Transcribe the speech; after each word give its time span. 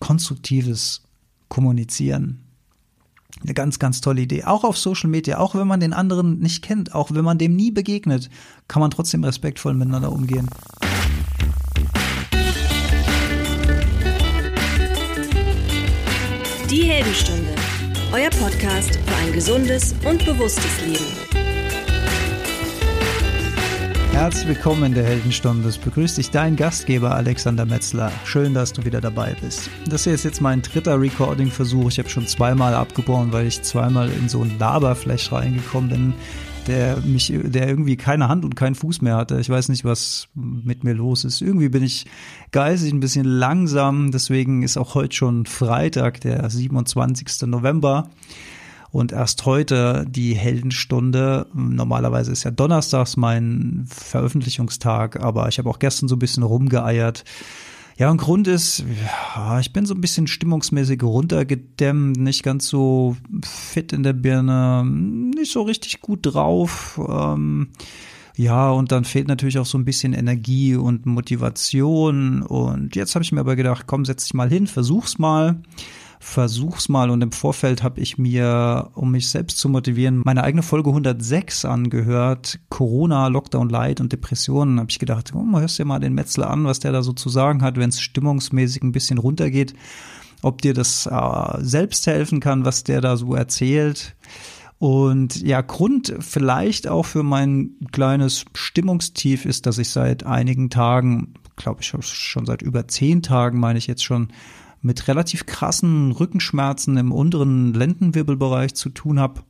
konstruktives 0.00 1.02
Kommunizieren. 1.48 2.44
Eine 3.42 3.54
ganz, 3.54 3.78
ganz 3.78 4.00
tolle 4.00 4.22
Idee. 4.22 4.44
Auch 4.44 4.64
auf 4.64 4.76
Social 4.76 5.08
Media, 5.08 5.38
auch 5.38 5.54
wenn 5.54 5.66
man 5.66 5.80
den 5.80 5.92
anderen 5.92 6.40
nicht 6.40 6.62
kennt, 6.62 6.94
auch 6.94 7.12
wenn 7.12 7.24
man 7.24 7.38
dem 7.38 7.54
nie 7.54 7.70
begegnet, 7.70 8.30
kann 8.66 8.80
man 8.80 8.90
trotzdem 8.90 9.22
respektvoll 9.24 9.74
miteinander 9.74 10.12
umgehen. 10.12 10.48
Die 16.70 16.82
Heldenstunde, 16.82 17.54
euer 18.12 18.30
Podcast 18.30 18.96
für 18.96 19.16
ein 19.16 19.32
gesundes 19.32 19.94
und 20.04 20.24
bewusstes 20.24 20.86
Leben. 20.86 21.37
Herzlich 24.18 24.48
willkommen 24.48 24.82
in 24.82 24.94
der 24.94 25.04
Heldenstunde. 25.04 25.68
Es 25.68 25.78
begrüßt 25.78 26.18
dich 26.18 26.30
dein 26.30 26.56
Gastgeber 26.56 27.14
Alexander 27.14 27.64
Metzler. 27.64 28.10
Schön, 28.24 28.52
dass 28.52 28.72
du 28.72 28.84
wieder 28.84 29.00
dabei 29.00 29.36
bist. 29.40 29.70
Das 29.88 30.02
hier 30.02 30.12
ist 30.12 30.24
jetzt 30.24 30.40
mein 30.40 30.60
dritter 30.60 31.00
Recording-Versuch. 31.00 31.88
Ich 31.88 32.00
habe 32.00 32.08
schon 32.08 32.26
zweimal 32.26 32.74
abgebrochen, 32.74 33.32
weil 33.32 33.46
ich 33.46 33.62
zweimal 33.62 34.10
in 34.10 34.28
so 34.28 34.42
ein 34.42 34.58
Laberflash 34.58 35.30
reingekommen 35.30 35.88
bin, 35.88 36.14
der 36.66 36.96
mich, 36.96 37.32
der 37.32 37.68
irgendwie 37.68 37.96
keine 37.96 38.28
Hand 38.28 38.44
und 38.44 38.56
keinen 38.56 38.74
Fuß 38.74 39.02
mehr 39.02 39.14
hatte. 39.14 39.38
Ich 39.38 39.50
weiß 39.50 39.68
nicht, 39.68 39.84
was 39.84 40.26
mit 40.34 40.82
mir 40.82 40.94
los 40.94 41.22
ist. 41.22 41.40
Irgendwie 41.40 41.68
bin 41.68 41.84
ich 41.84 42.04
geistig 42.50 42.92
ein 42.92 43.00
bisschen 43.00 43.24
langsam. 43.24 44.10
Deswegen 44.10 44.64
ist 44.64 44.76
auch 44.78 44.96
heute 44.96 45.14
schon 45.14 45.46
Freitag, 45.46 46.20
der 46.22 46.50
27. 46.50 47.46
November. 47.46 48.10
Und 48.90 49.12
erst 49.12 49.44
heute 49.44 50.06
die 50.08 50.34
Heldenstunde. 50.34 51.46
Normalerweise 51.52 52.32
ist 52.32 52.44
ja 52.44 52.50
donnerstags 52.50 53.16
mein 53.16 53.84
Veröffentlichungstag, 53.88 55.20
aber 55.20 55.48
ich 55.48 55.58
habe 55.58 55.68
auch 55.68 55.78
gestern 55.78 56.08
so 56.08 56.16
ein 56.16 56.20
bisschen 56.20 56.42
rumgeeiert. 56.42 57.24
Ja, 57.98 58.10
und 58.10 58.18
Grund 58.18 58.46
ist, 58.46 58.84
ja, 59.34 59.58
ich 59.58 59.72
bin 59.72 59.84
so 59.84 59.92
ein 59.92 60.00
bisschen 60.00 60.28
stimmungsmäßig 60.28 61.02
runtergedämmt, 61.02 62.16
nicht 62.16 62.44
ganz 62.44 62.68
so 62.68 63.16
fit 63.42 63.92
in 63.92 64.04
der 64.04 64.12
Birne, 64.12 64.84
nicht 64.84 65.50
so 65.50 65.62
richtig 65.62 66.00
gut 66.00 66.20
drauf. 66.22 67.00
Ähm, 67.08 67.70
ja, 68.36 68.70
und 68.70 68.92
dann 68.92 69.04
fehlt 69.04 69.26
natürlich 69.26 69.58
auch 69.58 69.66
so 69.66 69.76
ein 69.76 69.84
bisschen 69.84 70.12
Energie 70.12 70.76
und 70.76 71.06
Motivation. 71.06 72.42
Und 72.42 72.94
jetzt 72.94 73.16
habe 73.16 73.24
ich 73.24 73.32
mir 73.32 73.40
aber 73.40 73.56
gedacht, 73.56 73.88
komm, 73.88 74.04
setz 74.04 74.24
dich 74.24 74.34
mal 74.34 74.48
hin, 74.48 74.68
versuch's 74.68 75.18
mal 75.18 75.60
versuch's 76.20 76.88
mal. 76.88 77.10
Und 77.10 77.22
im 77.22 77.32
Vorfeld 77.32 77.82
habe 77.82 78.00
ich 78.00 78.18
mir, 78.18 78.90
um 78.94 79.12
mich 79.12 79.28
selbst 79.28 79.58
zu 79.58 79.68
motivieren, 79.68 80.22
meine 80.24 80.44
eigene 80.44 80.62
Folge 80.62 80.90
106 80.90 81.64
angehört. 81.64 82.58
Corona, 82.68 83.28
Lockdown 83.28 83.68
Light 83.68 84.00
und 84.00 84.12
Depressionen. 84.12 84.80
Habe 84.80 84.90
ich 84.90 84.98
gedacht, 84.98 85.32
oh, 85.34 85.58
hörst 85.58 85.78
dir 85.78 85.84
mal 85.84 86.00
den 86.00 86.14
Metzler 86.14 86.50
an, 86.50 86.64
was 86.64 86.80
der 86.80 86.92
da 86.92 87.02
so 87.02 87.12
zu 87.12 87.28
sagen 87.28 87.62
hat, 87.62 87.76
wenn 87.76 87.88
es 87.88 88.00
stimmungsmäßig 88.00 88.82
ein 88.82 88.92
bisschen 88.92 89.18
runtergeht. 89.18 89.74
Ob 90.42 90.62
dir 90.62 90.74
das 90.74 91.06
äh, 91.06 91.58
selbst 91.58 92.06
helfen 92.06 92.40
kann, 92.40 92.64
was 92.64 92.84
der 92.84 93.00
da 93.00 93.16
so 93.16 93.34
erzählt. 93.34 94.16
Und 94.78 95.42
ja, 95.42 95.60
Grund 95.60 96.14
vielleicht 96.20 96.86
auch 96.86 97.04
für 97.04 97.24
mein 97.24 97.70
kleines 97.90 98.44
Stimmungstief 98.54 99.44
ist, 99.44 99.66
dass 99.66 99.78
ich 99.78 99.90
seit 99.90 100.24
einigen 100.24 100.70
Tagen, 100.70 101.34
glaube 101.56 101.80
ich 101.80 101.88
schon 101.88 102.46
seit 102.46 102.62
über 102.62 102.86
zehn 102.86 103.22
Tagen, 103.22 103.58
meine 103.58 103.78
ich 103.78 103.88
jetzt 103.88 104.04
schon, 104.04 104.28
mit 104.80 105.08
relativ 105.08 105.46
krassen 105.46 106.12
Rückenschmerzen 106.12 106.96
im 106.96 107.12
unteren 107.12 107.74
Lendenwirbelbereich 107.74 108.74
zu 108.74 108.90
tun 108.90 109.18
habe, 109.18 109.42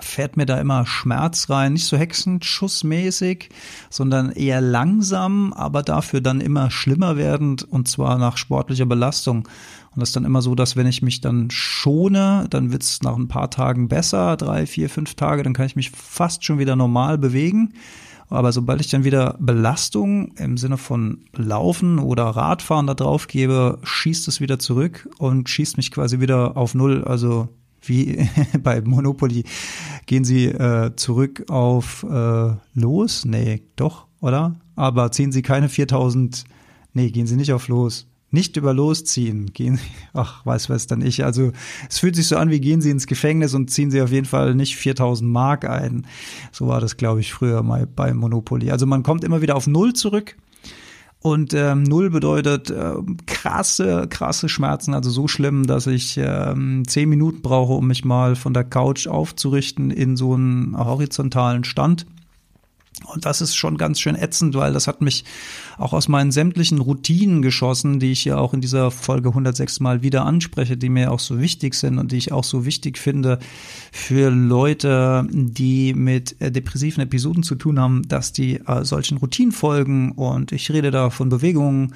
fährt 0.00 0.36
mir 0.36 0.46
da 0.46 0.58
immer 0.58 0.86
Schmerz 0.86 1.50
rein, 1.50 1.74
nicht 1.74 1.84
so 1.84 1.96
hexenschussmäßig, 1.96 3.50
sondern 3.90 4.32
eher 4.32 4.60
langsam, 4.60 5.52
aber 5.52 5.82
dafür 5.82 6.20
dann 6.20 6.40
immer 6.40 6.70
schlimmer 6.70 7.16
werdend 7.16 7.62
und 7.62 7.88
zwar 7.88 8.18
nach 8.18 8.38
sportlicher 8.38 8.86
Belastung. 8.86 9.48
Und 9.94 10.00
das 10.00 10.10
ist 10.10 10.16
dann 10.16 10.24
immer 10.24 10.40
so, 10.40 10.54
dass 10.54 10.76
wenn 10.76 10.86
ich 10.86 11.02
mich 11.02 11.20
dann 11.20 11.50
schone, 11.50 12.46
dann 12.48 12.72
wird 12.72 12.82
es 12.82 13.02
nach 13.02 13.16
ein 13.16 13.28
paar 13.28 13.50
Tagen 13.50 13.88
besser, 13.88 14.38
drei, 14.38 14.66
vier, 14.66 14.88
fünf 14.88 15.14
Tage, 15.14 15.42
dann 15.42 15.52
kann 15.52 15.66
ich 15.66 15.76
mich 15.76 15.90
fast 15.90 16.44
schon 16.44 16.58
wieder 16.58 16.76
normal 16.76 17.18
bewegen. 17.18 17.74
Aber 18.28 18.52
sobald 18.52 18.80
ich 18.80 18.88
dann 18.88 19.04
wieder 19.04 19.36
Belastung 19.38 20.32
im 20.36 20.56
Sinne 20.56 20.78
von 20.78 21.24
Laufen 21.34 21.98
oder 21.98 22.24
Radfahren 22.24 22.86
da 22.86 22.94
drauf 22.94 23.26
gebe, 23.26 23.78
schießt 23.82 24.28
es 24.28 24.40
wieder 24.40 24.58
zurück 24.58 25.08
und 25.18 25.48
schießt 25.48 25.76
mich 25.76 25.90
quasi 25.90 26.20
wieder 26.20 26.56
auf 26.56 26.74
Null. 26.74 27.04
Also 27.04 27.48
wie 27.82 28.28
bei 28.62 28.80
Monopoly 28.80 29.44
gehen 30.06 30.24
sie 30.24 30.46
äh, 30.46 30.94
zurück 30.96 31.44
auf 31.50 32.04
äh, 32.08 32.52
los? 32.74 33.24
Nee, 33.24 33.62
doch, 33.76 34.06
oder? 34.20 34.54
Aber 34.76 35.10
ziehen 35.10 35.32
sie 35.32 35.42
keine 35.42 35.68
4000, 35.68 36.44
nee, 36.94 37.10
gehen 37.10 37.26
sie 37.26 37.36
nicht 37.36 37.52
auf 37.52 37.68
los 37.68 38.06
nicht 38.32 38.56
über 38.56 38.74
losziehen. 38.74 39.52
Gehen, 39.52 39.78
ach, 40.12 40.44
weiß 40.44 40.68
was 40.68 40.86
dann 40.86 41.02
ich. 41.02 41.24
Also 41.24 41.52
es 41.88 41.98
fühlt 41.98 42.16
sich 42.16 42.26
so 42.26 42.36
an, 42.36 42.50
wie 42.50 42.60
gehen 42.60 42.80
Sie 42.80 42.90
ins 42.90 43.06
Gefängnis 43.06 43.54
und 43.54 43.70
ziehen 43.70 43.90
Sie 43.90 44.02
auf 44.02 44.10
jeden 44.10 44.26
Fall 44.26 44.54
nicht 44.54 44.76
4000 44.76 45.30
Mark 45.30 45.64
ein. 45.64 46.06
So 46.50 46.66
war 46.66 46.80
das, 46.80 46.96
glaube 46.96 47.20
ich, 47.20 47.32
früher 47.32 47.62
mal 47.62 47.86
bei 47.86 48.12
Monopoly. 48.12 48.70
Also 48.70 48.86
man 48.86 49.02
kommt 49.02 49.22
immer 49.22 49.42
wieder 49.42 49.54
auf 49.54 49.66
Null 49.66 49.92
zurück. 49.92 50.36
Und 51.20 51.54
ähm, 51.54 51.84
Null 51.84 52.10
bedeutet 52.10 52.68
äh, 52.70 52.94
krasse, 53.26 54.08
krasse 54.10 54.48
Schmerzen, 54.48 54.92
also 54.92 55.08
so 55.08 55.28
schlimm, 55.28 55.68
dass 55.68 55.86
ich 55.86 56.18
ähm, 56.18 56.82
zehn 56.88 57.08
Minuten 57.08 57.42
brauche, 57.42 57.74
um 57.74 57.86
mich 57.86 58.04
mal 58.04 58.34
von 58.34 58.52
der 58.52 58.64
Couch 58.64 59.06
aufzurichten 59.06 59.92
in 59.92 60.16
so 60.16 60.34
einen 60.34 60.76
horizontalen 60.76 61.62
Stand. 61.62 62.06
Und 63.04 63.26
das 63.26 63.40
ist 63.40 63.54
schon 63.54 63.76
ganz 63.76 64.00
schön 64.00 64.14
ätzend, 64.14 64.54
weil 64.54 64.72
das 64.72 64.86
hat 64.86 65.00
mich 65.00 65.24
auch 65.78 65.92
aus 65.92 66.08
meinen 66.08 66.32
sämtlichen 66.32 66.78
Routinen 66.78 67.42
geschossen, 67.42 68.00
die 68.00 68.12
ich 68.12 68.24
ja 68.24 68.38
auch 68.38 68.54
in 68.54 68.60
dieser 68.60 68.90
Folge 68.90 69.30
106 69.30 69.80
mal 69.80 70.02
wieder 70.02 70.24
anspreche, 70.24 70.76
die 70.76 70.88
mir 70.88 71.12
auch 71.12 71.20
so 71.20 71.40
wichtig 71.40 71.74
sind 71.74 71.98
und 71.98 72.12
die 72.12 72.18
ich 72.18 72.32
auch 72.32 72.44
so 72.44 72.64
wichtig 72.64 72.98
finde 72.98 73.38
für 73.90 74.30
Leute, 74.30 75.26
die 75.30 75.94
mit 75.94 76.40
äh, 76.40 76.50
depressiven 76.50 77.02
Episoden 77.02 77.42
zu 77.42 77.54
tun 77.54 77.78
haben, 77.78 78.06
dass 78.08 78.32
die 78.32 78.60
äh, 78.66 78.84
solchen 78.84 79.18
Routinen 79.18 79.52
folgen. 79.52 80.12
Und 80.12 80.52
ich 80.52 80.70
rede 80.70 80.90
da 80.90 81.10
von 81.10 81.28
Bewegungen, 81.28 81.94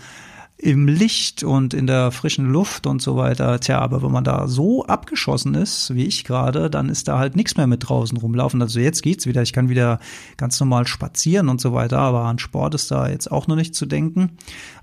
im 0.58 0.88
Licht 0.88 1.44
und 1.44 1.74
in 1.74 1.86
der 1.86 2.10
frischen 2.10 2.50
Luft 2.50 2.86
und 2.86 3.02
so 3.02 3.16
weiter. 3.16 3.60
Tja, 3.60 3.78
aber 3.78 4.02
wenn 4.02 4.10
man 4.10 4.24
da 4.24 4.48
so 4.48 4.86
abgeschossen 4.86 5.54
ist, 5.54 5.94
wie 5.94 6.06
ich 6.06 6.24
gerade, 6.24 6.70
dann 6.70 6.88
ist 6.88 7.08
da 7.08 7.18
halt 7.18 7.36
nichts 7.36 7.56
mehr 7.58 7.66
mit 7.66 7.86
draußen 7.86 8.16
rumlaufen. 8.16 8.62
Also 8.62 8.80
jetzt 8.80 9.02
geht's 9.02 9.26
wieder. 9.26 9.42
Ich 9.42 9.52
kann 9.52 9.68
wieder 9.68 10.00
ganz 10.38 10.58
normal 10.58 10.86
spazieren 10.86 11.50
und 11.50 11.60
so 11.60 11.74
weiter, 11.74 11.98
aber 11.98 12.22
an 12.22 12.38
Sport 12.38 12.74
ist 12.74 12.90
da 12.90 13.08
jetzt 13.08 13.30
auch 13.30 13.48
noch 13.48 13.56
nicht 13.56 13.74
zu 13.74 13.84
denken. 13.84 14.30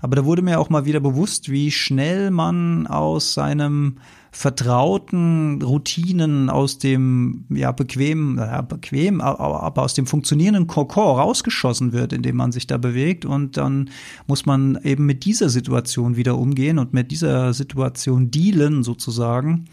Aber 0.00 0.14
da 0.14 0.24
wurde 0.24 0.42
mir 0.42 0.60
auch 0.60 0.70
mal 0.70 0.84
wieder 0.84 1.00
bewusst, 1.00 1.50
wie 1.50 1.72
schnell 1.72 2.30
man 2.30 2.86
aus 2.86 3.34
seinem 3.34 3.96
vertrauten 4.36 5.62
Routinen 5.62 6.50
aus 6.50 6.78
dem 6.78 7.44
ja 7.50 7.70
bequem, 7.70 8.36
ja, 8.36 8.62
bequem, 8.62 9.20
aber 9.20 9.80
aus 9.80 9.94
dem 9.94 10.08
funktionierenden 10.08 10.66
Kokon 10.66 11.20
rausgeschossen 11.20 11.92
wird, 11.92 12.12
indem 12.12 12.36
man 12.36 12.50
sich 12.50 12.66
da 12.66 12.76
bewegt 12.76 13.24
und 13.24 13.56
dann 13.56 13.90
muss 14.26 14.44
man 14.44 14.76
eben 14.82 15.06
mit 15.06 15.24
dieser 15.24 15.50
Situation 15.50 16.16
wieder 16.16 16.36
umgehen 16.36 16.80
und 16.80 16.92
mit 16.92 17.12
dieser 17.12 17.54
Situation 17.54 18.32
dealen 18.32 18.82
sozusagen. 18.82 19.66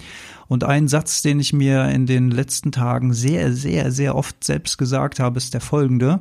Und 0.48 0.64
ein 0.64 0.88
Satz, 0.88 1.24
den 1.24 1.40
ich 1.40 1.54
mir 1.54 1.90
in 1.90 2.06
den 2.06 2.30
letzten 2.30 2.72
Tagen 2.72 3.14
sehr, 3.14 3.54
sehr, 3.54 3.92
sehr 3.92 4.16
oft 4.16 4.44
selbst 4.44 4.78
gesagt 4.78 5.20
habe, 5.20 5.38
ist 5.38 5.56
der 5.56 5.62
folgende. 5.62 6.20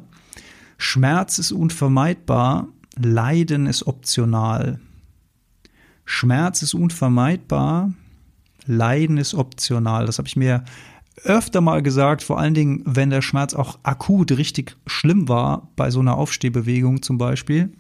Schmerz 0.78 1.38
ist 1.38 1.52
unvermeidbar, 1.52 2.68
Leiden 2.96 3.66
ist 3.66 3.86
optional. 3.86 4.80
Schmerz 6.06 6.62
ist 6.62 6.72
unvermeidbar, 6.72 7.92
Leiden 8.66 9.18
ist 9.18 9.34
optional. 9.34 10.06
Das 10.06 10.18
habe 10.18 10.28
ich 10.28 10.36
mir 10.36 10.64
öfter 11.24 11.60
mal 11.60 11.82
gesagt, 11.82 12.22
vor 12.22 12.38
allen 12.38 12.54
Dingen, 12.54 12.82
wenn 12.84 13.10
der 13.10 13.22
Schmerz 13.22 13.54
auch 13.54 13.78
akut 13.82 14.32
richtig 14.32 14.76
schlimm 14.86 15.28
war, 15.28 15.68
bei 15.76 15.90
so 15.90 16.00
einer 16.00 16.16
Aufstehbewegung 16.16 17.02
zum 17.02 17.18
Beispiel. 17.18 17.72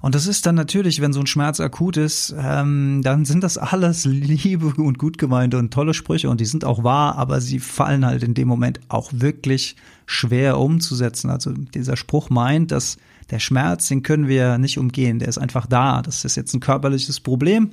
Und 0.00 0.14
das 0.14 0.26
ist 0.26 0.46
dann 0.46 0.54
natürlich, 0.54 1.00
wenn 1.00 1.12
so 1.12 1.20
ein 1.20 1.26
Schmerz 1.26 1.58
akut 1.58 1.96
ist, 1.96 2.34
ähm, 2.38 3.00
dann 3.02 3.24
sind 3.24 3.42
das 3.42 3.58
alles 3.58 4.04
liebe 4.04 4.66
und 4.76 4.98
gut 4.98 5.18
gemeinte 5.18 5.58
und 5.58 5.72
tolle 5.72 5.94
Sprüche 5.94 6.30
und 6.30 6.40
die 6.40 6.44
sind 6.44 6.64
auch 6.64 6.84
wahr, 6.84 7.16
aber 7.16 7.40
sie 7.40 7.58
fallen 7.58 8.06
halt 8.06 8.22
in 8.22 8.34
dem 8.34 8.46
Moment 8.46 8.80
auch 8.88 9.10
wirklich 9.12 9.74
schwer 10.06 10.58
umzusetzen. 10.58 11.30
Also 11.30 11.50
dieser 11.52 11.96
Spruch 11.96 12.30
meint, 12.30 12.70
dass 12.70 12.98
der 13.30 13.40
Schmerz, 13.40 13.88
den 13.88 14.02
können 14.02 14.28
wir 14.28 14.58
nicht 14.58 14.78
umgehen, 14.78 15.18
der 15.18 15.28
ist 15.28 15.38
einfach 15.38 15.66
da. 15.66 16.02
Das 16.02 16.24
ist 16.24 16.36
jetzt 16.36 16.54
ein 16.54 16.60
körperliches 16.60 17.18
Problem. 17.20 17.70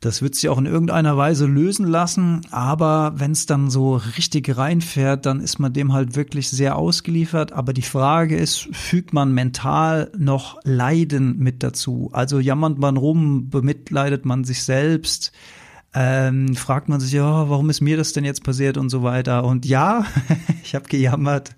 Das 0.00 0.22
wird 0.22 0.34
sich 0.34 0.48
auch 0.48 0.56
in 0.56 0.64
irgendeiner 0.64 1.18
Weise 1.18 1.44
lösen 1.44 1.86
lassen, 1.86 2.40
aber 2.50 3.12
wenn 3.16 3.32
es 3.32 3.44
dann 3.44 3.68
so 3.68 3.96
richtig 3.96 4.56
reinfährt, 4.56 5.26
dann 5.26 5.40
ist 5.40 5.58
man 5.58 5.74
dem 5.74 5.92
halt 5.92 6.16
wirklich 6.16 6.48
sehr 6.48 6.76
ausgeliefert. 6.76 7.52
Aber 7.52 7.74
die 7.74 7.82
Frage 7.82 8.38
ist, 8.38 8.68
fügt 8.72 9.12
man 9.12 9.34
mental 9.34 10.10
noch 10.16 10.58
Leiden 10.64 11.38
mit 11.38 11.62
dazu? 11.62 12.08
Also 12.12 12.38
jammert 12.40 12.78
man 12.78 12.96
rum, 12.96 13.50
bemitleidet 13.50 14.24
man 14.24 14.44
sich 14.44 14.62
selbst? 14.62 15.32
Ähm, 15.92 16.54
fragt 16.54 16.88
man 16.88 17.00
sich, 17.00 17.12
ja, 17.12 17.50
warum 17.50 17.68
ist 17.68 17.80
mir 17.80 17.96
das 17.96 18.12
denn 18.12 18.24
jetzt 18.24 18.44
passiert 18.44 18.76
und 18.76 18.90
so 18.90 19.02
weiter. 19.02 19.44
Und 19.44 19.66
ja, 19.66 20.04
ich 20.62 20.76
habe 20.76 20.88
gejammert 20.88 21.56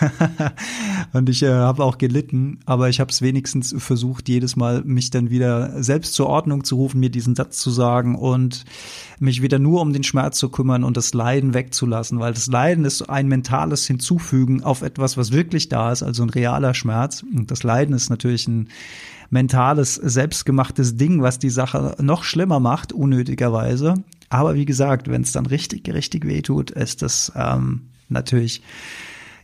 und 1.12 1.28
ich 1.28 1.42
äh, 1.42 1.50
habe 1.50 1.82
auch 1.82 1.98
gelitten, 1.98 2.60
aber 2.64 2.88
ich 2.88 3.00
habe 3.00 3.10
es 3.10 3.22
wenigstens 3.22 3.74
versucht, 3.76 4.28
jedes 4.28 4.54
Mal 4.54 4.82
mich 4.84 5.10
dann 5.10 5.30
wieder 5.30 5.82
selbst 5.82 6.14
zur 6.14 6.28
Ordnung 6.28 6.62
zu 6.62 6.76
rufen, 6.76 7.00
mir 7.00 7.10
diesen 7.10 7.34
Satz 7.34 7.58
zu 7.58 7.70
sagen 7.70 8.14
und 8.14 8.64
mich 9.18 9.42
wieder 9.42 9.58
nur 9.58 9.80
um 9.80 9.92
den 9.92 10.04
Schmerz 10.04 10.38
zu 10.38 10.48
kümmern 10.48 10.84
und 10.84 10.96
das 10.96 11.12
Leiden 11.12 11.52
wegzulassen, 11.52 12.20
weil 12.20 12.34
das 12.34 12.46
Leiden 12.46 12.84
ist 12.84 13.02
ein 13.02 13.26
mentales 13.26 13.84
Hinzufügen 13.86 14.62
auf 14.62 14.82
etwas, 14.82 15.16
was 15.16 15.32
wirklich 15.32 15.68
da 15.68 15.90
ist, 15.90 16.04
also 16.04 16.22
ein 16.22 16.30
realer 16.30 16.74
Schmerz. 16.74 17.24
Und 17.34 17.50
das 17.50 17.64
Leiden 17.64 17.96
ist 17.96 18.10
natürlich 18.10 18.46
ein 18.46 18.68
mentales, 19.32 19.94
selbstgemachtes 19.94 20.96
Ding, 20.96 21.22
was 21.22 21.38
die 21.38 21.50
Sache 21.50 21.96
noch 22.00 22.22
schlimmer 22.22 22.60
macht, 22.60 22.92
unnötigerweise. 22.92 23.94
Aber 24.28 24.54
wie 24.54 24.66
gesagt, 24.66 25.08
wenn 25.08 25.22
es 25.22 25.32
dann 25.32 25.46
richtig, 25.46 25.88
richtig 25.88 26.26
wehtut, 26.26 26.70
ist 26.70 27.00
das 27.00 27.32
ähm, 27.34 27.88
natürlich 28.10 28.62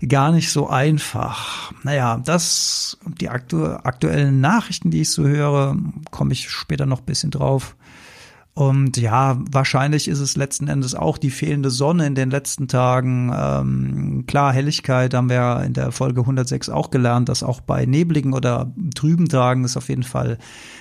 gar 0.07 0.31
nicht 0.31 0.51
so 0.53 0.69
einfach. 0.69 1.73
Naja, 1.85 2.21
das, 2.23 2.99
die 3.19 3.31
aktu 3.31 3.65
aktuellen 3.65 4.41
Nachrichten, 4.41 4.91
die 4.91 5.01
ich 5.01 5.11
so 5.11 5.27
höre, 5.27 5.77
komme 6.11 6.35
ich 6.35 6.51
später 6.51 6.85
noch 6.85 7.01
bisschen 7.01 7.31
drauf. 7.31 7.75
Und 8.59 8.97
ja, 8.97 9.39
wahrscheinlich 9.53 10.09
ist 10.09 10.19
es 10.19 10.35
letzten 10.35 10.67
Endes 10.67 10.97
auch 10.97 11.17
die 11.17 11.31
fehlende 11.31 11.71
Sonne 11.71 12.09
in 12.09 12.17
den 12.17 12.29
letzten 12.29 12.67
Tagen. 12.67 13.33
Ähm, 13.33 14.25
klar, 14.27 14.53
Helligkeit 14.53 15.15
haben 15.15 15.31
wir 15.31 15.63
in 15.65 15.75
der 15.75 15.93
Folge 15.93 16.23
106 16.23 16.69
auch 16.69 16.91
gelernt, 16.91 17.29
dass 17.29 17.45
auch 17.45 17.61
bei 17.61 17.87
nebligen 17.87 18.33
oder 18.33 18.73
trüben 18.97 19.29
Tagen 19.29 19.63
es 19.63 19.77
auf 19.77 19.89
jeden 19.89 20.03
Fall 20.03 20.39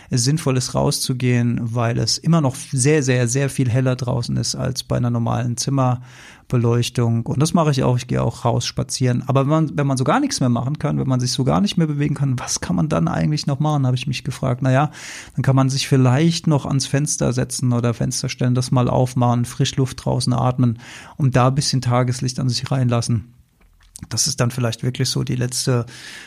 sinnvoll 0.09 0.57
ist, 0.57 0.73
rauszugehen, 0.73 1.59
weil 1.61 1.99
es 1.99 2.17
immer 2.17 2.41
noch 2.41 2.55
sehr, 2.55 3.03
sehr, 3.03 3.27
sehr 3.27 3.47
viel 3.47 3.69
heller 3.69 3.95
draußen 3.95 4.35
ist 4.37 4.55
als 4.55 4.81
bei 4.81 4.97
einer 4.97 5.11
normalen 5.11 5.55
Zimmer. 5.55 6.01
Beleuchtung. 6.47 7.25
Und 7.25 7.41
das 7.41 7.53
mache 7.53 7.71
ich 7.71 7.83
auch. 7.83 7.97
Ich 7.97 8.07
gehe 8.07 8.21
auch 8.21 8.45
raus 8.45 8.65
spazieren. 8.65 9.23
Aber 9.27 9.41
wenn 9.41 9.49
man, 9.49 9.77
wenn 9.77 9.87
man 9.87 9.97
so 9.97 10.03
gar 10.03 10.19
nichts 10.19 10.39
mehr 10.39 10.49
machen 10.49 10.79
kann, 10.79 10.97
wenn 10.99 11.07
man 11.07 11.19
sich 11.19 11.31
so 11.31 11.43
gar 11.43 11.61
nicht 11.61 11.77
mehr 11.77 11.87
bewegen 11.87 12.15
kann, 12.15 12.39
was 12.39 12.61
kann 12.61 12.75
man 12.75 12.89
dann 12.89 13.07
eigentlich 13.07 13.47
noch 13.47 13.59
machen, 13.59 13.85
habe 13.85 13.97
ich 13.97 14.07
mich 14.07 14.23
gefragt. 14.23 14.61
Naja, 14.61 14.91
dann 15.35 15.43
kann 15.43 15.55
man 15.55 15.69
sich 15.69 15.87
vielleicht 15.87 16.47
noch 16.47 16.65
ans 16.65 16.87
Fenster 16.87 17.33
setzen 17.33 17.73
oder 17.73 17.93
Fenster 17.93 18.29
stellen, 18.29 18.55
das 18.55 18.71
mal 18.71 18.89
aufmachen, 18.89 19.45
Frischluft 19.45 20.03
draußen 20.03 20.33
atmen 20.33 20.79
und 21.17 21.35
da 21.35 21.47
ein 21.47 21.55
bisschen 21.55 21.81
Tageslicht 21.81 22.39
an 22.39 22.49
sich 22.49 22.71
reinlassen. 22.71 23.36
Das 24.09 24.27
ist 24.27 24.39
dann 24.39 24.51
vielleicht 24.51 24.83
wirklich 24.83 25.09
so 25.09 25.23
die 25.23 25.35
letzte 25.35 25.85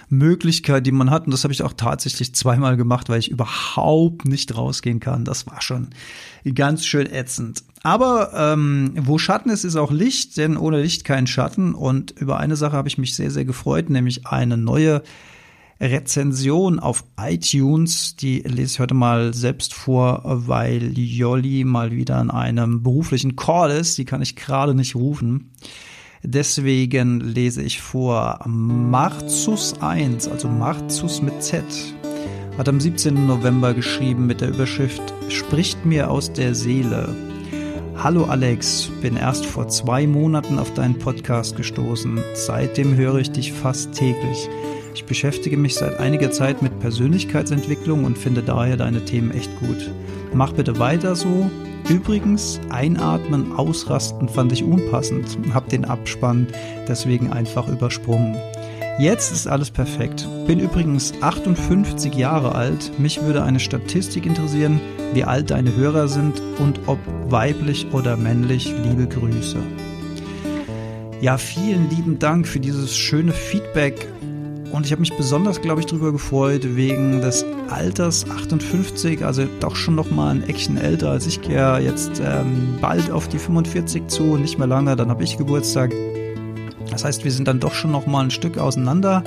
Möglichkeit, 0.08 0.86
die 0.86 0.92
man 0.92 1.10
hat. 1.10 1.26
Und 1.26 1.30
das 1.30 1.44
habe 1.44 1.52
ich 1.52 1.62
auch 1.62 1.72
tatsächlich 1.72 2.34
zweimal 2.34 2.76
gemacht, 2.76 3.08
weil 3.08 3.20
ich 3.20 3.30
überhaupt 3.30 4.24
nicht 4.24 4.56
rausgehen 4.56 4.98
kann. 4.98 5.24
Das 5.24 5.46
war 5.46 5.62
schon 5.62 5.90
ganz 6.54 6.84
schön 6.84 7.06
ätzend. 7.06 7.62
Aber 7.82 8.32
ähm, 8.34 8.92
wo 8.96 9.18
Schatten 9.18 9.50
ist, 9.50 9.64
ist 9.64 9.76
auch 9.76 9.92
Licht, 9.92 10.36
denn 10.36 10.56
ohne 10.56 10.82
Licht 10.82 11.04
kein 11.04 11.28
Schatten. 11.28 11.74
Und 11.74 12.10
über 12.10 12.38
eine 12.38 12.56
Sache 12.56 12.76
habe 12.76 12.88
ich 12.88 12.98
mich 12.98 13.14
sehr, 13.14 13.30
sehr 13.30 13.44
gefreut, 13.44 13.88
nämlich 13.88 14.26
eine 14.26 14.56
neue 14.56 15.02
Rezension 15.80 16.80
auf 16.80 17.04
iTunes. 17.18 18.16
Die 18.16 18.40
lese 18.40 18.74
ich 18.74 18.80
heute 18.80 18.94
mal 18.94 19.32
selbst 19.32 19.74
vor, 19.74 20.22
weil 20.24 20.92
Jolli 20.98 21.64
mal 21.64 21.92
wieder 21.92 22.20
in 22.20 22.30
einem 22.30 22.82
beruflichen 22.82 23.36
Call 23.36 23.70
ist. 23.70 23.96
Die 23.96 24.04
kann 24.04 24.20
ich 24.22 24.34
gerade 24.34 24.74
nicht 24.74 24.94
rufen. 24.96 25.52
Deswegen 26.22 27.20
lese 27.20 27.62
ich 27.62 27.80
vor 27.80 28.40
Marzus 28.46 29.80
1, 29.80 30.28
also 30.28 30.48
Marzus 30.48 31.22
mit 31.22 31.42
Z, 31.42 31.64
hat 32.58 32.68
am 32.68 32.78
17. 32.78 33.26
November 33.26 33.72
geschrieben 33.72 34.26
mit 34.26 34.42
der 34.42 34.50
Überschrift 34.50 35.02
Spricht 35.30 35.86
mir 35.86 36.10
aus 36.10 36.30
der 36.30 36.54
Seele. 36.54 37.16
Hallo 37.96 38.24
Alex, 38.24 38.90
bin 39.00 39.16
erst 39.16 39.46
vor 39.46 39.68
zwei 39.68 40.06
Monaten 40.06 40.58
auf 40.58 40.74
deinen 40.74 40.98
Podcast 40.98 41.56
gestoßen. 41.56 42.18
Seitdem 42.34 42.96
höre 42.96 43.16
ich 43.16 43.30
dich 43.30 43.54
fast 43.54 43.94
täglich. 43.94 44.48
Ich 44.94 45.04
beschäftige 45.04 45.56
mich 45.56 45.74
seit 45.74 45.98
einiger 45.98 46.30
Zeit 46.30 46.62
mit 46.62 46.78
Persönlichkeitsentwicklung 46.80 48.04
und 48.04 48.18
finde 48.18 48.42
daher 48.42 48.76
deine 48.76 49.04
Themen 49.04 49.30
echt 49.30 49.50
gut. 49.60 49.90
Mach 50.32 50.52
bitte 50.52 50.78
weiter 50.78 51.14
so 51.14 51.50
Übrigens, 51.88 52.60
einatmen, 52.68 53.52
ausrasten 53.52 54.28
fand 54.28 54.52
ich 54.52 54.62
unpassend, 54.62 55.38
hab 55.52 55.68
den 55.70 55.84
Abspann 55.84 56.46
deswegen 56.86 57.32
einfach 57.32 57.66
übersprungen. 57.66 58.36
Jetzt 59.00 59.32
ist 59.32 59.48
alles 59.48 59.70
perfekt. 59.70 60.28
Bin 60.46 60.60
übrigens 60.60 61.14
58 61.20 62.14
Jahre 62.14 62.54
alt. 62.54 62.92
Mich 62.98 63.22
würde 63.22 63.42
eine 63.42 63.58
Statistik 63.58 64.26
interessieren, 64.26 64.80
wie 65.14 65.24
alt 65.24 65.50
deine 65.50 65.74
Hörer 65.74 66.06
sind 66.06 66.40
und 66.58 66.80
ob 66.86 66.98
weiblich 67.28 67.86
oder 67.92 68.16
männlich. 68.16 68.72
Liebe 68.84 69.08
Grüße. 69.08 69.58
Ja, 71.20 71.38
vielen 71.38 71.90
lieben 71.90 72.18
Dank 72.18 72.46
für 72.46 72.60
dieses 72.60 72.96
schöne 72.96 73.32
Feedback 73.32 74.06
und 74.72 74.86
ich 74.86 74.92
habe 74.92 75.00
mich 75.00 75.16
besonders, 75.16 75.60
glaube 75.60 75.80
ich, 75.80 75.86
darüber 75.86 76.12
gefreut, 76.12 76.76
wegen 76.76 77.20
des 77.20 77.44
Alters 77.68 78.28
58, 78.28 79.24
also 79.24 79.46
doch 79.60 79.76
schon 79.76 79.94
noch 79.94 80.10
mal 80.10 80.30
ein 80.30 80.48
Eckchen 80.48 80.76
älter 80.76 81.10
als 81.10 81.26
ich 81.26 81.42
gehe 81.42 81.78
jetzt 81.78 82.20
ähm, 82.24 82.78
bald 82.80 83.10
auf 83.10 83.28
die 83.28 83.38
45 83.38 84.06
zu, 84.08 84.36
nicht 84.36 84.58
mehr 84.58 84.66
lange, 84.66 84.96
dann 84.96 85.10
habe 85.10 85.24
ich 85.24 85.38
Geburtstag. 85.38 85.92
Das 86.90 87.04
heißt, 87.04 87.24
wir 87.24 87.32
sind 87.32 87.48
dann 87.48 87.60
doch 87.60 87.74
schon 87.74 87.90
noch 87.90 88.06
mal 88.06 88.24
ein 88.24 88.30
Stück 88.30 88.58
auseinander. 88.58 89.24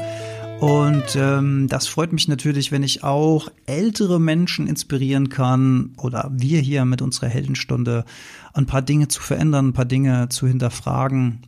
Und 0.59 1.17
ähm, 1.17 1.67
das 1.67 1.87
freut 1.87 2.13
mich 2.13 2.29
natürlich, 2.29 2.71
wenn 2.71 2.83
ich 2.83 3.03
auch 3.03 3.49
ältere 3.65 4.19
Menschen 4.19 4.67
inspirieren 4.67 5.27
kann 5.27 5.91
oder 5.97 6.31
wir 6.31 6.61
hier 6.61 6.85
mit 6.85 7.01
unserer 7.01 7.27
Heldenstunde 7.27 8.05
ein 8.53 8.65
paar 8.65 8.81
Dinge 8.81 9.09
zu 9.09 9.21
verändern, 9.21 9.69
ein 9.69 9.73
paar 9.73 9.83
Dinge 9.83 10.29
zu 10.29 10.47
hinterfragen. 10.47 11.39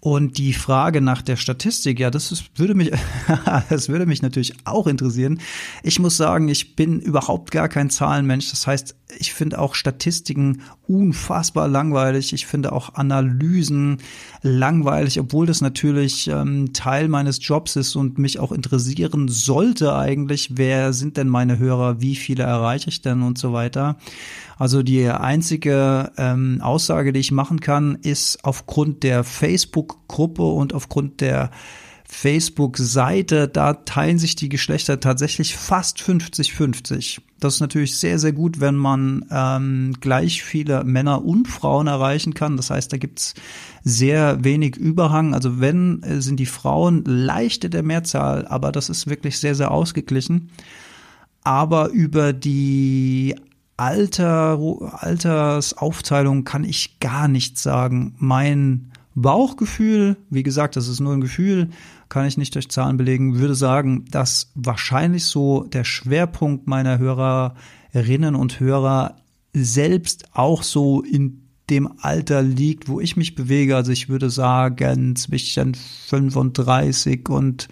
Und 0.00 0.38
die 0.38 0.54
Frage 0.54 1.02
nach 1.02 1.20
der 1.20 1.36
Statistik, 1.36 2.00
ja, 2.00 2.10
das 2.10 2.32
ist, 2.32 2.58
würde 2.58 2.74
mich, 2.74 2.90
das 3.68 3.90
würde 3.90 4.06
mich 4.06 4.22
natürlich 4.22 4.54
auch 4.64 4.86
interessieren. 4.86 5.40
Ich 5.82 5.98
muss 5.98 6.16
sagen, 6.16 6.48
ich 6.48 6.74
bin 6.74 7.00
überhaupt 7.00 7.50
gar 7.50 7.68
kein 7.68 7.90
Zahlenmensch. 7.90 8.50
Das 8.50 8.66
heißt, 8.66 8.96
ich 9.18 9.34
finde 9.34 9.58
auch 9.58 9.74
Statistiken 9.74 10.62
unfassbar 10.86 11.68
langweilig. 11.68 12.32
Ich 12.32 12.46
finde 12.46 12.72
auch 12.72 12.94
Analysen 12.94 13.98
langweilig, 14.40 15.20
obwohl 15.20 15.46
das 15.46 15.60
natürlich 15.60 16.28
ähm, 16.28 16.72
Teil 16.72 17.08
meines 17.08 17.46
Jobs 17.46 17.76
ist 17.76 17.94
und 17.94 18.18
mich 18.18 18.38
auch 18.38 18.52
interessieren 18.52 19.28
sollte 19.28 19.94
eigentlich. 19.94 20.52
Wer 20.54 20.94
sind 20.94 21.18
denn 21.18 21.28
meine 21.28 21.58
Hörer? 21.58 22.00
Wie 22.00 22.16
viele 22.16 22.44
erreiche 22.44 22.88
ich 22.88 23.02
denn 23.02 23.20
und 23.22 23.36
so 23.36 23.52
weiter? 23.52 23.98
Also 24.60 24.82
die 24.82 25.08
einzige 25.08 26.12
ähm, 26.18 26.60
Aussage, 26.60 27.14
die 27.14 27.20
ich 27.20 27.32
machen 27.32 27.60
kann, 27.60 27.94
ist 28.02 28.44
aufgrund 28.44 29.02
der 29.02 29.24
Facebook-Gruppe 29.90 30.42
und 30.42 30.74
aufgrund 30.74 31.20
der 31.20 31.50
Facebook-Seite, 32.04 33.46
da 33.46 33.74
teilen 33.74 34.18
sich 34.18 34.34
die 34.34 34.48
Geschlechter 34.48 34.98
tatsächlich 34.98 35.54
fast 35.56 35.98
50-50. 36.00 37.20
Das 37.38 37.54
ist 37.54 37.60
natürlich 37.60 37.96
sehr, 37.96 38.18
sehr 38.18 38.32
gut, 38.32 38.60
wenn 38.60 38.74
man 38.74 39.24
ähm, 39.30 39.94
gleich 40.00 40.42
viele 40.42 40.82
Männer 40.82 41.24
und 41.24 41.46
Frauen 41.46 41.86
erreichen 41.86 42.34
kann. 42.34 42.56
Das 42.56 42.70
heißt, 42.70 42.92
da 42.92 42.96
gibt's 42.96 43.34
sehr 43.84 44.42
wenig 44.42 44.76
Überhang. 44.76 45.34
Also 45.34 45.60
wenn, 45.60 46.02
äh, 46.02 46.20
sind 46.20 46.40
die 46.40 46.46
Frauen 46.46 47.04
leichte 47.04 47.70
der 47.70 47.84
Mehrzahl, 47.84 48.46
aber 48.46 48.72
das 48.72 48.88
ist 48.90 49.06
wirklich 49.06 49.38
sehr, 49.38 49.54
sehr 49.54 49.70
ausgeglichen. 49.70 50.50
Aber 51.44 51.90
über 51.90 52.32
die 52.32 53.36
Alter, 53.76 54.58
Altersaufteilung 54.98 56.44
kann 56.44 56.64
ich 56.64 56.98
gar 57.00 57.28
nichts 57.28 57.62
sagen. 57.62 58.14
Mein 58.18 58.89
Bauchgefühl, 59.14 60.16
wie 60.30 60.42
gesagt, 60.42 60.76
das 60.76 60.88
ist 60.88 61.00
nur 61.00 61.12
ein 61.12 61.20
Gefühl, 61.20 61.70
kann 62.08 62.26
ich 62.26 62.36
nicht 62.36 62.54
durch 62.54 62.70
Zahlen 62.70 62.96
belegen, 62.96 63.38
würde 63.38 63.54
sagen, 63.54 64.04
dass 64.10 64.52
wahrscheinlich 64.54 65.24
so 65.24 65.64
der 65.64 65.84
Schwerpunkt 65.84 66.66
meiner 66.66 66.98
Hörerinnen 66.98 68.34
und 68.34 68.60
Hörer 68.60 69.16
selbst 69.52 70.26
auch 70.32 70.62
so 70.62 71.02
in 71.02 71.42
dem 71.70 71.92
Alter 72.00 72.42
liegt, 72.42 72.88
wo 72.88 73.00
ich 73.00 73.16
mich 73.16 73.34
bewege. 73.34 73.76
Also 73.76 73.92
ich 73.92 74.08
würde 74.08 74.30
sagen 74.30 75.16
zwischen 75.16 75.74
35 75.74 77.28
und 77.28 77.68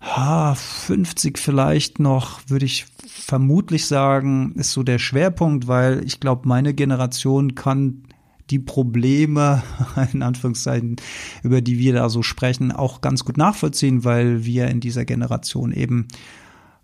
50 0.00 1.38
vielleicht 1.38 1.98
noch, 1.98 2.40
würde 2.46 2.64
ich 2.64 2.86
vermutlich 3.06 3.86
sagen, 3.86 4.52
ist 4.54 4.72
so 4.72 4.82
der 4.82 4.98
Schwerpunkt, 4.98 5.66
weil 5.66 6.02
ich 6.04 6.20
glaube, 6.20 6.48
meine 6.48 6.72
Generation 6.72 7.54
kann 7.54 8.04
die 8.50 8.58
Probleme, 8.58 9.62
in 10.12 10.22
Anführungszeichen, 10.22 10.96
über 11.42 11.60
die 11.60 11.78
wir 11.78 11.92
da 11.92 12.08
so 12.08 12.22
sprechen, 12.22 12.72
auch 12.72 13.00
ganz 13.00 13.24
gut 13.24 13.36
nachvollziehen, 13.36 14.04
weil 14.04 14.44
wir 14.44 14.68
in 14.68 14.80
dieser 14.80 15.04
Generation 15.04 15.72
eben 15.72 16.08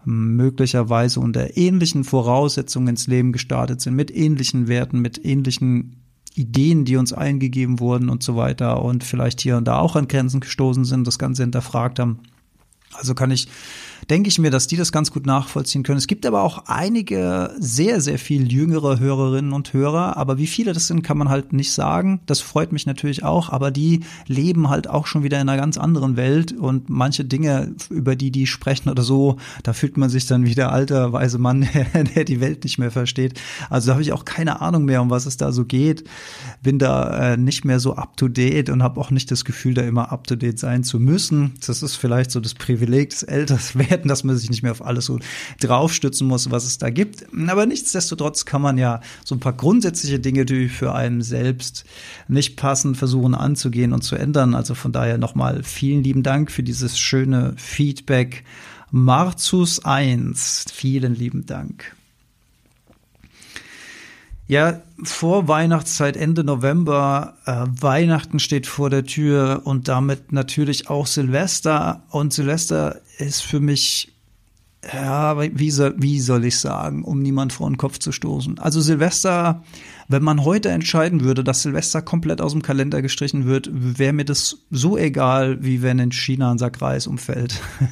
möglicherweise 0.05 1.19
unter 1.19 1.57
ähnlichen 1.57 2.05
Voraussetzungen 2.05 2.89
ins 2.89 3.09
Leben 3.09 3.33
gestartet 3.33 3.81
sind, 3.81 3.97
mit 3.97 4.15
ähnlichen 4.15 4.69
Werten, 4.69 5.01
mit 5.01 5.25
ähnlichen 5.25 5.97
Ideen, 6.37 6.85
die 6.85 6.97
uns 6.97 7.13
eingegeben 7.13 7.81
wurden 7.81 8.09
und 8.09 8.23
so 8.23 8.37
weiter 8.37 8.83
und 8.83 9.03
vielleicht 9.03 9.41
hier 9.41 9.57
und 9.57 9.67
da 9.67 9.79
auch 9.79 9.97
an 9.97 10.07
Grenzen 10.07 10.41
gestoßen 10.41 10.85
sind, 10.85 11.07
das 11.07 11.19
Ganze 11.19 11.43
hinterfragt 11.43 11.99
haben. 11.99 12.21
Also 12.95 13.15
kann 13.15 13.31
ich 13.31 13.49
denke 14.11 14.29
ich 14.29 14.39
mir, 14.39 14.51
dass 14.51 14.67
die 14.67 14.77
das 14.77 14.93
ganz 14.93 15.11
gut 15.11 15.27
nachvollziehen 15.27 15.83
können. 15.83 15.99
Es 15.99 16.07
gibt 16.07 16.27
aber 16.27 16.43
auch 16.43 16.65
einige 16.67 17.55
sehr, 17.59 18.01
sehr 18.01 18.19
viel 18.19 18.53
jüngere 18.53 19.01
Hörerinnen 19.01 19.53
und 19.53 19.73
Hörer, 19.73 20.17
aber 20.17 20.39
wie 20.39 20.47
viele 20.47 20.73
das 20.73 20.87
sind, 20.87 21.03
kann 21.03 21.19
man 21.19 21.29
halt 21.29 21.53
nicht 21.53 21.73
sagen. 21.73 22.21
Das 22.27 22.41
freut 22.41 22.73
mich 22.73 22.87
natürlich 22.87 23.25
auch, 23.25 23.51
aber 23.51 23.71
die 23.71 24.01
leben 24.27 24.69
halt 24.69 24.89
auch 24.89 25.07
schon 25.07 25.23
wieder 25.23 25.41
in 25.41 25.49
einer 25.49 25.61
ganz 25.61 25.77
anderen 25.77 26.17
Welt 26.17 26.53
und 26.53 26.89
manche 26.89 27.25
Dinge, 27.25 27.75
über 27.91 28.15
die 28.15 28.31
die 28.31 28.47
sprechen 28.47 28.91
oder 28.91 29.03
so, 29.03 29.37
da 29.63 29.73
fühlt 29.73 29.97
man 29.97 30.09
sich 30.09 30.27
dann 30.27 30.47
wieder 30.47 30.73
alter, 30.73 31.13
weise 31.13 31.39
Mann, 31.39 31.69
der 32.15 32.25
die 32.25 32.41
Welt 32.41 32.65
nicht 32.65 32.79
mehr 32.79 32.91
versteht. 32.91 33.41
Also 33.71 33.89
da 33.89 33.95
habe 33.95 34.03
ich 34.03 34.13
auch 34.13 34.25
keine 34.25 34.61
Ahnung 34.61 34.85
mehr, 34.85 35.03
um 35.03 35.11
was 35.11 35.27
es 35.27 35.37
da 35.37 35.51
so 35.51 35.65
geht. 35.65 36.05
Bin 36.63 36.79
da 36.79 37.33
äh, 37.33 37.37
nicht 37.37 37.65
mehr 37.65 37.81
so 37.81 37.95
up 37.95 38.17
to 38.17 38.29
date 38.29 38.71
und 38.71 38.83
habe 38.83 39.01
auch 39.01 39.11
nicht 39.11 39.31
das 39.31 39.45
Gefühl, 39.45 39.75
da 39.75 39.83
immer 39.83 40.13
up 40.13 40.27
to 40.27 40.37
date 40.37 40.59
sein 40.59 40.85
zu 40.85 41.01
müssen. 41.01 41.55
Das 41.67 41.83
ist 41.83 41.97
vielleicht 41.97 42.31
so 42.31 42.41
das 42.41 42.55
Privileg 42.55 43.11
des 43.11 43.23
Älterswerdens 43.25 43.96
hätten, 43.97 44.09
dass 44.09 44.25
man 44.25 44.37
sich 44.37 44.51
nicht 44.51 44.63
mehr 44.63 44.73
auf 44.73 44.85
alles 44.85 45.07
so 45.07 45.19
draufstützen 45.61 46.27
muss, 46.27 46.51
was 46.51 46.65
es 46.65 46.79
da 46.79 46.91
gibt. 46.91 47.27
Aber 47.49 47.67
nichtsdestotrotz 47.67 48.45
kann 48.45 48.63
man 48.63 48.79
ja 48.79 49.01
so 49.25 49.35
ein 49.35 49.41
paar 49.41 49.53
grundsätzliche 49.53 50.21
Dinge, 50.21 50.45
die 50.45 50.69
für 50.69 50.95
einen 50.95 51.23
selbst 51.23 51.85
nicht 52.29 52.57
passen, 52.57 52.95
versuchen 52.95 53.35
anzugehen 53.35 53.93
und 53.93 54.03
zu 54.03 54.17
ändern. 54.17 54.55
Also 54.55 54.75
von 54.75 54.93
daher 54.93 55.19
nochmal 55.19 55.63
vielen 55.63 56.03
lieben 56.03 56.23
Dank 56.23 56.51
für 56.51 56.63
dieses 56.63 56.99
schöne 56.99 57.55
Feedback. 57.57 58.45
Marzus 58.91 59.85
1, 59.85 60.67
vielen 60.73 61.15
lieben 61.15 61.47
Dank. 61.47 61.97
Ja, 64.49 64.81
vor 65.03 65.49
Weihnachtszeit, 65.49 66.17
Ende 66.17 66.45
November, 66.45 67.35
äh, 67.47 67.67
Weihnachten 67.83 68.39
steht 68.39 68.67
vor 68.69 68.91
der 68.91 69.05
Tür 69.05 69.63
und 69.65 69.89
damit 69.89 70.31
natürlich 70.33 70.89
auch 70.89 71.07
Silvester. 71.07 72.05
Und 72.11 72.33
Silvester 72.33 73.01
ist 73.19 73.43
für 73.43 73.59
mich, 73.59 74.16
ja, 74.93 75.37
wie 75.41 75.71
soll, 75.71 75.95
wie 75.99 76.21
soll 76.21 76.45
ich 76.45 76.59
sagen, 76.59 77.05
um 77.05 77.21
niemand 77.21 77.53
vor 77.53 77.69
den 77.69 77.77
Kopf 77.77 77.99
zu 77.99 78.13
stoßen. 78.13 78.59
Also 78.59 78.81
Silvester 78.81 79.63
wenn 80.09 80.23
man 80.23 80.45
heute 80.45 80.69
entscheiden 80.69 81.23
würde, 81.23 81.43
dass 81.43 81.63
Silvester 81.63 82.01
komplett 82.01 82.41
aus 82.41 82.53
dem 82.53 82.63
Kalender 82.63 83.03
gestrichen 83.03 83.47
wird, 83.47 83.69
wäre 83.73 84.13
mir 84.13 84.25
das 84.25 84.59
so 84.71 84.97
egal, 84.97 85.65
wie 85.65 85.83
wenn 85.83 85.99
in 85.99 86.13
China 86.13 86.53
ein 86.53 86.59
Sack 86.59 86.81
Reis 86.81 87.07
umfällt. 87.07 87.61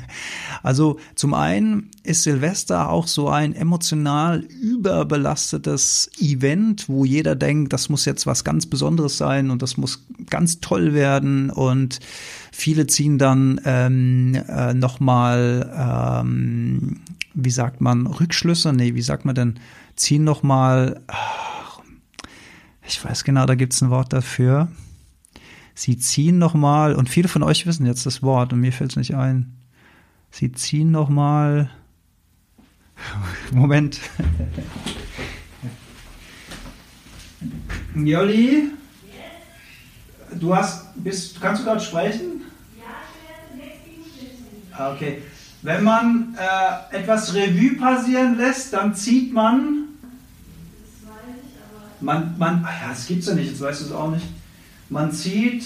Also 0.62 0.98
zum 1.14 1.34
einen 1.34 1.90
ist 2.04 2.22
Silvester 2.22 2.88
auch 2.88 3.06
so 3.06 3.28
ein 3.28 3.54
emotional 3.54 4.40
überbelastetes 4.40 6.10
Event, 6.18 6.88
wo 6.88 7.04
jeder 7.04 7.34
denkt, 7.34 7.74
das 7.74 7.90
muss 7.90 8.06
jetzt 8.06 8.26
was 8.26 8.44
ganz 8.44 8.64
Besonderes 8.64 9.18
sein 9.18 9.50
und 9.50 9.60
das 9.60 9.76
muss 9.76 10.06
ganz 10.30 10.60
toll 10.60 10.94
werden 10.94 11.50
und 11.50 12.00
viele 12.54 12.86
ziehen 12.86 13.18
dann 13.18 13.60
ähm, 13.64 14.40
äh, 14.48 14.72
nochmal, 14.74 15.72
ähm, 15.76 17.00
wie 17.34 17.50
sagt 17.50 17.80
man, 17.80 18.06
Rückschlüsse? 18.06 18.72
Nee, 18.72 18.94
wie 18.94 19.02
sagt 19.02 19.24
man 19.24 19.34
denn? 19.34 19.58
Ziehen 19.96 20.22
nochmal. 20.22 21.00
Ich 22.86 23.04
weiß 23.04 23.24
genau, 23.24 23.46
da 23.46 23.56
gibt 23.56 23.72
es 23.72 23.82
ein 23.82 23.90
Wort 23.90 24.12
dafür. 24.12 24.68
Sie 25.74 25.98
ziehen 25.98 26.38
nochmal, 26.38 26.94
und 26.94 27.08
viele 27.08 27.26
von 27.26 27.42
euch 27.42 27.66
wissen 27.66 27.86
jetzt 27.86 28.06
das 28.06 28.22
Wort 28.22 28.52
und 28.52 28.60
mir 28.60 28.72
fällt 28.72 28.92
es 28.92 28.96
nicht 28.96 29.16
ein. 29.16 29.52
Sie 30.30 30.52
ziehen 30.52 30.92
nochmal. 30.92 31.70
Moment. 33.52 33.98
Jolli? 37.96 38.70
Du 40.40 40.54
hast, 40.54 40.86
bist, 40.96 41.40
kannst 41.40 41.62
du 41.62 41.66
gerade 41.66 41.80
sprechen? 41.80 42.42
Ja, 44.76 44.92
okay. 44.92 45.22
Wenn 45.62 45.82
man 45.84 46.36
äh, 46.36 46.96
etwas 46.96 47.32
Revue 47.34 47.76
passieren 47.76 48.36
lässt, 48.36 48.72
dann 48.72 48.94
zieht 48.94 49.32
man 49.32 49.84
man, 52.04 52.34
man, 52.38 52.64
ach 52.66 52.82
ja, 52.82 52.88
das 52.90 53.06
gibt's 53.06 53.26
ja 53.26 53.34
nicht, 53.34 53.50
jetzt 53.50 53.60
weißt 53.60 53.80
du 53.80 53.86
es 53.86 53.92
auch 53.92 54.10
nicht. 54.10 54.26
Man 54.88 55.10
zieht 55.10 55.64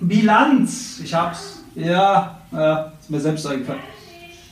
Bilanz. 0.00 1.00
Ich 1.00 1.14
hab's. 1.14 1.62
Ja, 1.74 2.38
ja 2.50 2.92
ist 3.00 3.10
mir 3.10 3.20
selbst 3.20 3.46
eingefallen. 3.46 3.80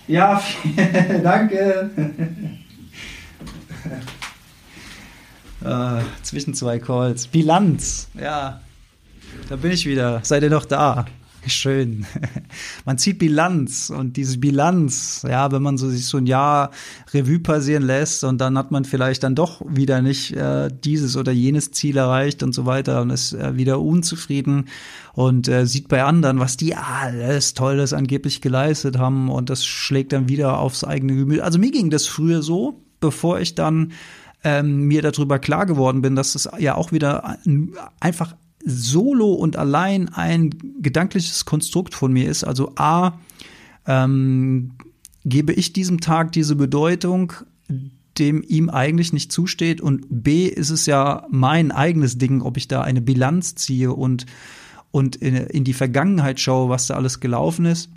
Ja, 0.06 0.40
danke. 1.22 1.90
Äh, 5.64 6.02
zwischen 6.22 6.54
zwei 6.54 6.78
Calls. 6.78 7.26
Bilanz. 7.26 8.08
Ja, 8.18 8.60
da 9.48 9.56
bin 9.56 9.72
ich 9.72 9.86
wieder. 9.86 10.20
Seid 10.22 10.42
ihr 10.42 10.50
noch 10.50 10.64
da? 10.64 11.06
Schön. 11.46 12.04
Man 12.84 12.98
zieht 12.98 13.18
Bilanz 13.18 13.88
und 13.88 14.18
diese 14.18 14.38
Bilanz, 14.38 15.24
ja, 15.26 15.50
wenn 15.50 15.62
man 15.62 15.78
so 15.78 15.88
sich 15.88 16.06
so 16.06 16.18
ein 16.18 16.26
Jahr 16.26 16.70
Revue 17.14 17.38
passieren 17.38 17.82
lässt 17.82 18.24
und 18.24 18.42
dann 18.42 18.58
hat 18.58 18.70
man 18.70 18.84
vielleicht 18.84 19.22
dann 19.22 19.34
doch 19.34 19.62
wieder 19.66 20.02
nicht 20.02 20.36
äh, 20.36 20.68
dieses 20.84 21.16
oder 21.16 21.32
jenes 21.32 21.72
Ziel 21.72 21.96
erreicht 21.96 22.42
und 22.42 22.54
so 22.54 22.66
weiter 22.66 23.00
und 23.00 23.08
ist 23.08 23.32
äh, 23.32 23.56
wieder 23.56 23.80
unzufrieden 23.80 24.66
und 25.14 25.48
äh, 25.48 25.66
sieht 25.66 25.88
bei 25.88 26.04
anderen, 26.04 26.40
was 26.40 26.58
die 26.58 26.74
alles 26.74 27.54
Tolles 27.54 27.94
angeblich 27.94 28.42
geleistet 28.42 28.98
haben 28.98 29.30
und 29.30 29.48
das 29.48 29.64
schlägt 29.64 30.12
dann 30.12 30.28
wieder 30.28 30.58
aufs 30.58 30.84
eigene 30.84 31.16
Gemüt. 31.16 31.40
Also 31.40 31.58
mir 31.58 31.70
ging 31.70 31.88
das 31.88 32.06
früher 32.06 32.42
so, 32.42 32.82
bevor 33.00 33.40
ich 33.40 33.54
dann 33.54 33.92
ähm, 34.44 34.86
mir 34.86 35.02
darüber 35.02 35.38
klar 35.38 35.66
geworden 35.66 36.02
bin, 36.02 36.16
dass 36.16 36.34
es 36.34 36.48
ja 36.58 36.74
auch 36.74 36.92
wieder 36.92 37.38
einfach 38.00 38.36
solo 38.64 39.32
und 39.32 39.56
allein 39.56 40.08
ein 40.08 40.50
gedankliches 40.80 41.44
Konstrukt 41.44 41.94
von 41.94 42.12
mir 42.12 42.28
ist. 42.28 42.44
Also 42.44 42.72
A, 42.76 43.18
ähm, 43.86 44.72
gebe 45.24 45.52
ich 45.52 45.72
diesem 45.72 46.00
Tag 46.00 46.32
diese 46.32 46.56
Bedeutung, 46.56 47.32
dem 48.18 48.42
ihm 48.46 48.68
eigentlich 48.68 49.12
nicht 49.12 49.32
zusteht. 49.32 49.80
Und 49.80 50.06
B, 50.08 50.46
ist 50.46 50.70
es 50.70 50.86
ja 50.86 51.26
mein 51.30 51.72
eigenes 51.72 52.18
Ding, 52.18 52.42
ob 52.42 52.56
ich 52.56 52.68
da 52.68 52.82
eine 52.82 53.00
Bilanz 53.00 53.54
ziehe 53.54 53.92
und, 53.92 54.26
und 54.90 55.16
in, 55.16 55.36
in 55.36 55.64
die 55.64 55.72
Vergangenheit 55.72 56.40
schaue, 56.40 56.68
was 56.68 56.86
da 56.86 56.94
alles 56.94 57.20
gelaufen 57.20 57.64
ist. 57.66 57.90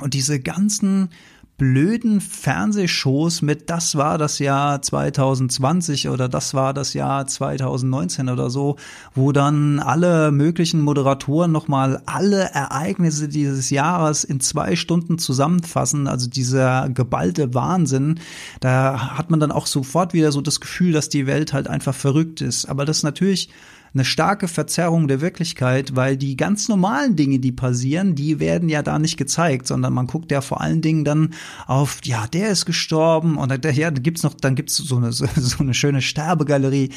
Und 0.00 0.14
diese 0.14 0.40
ganzen 0.40 1.10
blöden 1.56 2.20
Fernsehshows 2.20 3.40
mit 3.40 3.70
das 3.70 3.94
war 3.94 4.18
das 4.18 4.40
Jahr 4.40 4.82
2020 4.82 6.08
oder 6.08 6.28
das 6.28 6.52
war 6.54 6.74
das 6.74 6.94
Jahr 6.94 7.26
2019 7.26 8.28
oder 8.28 8.50
so, 8.50 8.76
wo 9.14 9.30
dann 9.30 9.78
alle 9.78 10.32
möglichen 10.32 10.80
Moderatoren 10.80 11.52
nochmal 11.52 12.02
alle 12.06 12.50
Ereignisse 12.50 13.28
dieses 13.28 13.70
Jahres 13.70 14.24
in 14.24 14.40
zwei 14.40 14.74
Stunden 14.74 15.18
zusammenfassen, 15.18 16.08
also 16.08 16.28
dieser 16.28 16.88
geballte 16.88 17.54
Wahnsinn, 17.54 18.18
da 18.58 19.16
hat 19.16 19.30
man 19.30 19.38
dann 19.38 19.52
auch 19.52 19.66
sofort 19.66 20.12
wieder 20.12 20.32
so 20.32 20.40
das 20.40 20.60
Gefühl, 20.60 20.92
dass 20.92 21.08
die 21.08 21.26
Welt 21.26 21.52
halt 21.52 21.68
einfach 21.68 21.94
verrückt 21.94 22.40
ist. 22.40 22.66
Aber 22.66 22.84
das 22.84 23.04
natürlich 23.04 23.48
eine 23.94 24.04
starke 24.04 24.48
Verzerrung 24.48 25.06
der 25.06 25.20
Wirklichkeit, 25.20 25.94
weil 25.94 26.16
die 26.16 26.36
ganz 26.36 26.68
normalen 26.68 27.14
Dinge, 27.14 27.38
die 27.38 27.52
passieren, 27.52 28.16
die 28.16 28.40
werden 28.40 28.68
ja 28.68 28.82
da 28.82 28.98
nicht 28.98 29.16
gezeigt, 29.16 29.68
sondern 29.68 29.92
man 29.92 30.08
guckt 30.08 30.32
ja 30.32 30.40
vor 30.40 30.60
allen 30.60 30.82
Dingen 30.82 31.04
dann 31.04 31.32
auf, 31.66 32.00
ja, 32.04 32.26
der 32.26 32.48
ist 32.48 32.66
gestorben 32.66 33.36
und 33.36 33.64
da, 33.64 33.70
ja, 33.70 33.92
da 33.92 34.00
gibt's 34.00 34.24
noch, 34.24 34.34
dann 34.34 34.56
gibt's 34.56 34.76
so 34.76 34.96
eine, 34.96 35.12
so 35.12 35.28
eine 35.60 35.74
schöne 35.74 36.02
Sterbegalerie 36.02 36.90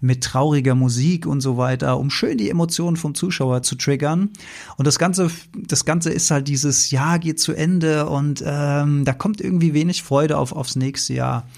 mit 0.00 0.22
trauriger 0.22 0.76
Musik 0.76 1.26
und 1.26 1.40
so 1.40 1.56
weiter, 1.56 1.98
um 1.98 2.10
schön 2.10 2.38
die 2.38 2.50
Emotionen 2.50 2.96
vom 2.96 3.14
Zuschauer 3.14 3.62
zu 3.62 3.74
triggern. 3.74 4.30
Und 4.76 4.86
das 4.86 5.00
Ganze, 5.00 5.30
das 5.56 5.84
Ganze 5.84 6.10
ist 6.10 6.30
halt 6.30 6.46
dieses 6.46 6.92
Jahr 6.92 7.18
geht 7.18 7.40
zu 7.40 7.52
Ende 7.52 8.08
und 8.08 8.44
ähm, 8.46 9.04
da 9.04 9.12
kommt 9.12 9.40
irgendwie 9.40 9.74
wenig 9.74 10.04
Freude 10.04 10.38
auf 10.38 10.52
aufs 10.52 10.76
nächste 10.76 11.14
Jahr. 11.14 11.48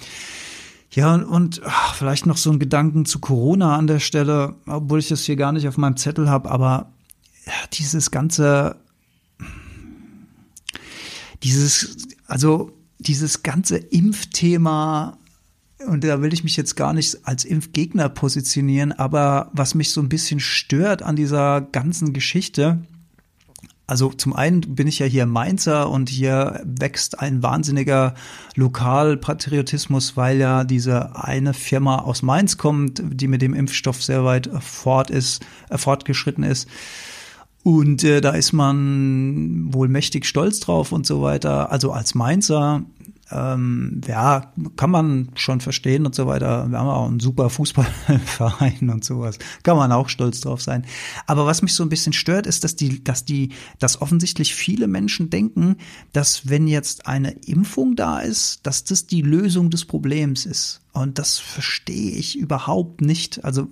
Ja, 0.97 1.15
und, 1.15 1.61
ach, 1.63 1.95
vielleicht 1.95 2.25
noch 2.25 2.39
so 2.39 2.51
ein 2.51 2.59
Gedanken 2.59 3.05
zu 3.05 3.19
Corona 3.19 3.77
an 3.77 3.87
der 3.87 3.99
Stelle, 3.99 4.55
obwohl 4.67 4.99
ich 4.99 5.09
das 5.09 5.25
hier 5.25 5.37
gar 5.37 5.53
nicht 5.53 5.69
auf 5.69 5.77
meinem 5.77 5.99
Zettel 5.99 6.31
habe, 6.31 6.51
aber 6.51 6.91
ja, 7.45 7.53
dieses 7.75 8.11
ganze, 8.11 8.77
dieses, 11.43 12.09
also 12.27 12.73
dieses 12.99 13.43
ganze 13.43 13.77
Impfthema, 13.77 15.19
und 15.87 16.03
da 16.03 16.23
will 16.23 16.33
ich 16.33 16.45
mich 16.45 16.57
jetzt 16.57 16.77
gar 16.77 16.95
nicht 16.95 17.27
als 17.27 17.45
Impfgegner 17.45 18.09
positionieren, 18.09 18.93
aber 18.93 19.51
was 19.53 19.75
mich 19.75 19.91
so 19.91 20.01
ein 20.01 20.09
bisschen 20.09 20.41
stört 20.41 21.03
an 21.03 21.15
dieser 21.15 21.61
ganzen 21.61 22.15
Geschichte, 22.15 22.87
also 23.87 24.11
zum 24.11 24.35
einen 24.35 24.63
bin 24.63 24.89
ich 24.89 24.99
ja 24.99 25.07
hier 25.07 25.27
Mainzer 25.27 25.89
und 25.91 26.09
hier 26.09 26.61
wächst 26.65 27.21
ein 27.21 27.43
wahnsinniger 27.43 28.15
Lokalpatriotismus, 28.57 30.17
weil 30.17 30.39
ja 30.39 30.65
diese 30.65 31.15
eine 31.17 31.55
Firma 31.55 32.01
aus 32.01 32.23
Mainz 32.23 32.59
kommt, 32.59 33.01
die 33.05 33.29
mit 33.29 33.43
dem 33.43 33.55
Impfstoff 33.55 34.03
sehr 34.03 34.25
weit 34.25 34.51
fort 34.61 35.11
ist, 35.11 35.47
äh, 35.71 35.79
fortgeschritten 35.79 36.43
ist. 36.43 36.69
Und 37.63 38.03
äh, 38.03 38.21
da 38.21 38.31
ist 38.31 38.53
man 38.53 39.73
wohl 39.73 39.89
mächtig 39.89 40.27
stolz 40.27 40.61
drauf 40.61 40.91
und 40.91 41.07
so 41.07 41.23
weiter. 41.23 41.71
Also 41.71 41.93
als 41.93 42.15
Mainzer 42.15 42.83
ähm, 43.31 44.01
ja, 44.07 44.53
kann 44.77 44.91
man 44.91 45.31
schon 45.35 45.61
verstehen 45.61 46.07
und 46.07 46.15
so 46.15 46.27
weiter. 46.27 46.69
Wir 46.71 46.79
haben 46.79 46.89
auch 46.89 47.09
einen 47.09 47.21
super 47.21 47.51
Fußballverein 47.51 48.89
und 48.91 49.05
sowas. 49.05 49.39
Kann 49.63 49.77
man 49.77 49.91
auch 49.93 50.09
stolz 50.09 50.41
drauf 50.41 50.63
sein. 50.63 50.85
Aber 51.27 51.45
was 51.45 51.63
mich 51.63 51.75
so 51.75 51.83
ein 51.83 51.89
bisschen 51.89 52.13
stört, 52.13 52.47
ist, 52.47 52.63
dass 52.63 52.77
die, 52.77 53.03
dass 53.03 53.25
die, 53.25 53.51
dass 53.79 54.01
offensichtlich 54.01 54.55
viele 54.55 54.87
Menschen 54.87 55.29
denken, 55.29 55.77
dass 56.13 56.49
wenn 56.49 56.69
jetzt 56.69 57.07
eine 57.07 57.33
Impfung 57.33 57.97
da 57.97 58.21
ist, 58.21 58.65
dass 58.67 58.85
das 58.85 59.07
die 59.07 59.23
Lösung 59.23 59.71
des 59.71 59.85
Problems 59.85 60.47
ist. 60.47 60.81
Und 60.93 61.19
das 61.19 61.39
verstehe 61.39 62.13
ich 62.13 62.39
überhaupt 62.39 63.01
nicht. 63.01 63.45
Also 63.45 63.69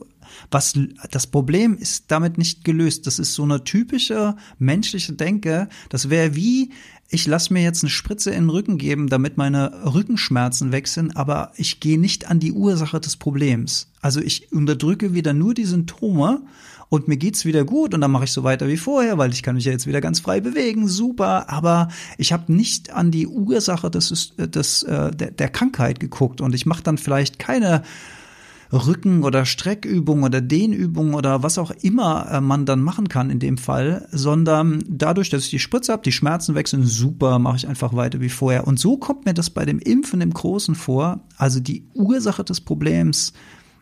was 0.50 0.74
das 1.10 1.26
Problem 1.26 1.76
ist 1.76 2.06
damit 2.08 2.38
nicht 2.38 2.64
gelöst. 2.64 3.06
Das 3.06 3.18
ist 3.18 3.34
so 3.34 3.42
eine 3.42 3.64
typische 3.64 4.36
menschliche 4.58 5.12
Denke. 5.12 5.68
Das 5.88 6.10
wäre 6.10 6.34
wie 6.34 6.72
ich 7.08 7.26
lasse 7.26 7.52
mir 7.52 7.62
jetzt 7.62 7.82
eine 7.82 7.90
Spritze 7.90 8.30
in 8.30 8.44
den 8.44 8.50
Rücken 8.50 8.78
geben, 8.78 9.08
damit 9.08 9.36
meine 9.36 9.94
Rückenschmerzen 9.94 10.72
weg 10.72 10.88
sind, 10.88 11.16
aber 11.16 11.52
ich 11.56 11.80
gehe 11.80 11.98
nicht 11.98 12.30
an 12.30 12.40
die 12.40 12.52
Ursache 12.52 12.98
des 13.00 13.16
Problems. 13.16 13.88
Also 14.00 14.20
ich 14.20 14.52
unterdrücke 14.52 15.14
wieder 15.14 15.32
nur 15.32 15.54
die 15.54 15.64
Symptome 15.64 16.42
und 16.88 17.08
mir 17.08 17.16
geht's 17.16 17.44
wieder 17.44 17.64
gut 17.64 17.94
und 17.94 18.00
dann 18.00 18.10
mache 18.10 18.24
ich 18.24 18.32
so 18.32 18.44
weiter 18.44 18.68
wie 18.68 18.76
vorher, 18.76 19.18
weil 19.18 19.32
ich 19.32 19.42
kann 19.42 19.54
mich 19.56 19.64
ja 19.64 19.72
jetzt 19.72 19.86
wieder 19.86 20.00
ganz 20.00 20.20
frei 20.20 20.40
bewegen, 20.40 20.88
super, 20.88 21.50
aber 21.50 21.88
ich 22.18 22.32
habe 22.32 22.52
nicht 22.52 22.90
an 22.90 23.10
die 23.10 23.26
Ursache 23.26 23.90
des, 23.90 24.32
des, 24.36 24.82
äh, 24.84 25.10
der, 25.10 25.30
der 25.30 25.48
Krankheit 25.48 26.00
geguckt 26.00 26.40
und 26.40 26.54
ich 26.54 26.66
mache 26.66 26.82
dann 26.82 26.98
vielleicht 26.98 27.38
keine 27.38 27.82
Rücken- 28.72 29.24
oder 29.24 29.44
Streckübung 29.44 30.22
oder 30.22 30.40
Dehnübung 30.40 31.14
oder 31.14 31.42
was 31.42 31.58
auch 31.58 31.70
immer 31.70 32.28
äh, 32.30 32.40
man 32.40 32.66
dann 32.66 32.82
machen 32.82 33.08
kann 33.08 33.30
in 33.30 33.38
dem 33.38 33.58
Fall, 33.58 34.08
sondern 34.10 34.82
dadurch, 34.88 35.30
dass 35.30 35.44
ich 35.44 35.50
die 35.50 35.58
Spritze 35.58 35.92
habe, 35.92 36.02
die 36.02 36.12
Schmerzen 36.12 36.54
wechseln, 36.54 36.84
super, 36.84 37.38
mache 37.38 37.56
ich 37.56 37.68
einfach 37.68 37.94
weiter 37.94 38.20
wie 38.20 38.28
vorher. 38.28 38.66
Und 38.66 38.78
so 38.78 38.96
kommt 38.96 39.26
mir 39.26 39.34
das 39.34 39.50
bei 39.50 39.64
dem 39.64 39.78
Impfen 39.78 40.20
im 40.20 40.32
Großen 40.32 40.74
vor. 40.74 41.20
Also 41.36 41.60
die 41.60 41.86
Ursache 41.94 42.44
des 42.44 42.60
Problems, 42.60 43.32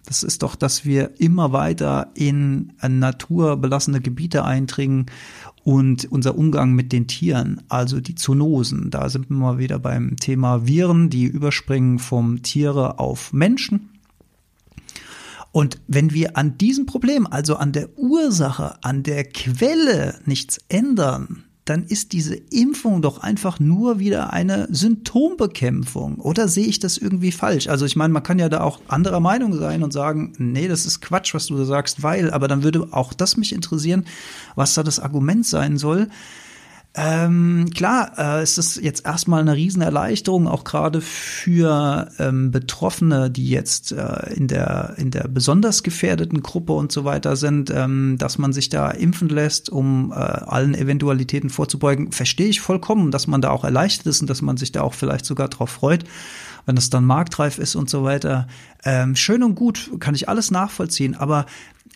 das 0.04 0.22
ist 0.22 0.42
doch, 0.42 0.56
dass 0.56 0.84
wir 0.84 1.20
immer 1.20 1.52
weiter 1.52 2.10
in 2.14 2.72
naturbelassene 2.82 4.00
Gebiete 4.00 4.44
eindringen 4.44 5.06
und 5.64 6.10
unser 6.10 6.36
Umgang 6.36 6.72
mit 6.72 6.92
den 6.92 7.06
Tieren, 7.06 7.62
also 7.68 8.00
die 8.00 8.16
Zoonosen. 8.16 8.90
Da 8.90 9.08
sind 9.08 9.30
wir 9.30 9.36
mal 9.36 9.58
wieder 9.58 9.78
beim 9.78 10.16
Thema 10.16 10.66
Viren, 10.66 11.08
die 11.08 11.24
überspringen 11.24 12.00
vom 12.00 12.42
Tiere 12.42 12.98
auf 12.98 13.32
Menschen. 13.32 13.91
Und 15.52 15.80
wenn 15.87 16.12
wir 16.12 16.37
an 16.37 16.56
diesem 16.56 16.87
Problem, 16.87 17.26
also 17.26 17.56
an 17.56 17.73
der 17.73 17.97
Ursache, 17.99 18.82
an 18.82 19.02
der 19.02 19.25
Quelle 19.25 20.18
nichts 20.25 20.59
ändern, 20.68 21.44
dann 21.64 21.85
ist 21.85 22.12
diese 22.12 22.35
Impfung 22.35 23.02
doch 23.02 23.18
einfach 23.18 23.61
nur 23.61 24.00
wieder 24.00 24.32
eine 24.32 24.66
Symptombekämpfung. 24.71 26.16
Oder 26.16 26.49
sehe 26.49 26.66
ich 26.66 26.80
das 26.80 26.99
irgendwie 26.99 27.30
falsch? 27.30 27.68
Also 27.68 27.87
ich 27.87 27.94
meine, 27.94 28.12
man 28.12 28.25
kann 28.25 28.40
ja 28.40 28.49
da 28.49 28.62
auch 28.62 28.80
anderer 28.88 29.21
Meinung 29.21 29.52
sein 29.52 29.85
und 29.85 29.92
sagen, 29.92 30.32
nee, 30.38 30.66
das 30.66 30.87
ist 30.87 31.00
Quatsch, 31.00 31.35
was 31.35 31.47
du 31.47 31.56
da 31.56 31.64
sagst, 31.64 32.02
weil, 32.02 32.32
aber 32.32 32.49
dann 32.49 32.64
würde 32.64 32.88
auch 32.90 33.12
das 33.12 33.37
mich 33.37 33.52
interessieren, 33.52 34.06
was 34.56 34.75
da 34.75 34.82
das 34.82 34.99
Argument 34.99 35.47
sein 35.47 35.78
soll. 35.78 36.09
Ähm, 36.94 37.70
klar, 37.75 38.12
äh, 38.18 38.42
ist 38.42 38.58
das 38.58 38.76
jetzt 38.76 39.06
erstmal 39.06 39.40
eine 39.40 39.56
Riesenerleichterung, 39.56 40.46
auch 40.46 40.62
gerade 40.62 41.00
für 41.00 42.11
ähm, 42.18 42.50
Betroffene, 42.50 43.30
die 43.30 43.49
jetzt 43.49 43.92
äh, 43.92 44.34
in 44.34 44.46
der 44.46 44.94
in 44.99 45.11
der 45.11 45.26
besonders 45.28 45.82
gefährdeten 45.82 46.42
Gruppe 46.42 46.75
und 46.75 46.92
so 46.92 47.06
weiter 47.06 47.37
sind, 47.37 47.70
ähm, 47.70 48.16
dass 48.18 48.37
man 48.37 48.52
sich 48.52 48.68
da 48.68 48.90
impfen 48.90 49.30
lässt, 49.30 49.70
um 49.70 50.12
äh, 50.12 50.16
allen 50.16 50.75
Eventualitäten 50.75 51.49
vorzubeugen. 51.49 52.12
Verstehe 52.12 52.49
ich 52.49 52.61
vollkommen, 52.61 53.11
dass 53.11 53.26
man 53.26 53.40
da 53.40 53.50
auch 53.50 53.64
erleichtert 53.64 54.08
ist 54.08 54.20
und 54.20 54.28
dass 54.28 54.42
man 54.42 54.58
sich 54.58 54.72
da 54.72 54.82
auch 54.82 54.94
vielleicht 54.94 55.25
sogar 55.25 55.49
drauf 55.49 55.70
freut 55.70 56.04
wenn 56.66 56.76
das 56.76 56.90
dann 56.90 57.04
marktreif 57.04 57.58
ist 57.58 57.75
und 57.75 57.90
so 57.90 58.04
weiter. 58.04 58.46
Ähm, 58.84 59.16
schön 59.16 59.42
und 59.42 59.54
gut, 59.54 59.90
kann 60.00 60.14
ich 60.14 60.28
alles 60.28 60.50
nachvollziehen, 60.50 61.14
aber 61.14 61.46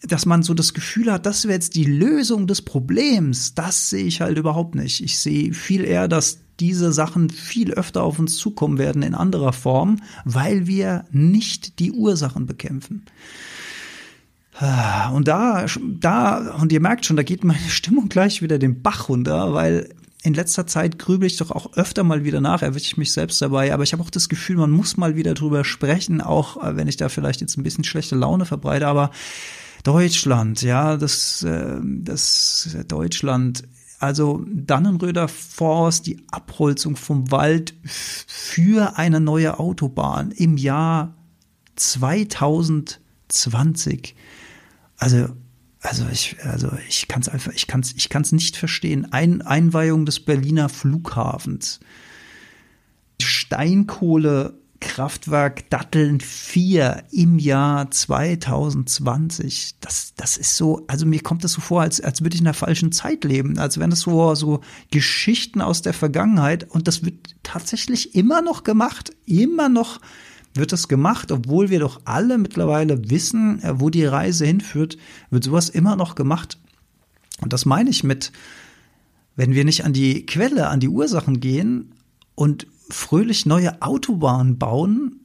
dass 0.03 0.27
man 0.27 0.43
so 0.43 0.55
das 0.55 0.75
Gefühl 0.75 1.13
hat, 1.13 1.27
das 1.27 1.45
wäre 1.45 1.55
jetzt 1.55 1.75
die 1.75 1.85
Lösung 1.85 2.47
des 2.47 2.63
Problems, 2.63 3.55
das 3.55 3.91
sehe 3.91 4.05
ich 4.05 4.21
halt 4.21 4.39
überhaupt 4.39 4.75
nicht. 4.75 5.03
Ich 5.03 5.19
sehe 5.19 5.55
viel 5.55 5.85
eher, 5.85 6.09
dass 6.09 6.39
diese 6.61 6.93
Sachen 6.93 7.31
viel 7.31 7.73
öfter 7.73 8.03
auf 8.03 8.19
uns 8.19 8.37
zukommen 8.37 8.79
werden 8.79 9.03
in 9.03 9.15
anderer 9.15 9.53
Form, 9.53 10.01
weil 10.25 10.67
wir 10.67 11.05
nicht 11.11 11.79
die 11.79 11.93
Ursachen 11.93 12.47
bekämpfen. 12.47 13.05
Und 15.13 15.29
da, 15.29 15.67
da, 16.01 16.55
und 16.55 16.73
ihr 16.73 16.81
merkt 16.81 17.05
schon, 17.05 17.17
da 17.17 17.23
geht 17.23 17.45
meine 17.45 17.59
Stimmung 17.69 18.09
gleich 18.09 18.41
wieder 18.41 18.59
den 18.59 18.83
Bach 18.83 19.09
runter, 19.09 19.53
weil 19.53 19.91
in 20.23 20.35
letzter 20.35 20.67
Zeit 20.67 20.99
grübel 20.99 21.27
ich 21.27 21.37
doch 21.37 21.51
auch 21.51 21.75
öfter 21.75 22.03
mal 22.03 22.25
wieder 22.25 22.41
nach, 22.41 22.63
erwische 22.63 22.87
ich 22.87 22.97
mich 22.97 23.13
selbst 23.13 23.41
dabei, 23.41 23.73
aber 23.73 23.85
ich 23.85 23.93
habe 23.93 24.03
auch 24.03 24.11
das 24.11 24.29
Gefühl, 24.29 24.57
man 24.57 24.71
muss 24.71 24.97
mal 24.97 25.15
wieder 25.15 25.35
drüber 25.35 25.63
sprechen, 25.63 26.21
auch 26.21 26.63
äh, 26.63 26.75
wenn 26.77 26.89
ich 26.89 26.97
da 26.97 27.09
vielleicht 27.09 27.43
jetzt 27.43 27.57
ein 27.57 27.63
bisschen 27.63 27.85
schlechte 27.85 28.17
Laune 28.17 28.45
verbreite, 28.45 28.89
aber 28.89 29.13
Deutschland, 29.87 30.63
ja, 30.63 30.97
das, 30.97 31.45
äh, 31.45 31.79
das 31.83 32.77
Deutschland, 32.89 33.63
also 34.01 34.45
Dannenröder 34.49 35.29
Forst, 35.29 36.07
die 36.07 36.25
Abholzung 36.31 36.97
vom 36.97 37.31
Wald 37.31 37.75
für 37.85 38.99
eine 38.99 39.21
neue 39.21 39.61
Autobahn 39.61 40.33
im 40.33 40.57
Jahr 40.57 41.15
2020. 41.77 44.17
Also 44.97 45.29
also 45.81 46.05
ich, 46.11 46.37
also 46.43 46.73
ich 46.89 47.07
kann 47.07 47.23
es 47.23 47.29
einfach, 47.29 47.53
ich 47.53 47.69
kann 47.69 47.81
es, 47.81 47.95
ich 47.95 48.09
kann 48.09 48.25
nicht 48.33 48.57
verstehen. 48.57 49.13
Ein, 49.13 49.43
Einweihung 49.43 50.05
des 50.05 50.19
Berliner 50.19 50.69
Flughafens. 50.69 51.79
Steinkohlekraftwerk 54.77 55.71
Datteln 55.71 56.21
4 56.21 57.05
im 57.11 57.39
Jahr 57.39 57.91
2020. 57.91 59.77
Das, 59.81 60.15
das 60.17 60.37
ist 60.37 60.57
so, 60.57 60.85
also 60.87 61.07
mir 61.07 61.21
kommt 61.21 61.45
das 61.45 61.53
so 61.53 61.61
vor, 61.61 61.83
als, 61.83 62.01
als 62.01 62.23
würde 62.23 62.35
ich 62.35 62.41
in 62.41 62.47
der 62.47 62.55
falschen 62.55 62.93
Zeit 62.93 63.25
leben, 63.25 63.59
als 63.59 63.79
wären 63.79 63.91
das 63.91 64.01
so, 64.01 64.35
so 64.35 64.61
Geschichten 64.91 65.61
aus 65.61 65.83
der 65.83 65.93
Vergangenheit 65.93 66.69
und 66.71 66.89
das 66.89 67.05
wird 67.05 67.35
tatsächlich 67.43 68.15
immer 68.15 68.43
noch 68.43 68.65
gemacht, 68.65 69.13
immer 69.27 69.69
noch 69.69 70.01
wird 70.55 70.73
das 70.73 70.89
gemacht, 70.89 71.31
obwohl 71.33 71.71
wir 71.71 71.81
doch 71.81 72.01
alle 72.05 72.39
mittlerweile 72.39 73.11
wissen, 73.11 73.63
äh, 73.63 73.79
wo 73.81 73.91
die 73.91 74.07
Reise 74.07 74.47
hinführt, 74.47 74.97
wird 75.31 75.45
sowas 75.45 75.69
immer 75.69 75.97
noch 75.97 76.15
gemacht. 76.15 76.59
Und 77.41 77.53
das 77.53 77.67
meine 77.67 77.91
ich 77.91 78.05
mit, 78.05 78.33
wenn 79.37 79.55
wir 79.55 79.67
nicht 79.67 79.85
an 79.85 79.93
die 79.93 80.25
Quelle, 80.25 80.69
an 80.69 80.81
die 80.81 80.89
Ursachen 80.89 81.41
gehen 81.41 81.93
und 82.35 82.67
fröhlich 82.91 83.47
neue 83.47 83.83
Autobahnen 83.83 84.59
bauen, 84.59 85.21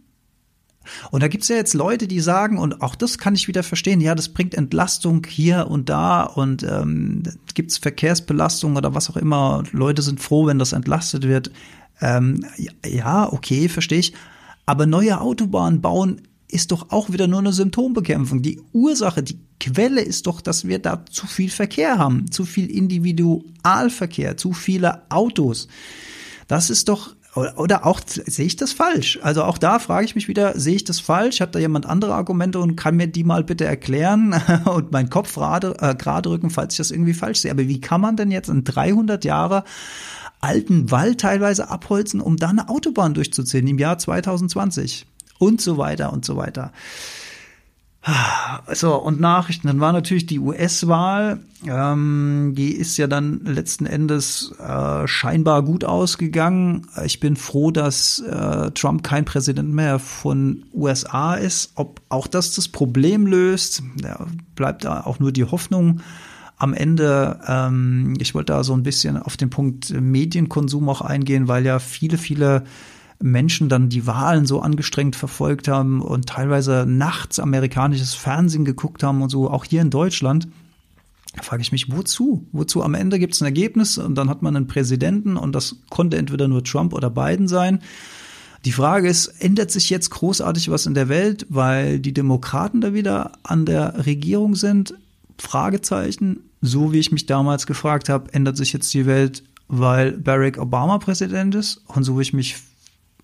und 1.11 1.21
da 1.21 1.27
gibt's 1.27 1.47
ja 1.47 1.55
jetzt 1.55 1.73
Leute, 1.73 2.07
die 2.07 2.19
sagen, 2.19 2.57
und 2.57 2.81
auch 2.81 2.95
das 2.95 3.17
kann 3.17 3.35
ich 3.35 3.47
wieder 3.47 3.63
verstehen, 3.63 4.01
ja, 4.01 4.15
das 4.15 4.29
bringt 4.29 4.55
Entlastung 4.55 5.25
hier 5.27 5.67
und 5.67 5.89
da 5.89 6.23
und 6.23 6.63
ähm, 6.63 7.23
gibt's 7.53 7.77
Verkehrsbelastung 7.77 8.75
oder 8.75 8.95
was 8.95 9.09
auch 9.09 9.17
immer. 9.17 9.63
Leute 9.71 10.01
sind 10.01 10.19
froh, 10.19 10.47
wenn 10.47 10.59
das 10.59 10.73
entlastet 10.73 11.27
wird. 11.27 11.51
Ähm, 12.01 12.45
ja, 12.85 13.31
okay, 13.31 13.69
verstehe 13.69 13.99
ich. 13.99 14.13
Aber 14.65 14.85
neue 14.85 15.21
Autobahnen 15.21 15.81
bauen 15.81 16.21
ist 16.47 16.71
doch 16.71 16.89
auch 16.89 17.11
wieder 17.11 17.27
nur 17.27 17.39
eine 17.39 17.53
Symptombekämpfung. 17.53 18.41
Die 18.41 18.59
Ursache, 18.73 19.23
die 19.23 19.39
Quelle 19.59 20.01
ist 20.01 20.27
doch, 20.27 20.41
dass 20.41 20.67
wir 20.67 20.79
da 20.79 21.05
zu 21.05 21.27
viel 21.27 21.49
Verkehr 21.49 21.97
haben, 21.97 22.29
zu 22.31 22.43
viel 22.43 22.69
Individualverkehr, 22.69 24.35
zu 24.35 24.51
viele 24.51 25.09
Autos. 25.09 25.67
Das 26.47 26.69
ist 26.69 26.89
doch 26.89 27.15
oder 27.33 27.85
auch 27.85 28.01
sehe 28.05 28.45
ich 28.45 28.57
das 28.57 28.73
falsch? 28.73 29.19
Also 29.21 29.43
auch 29.43 29.57
da 29.57 29.79
frage 29.79 30.05
ich 30.05 30.15
mich 30.15 30.27
wieder, 30.27 30.59
sehe 30.59 30.75
ich 30.75 30.83
das 30.83 30.99
falsch? 30.99 31.39
Hat 31.39 31.55
da 31.55 31.59
jemand 31.59 31.85
andere 31.85 32.13
Argumente 32.13 32.59
und 32.59 32.75
kann 32.75 32.97
mir 32.97 33.07
die 33.07 33.23
mal 33.23 33.43
bitte 33.43 33.63
erklären 33.63 34.35
und 34.65 34.91
meinen 34.91 35.09
Kopf 35.09 35.35
gerade, 35.35 35.75
äh, 35.79 35.95
gerade 35.95 36.29
rücken, 36.29 36.49
falls 36.49 36.73
ich 36.73 36.79
das 36.79 36.91
irgendwie 36.91 37.13
falsch 37.13 37.39
sehe. 37.39 37.51
Aber 37.51 37.67
wie 37.67 37.79
kann 37.79 38.01
man 38.01 38.17
denn 38.17 38.31
jetzt 38.31 38.49
in 38.49 38.65
300 38.65 39.23
Jahre 39.23 39.63
alten 40.41 40.91
Wald 40.91 41.21
teilweise 41.21 41.69
abholzen, 41.69 42.19
um 42.19 42.35
da 42.35 42.49
eine 42.49 42.67
Autobahn 42.67 43.13
durchzuziehen 43.13 43.67
im 43.67 43.77
Jahr 43.77 43.97
2020 43.97 45.05
und 45.37 45.61
so 45.61 45.77
weiter 45.77 46.11
und 46.11 46.25
so 46.25 46.35
weiter. 46.35 46.71
So, 48.73 48.95
und 48.95 49.19
Nachrichten. 49.19 49.67
Dann 49.67 49.79
war 49.79 49.93
natürlich 49.93 50.25
die 50.25 50.39
US-Wahl. 50.39 51.39
Ähm, 51.67 52.53
die 52.55 52.71
ist 52.71 52.97
ja 52.97 53.05
dann 53.05 53.41
letzten 53.45 53.85
Endes 53.85 54.53
äh, 54.59 55.07
scheinbar 55.07 55.61
gut 55.61 55.83
ausgegangen. 55.83 56.87
Ich 57.05 57.19
bin 57.19 57.35
froh, 57.35 57.69
dass 57.69 58.19
äh, 58.19 58.71
Trump 58.71 59.03
kein 59.03 59.25
Präsident 59.25 59.71
mehr 59.71 59.99
von 59.99 60.63
USA 60.73 61.35
ist. 61.35 61.73
Ob 61.75 62.01
auch 62.09 62.25
das 62.25 62.55
das 62.55 62.67
Problem 62.67 63.27
löst, 63.27 63.83
ja, 64.03 64.25
bleibt 64.55 64.83
da 64.83 65.01
auch 65.01 65.19
nur 65.19 65.31
die 65.31 65.45
Hoffnung 65.45 66.01
am 66.61 66.75
Ende, 66.75 67.39
ähm, 67.47 68.13
ich 68.19 68.35
wollte 68.35 68.53
da 68.53 68.63
so 68.63 68.73
ein 68.73 68.83
bisschen 68.83 69.17
auf 69.17 69.35
den 69.35 69.49
Punkt 69.49 69.89
Medienkonsum 69.89 70.87
auch 70.89 71.01
eingehen, 71.01 71.47
weil 71.47 71.65
ja 71.65 71.79
viele, 71.79 72.19
viele 72.19 72.65
Menschen 73.21 73.69
dann 73.69 73.89
die 73.89 74.07
Wahlen 74.07 74.45
so 74.45 74.61
angestrengt 74.61 75.15
verfolgt 75.15 75.67
haben 75.67 76.01
und 76.01 76.27
teilweise 76.27 76.85
nachts 76.87 77.39
amerikanisches 77.39 78.13
Fernsehen 78.13 78.65
geguckt 78.65 79.03
haben 79.03 79.21
und 79.21 79.29
so, 79.29 79.49
auch 79.49 79.65
hier 79.65 79.81
in 79.81 79.89
Deutschland. 79.89 80.47
Da 81.35 81.43
frage 81.43 81.61
ich 81.61 81.71
mich, 81.71 81.91
wozu? 81.91 82.45
Wozu? 82.51 82.83
Am 82.83 82.93
Ende 82.93 83.17
gibt 83.17 83.33
es 83.33 83.41
ein 83.41 83.45
Ergebnis 83.45 83.97
und 83.97 84.15
dann 84.15 84.29
hat 84.29 84.41
man 84.41 84.55
einen 84.55 84.67
Präsidenten 84.67 85.37
und 85.37 85.53
das 85.53 85.77
konnte 85.89 86.17
entweder 86.17 86.47
nur 86.47 86.63
Trump 86.63 86.93
oder 86.93 87.09
Biden 87.09 87.47
sein. 87.47 87.79
Die 88.65 88.73
Frage 88.73 89.07
ist, 89.07 89.27
ändert 89.39 89.71
sich 89.71 89.89
jetzt 89.89 90.11
großartig 90.11 90.69
was 90.69 90.85
in 90.85 90.93
der 90.93 91.09
Welt, 91.09 91.47
weil 91.49 91.99
die 91.99 92.13
Demokraten 92.13 92.81
da 92.81 92.93
wieder 92.93 93.31
an 93.43 93.65
der 93.65 94.05
Regierung 94.05 94.55
sind? 94.55 94.93
Fragezeichen. 95.37 96.41
So 96.61 96.93
wie 96.93 96.99
ich 96.99 97.11
mich 97.11 97.25
damals 97.25 97.65
gefragt 97.65 98.07
habe, 98.07 98.31
ändert 98.33 98.57
sich 98.57 98.71
jetzt 98.71 98.93
die 98.93 99.07
Welt, 99.07 99.41
weil 99.67 100.11
Barack 100.11 100.59
Obama 100.59 100.99
Präsident 100.99 101.55
ist? 101.55 101.81
Und 101.87 102.03
so 102.03 102.19
wie 102.19 102.21
ich 102.21 102.33
mich 102.33 102.57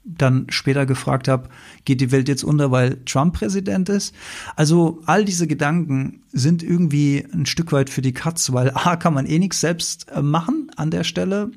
dann 0.07 0.47
später 0.49 0.85
gefragt 0.85 1.27
habe, 1.27 1.49
geht 1.85 2.01
die 2.01 2.11
Welt 2.11 2.29
jetzt 2.29 2.43
unter, 2.43 2.71
weil 2.71 2.97
Trump 3.05 3.35
Präsident 3.35 3.89
ist? 3.89 4.15
Also 4.55 5.01
all 5.05 5.25
diese 5.25 5.47
Gedanken 5.47 6.21
sind 6.31 6.63
irgendwie 6.63 7.25
ein 7.33 7.45
Stück 7.45 7.71
weit 7.71 7.89
für 7.89 8.01
die 8.01 8.13
Katz, 8.13 8.51
weil 8.53 8.71
A 8.73 8.95
kann 8.95 9.13
man 9.13 9.25
eh 9.25 9.39
nichts 9.39 9.59
selbst 9.59 10.09
äh, 10.09 10.21
machen 10.21 10.71
an 10.75 10.91
der 10.91 11.03
Stelle 11.03 11.51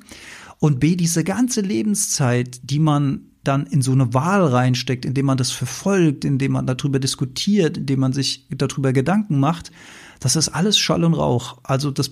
und 0.59 0.79
B 0.79 0.95
diese 0.95 1.23
ganze 1.23 1.61
Lebenszeit, 1.61 2.59
die 2.63 2.79
man 2.79 3.21
dann 3.43 3.65
in 3.65 3.81
so 3.81 3.91
eine 3.91 4.13
Wahl 4.13 4.45
reinsteckt, 4.45 5.05
indem 5.05 5.25
man 5.25 5.37
das 5.37 5.51
verfolgt, 5.51 6.25
indem 6.25 6.51
man 6.51 6.67
darüber 6.67 6.99
diskutiert, 6.99 7.77
indem 7.77 7.99
man 8.01 8.13
sich 8.13 8.45
darüber 8.49 8.93
Gedanken 8.93 9.39
macht, 9.39 9.71
das 10.19 10.35
ist 10.35 10.49
alles 10.49 10.77
Schall 10.77 11.03
und 11.03 11.15
Rauch. 11.15 11.57
Also 11.63 11.89
das, 11.89 12.11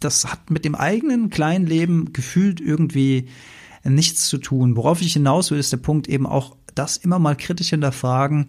das 0.00 0.26
hat 0.26 0.50
mit 0.50 0.64
dem 0.64 0.74
eigenen 0.74 1.30
kleinen 1.30 1.66
Leben 1.66 2.12
gefühlt 2.12 2.60
irgendwie 2.60 3.28
nichts 3.84 4.28
zu 4.28 4.38
tun. 4.38 4.76
Worauf 4.76 5.00
ich 5.00 5.12
hinaus 5.12 5.50
will, 5.50 5.58
ist 5.58 5.72
der 5.72 5.78
Punkt 5.78 6.08
eben 6.08 6.26
auch, 6.26 6.56
das 6.74 6.96
immer 6.96 7.20
mal 7.20 7.36
kritisch 7.36 7.70
hinterfragen, 7.70 8.46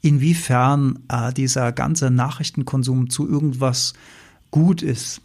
inwiefern 0.00 1.00
äh, 1.08 1.32
dieser 1.32 1.72
ganze 1.72 2.10
Nachrichtenkonsum 2.10 3.10
zu 3.10 3.28
irgendwas 3.28 3.92
gut 4.50 4.80
ist. 4.82 5.20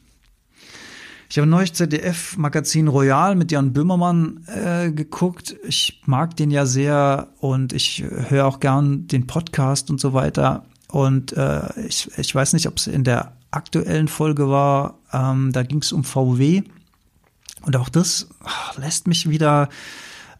Ich 1.30 1.38
habe 1.38 1.48
neulich 1.48 1.72
ZDF-Magazin 1.74 2.90
Royal 2.90 3.36
mit 3.36 3.54
Jan 3.54 3.72
Böhmermann 3.72 4.42
äh, 4.48 4.92
geguckt. 4.92 5.56
Ich 5.66 6.02
mag 6.06 6.36
den 6.36 6.52
ja 6.52 6.66
sehr 6.66 7.30
und 7.40 7.72
ich 7.72 8.04
höre 8.28 8.46
auch 8.46 8.60
gern 8.60 9.08
den 9.08 9.28
Podcast 9.28 9.90
und 9.90 10.02
so 10.02 10.12
weiter. 10.12 10.66
Und 10.90 11.32
äh, 11.32 11.62
ich, 11.88 12.10
ich 12.18 12.36
weiß 12.36 12.52
nicht, 12.52 12.68
ob 12.68 12.76
es 12.76 12.88
in 12.88 13.06
der 13.06 13.32
aktuellen 13.50 14.10
Folge 14.10 14.50
war. 14.50 14.98
Ähm, 15.14 15.54
da 15.54 15.64
ging 15.64 15.80
es 15.80 15.94
um 15.94 16.04
VW. 16.04 16.64
Und 17.62 17.76
auch 17.76 17.90
das 17.90 18.28
lässt 18.78 19.08
mich 19.08 19.30
wieder 19.30 19.70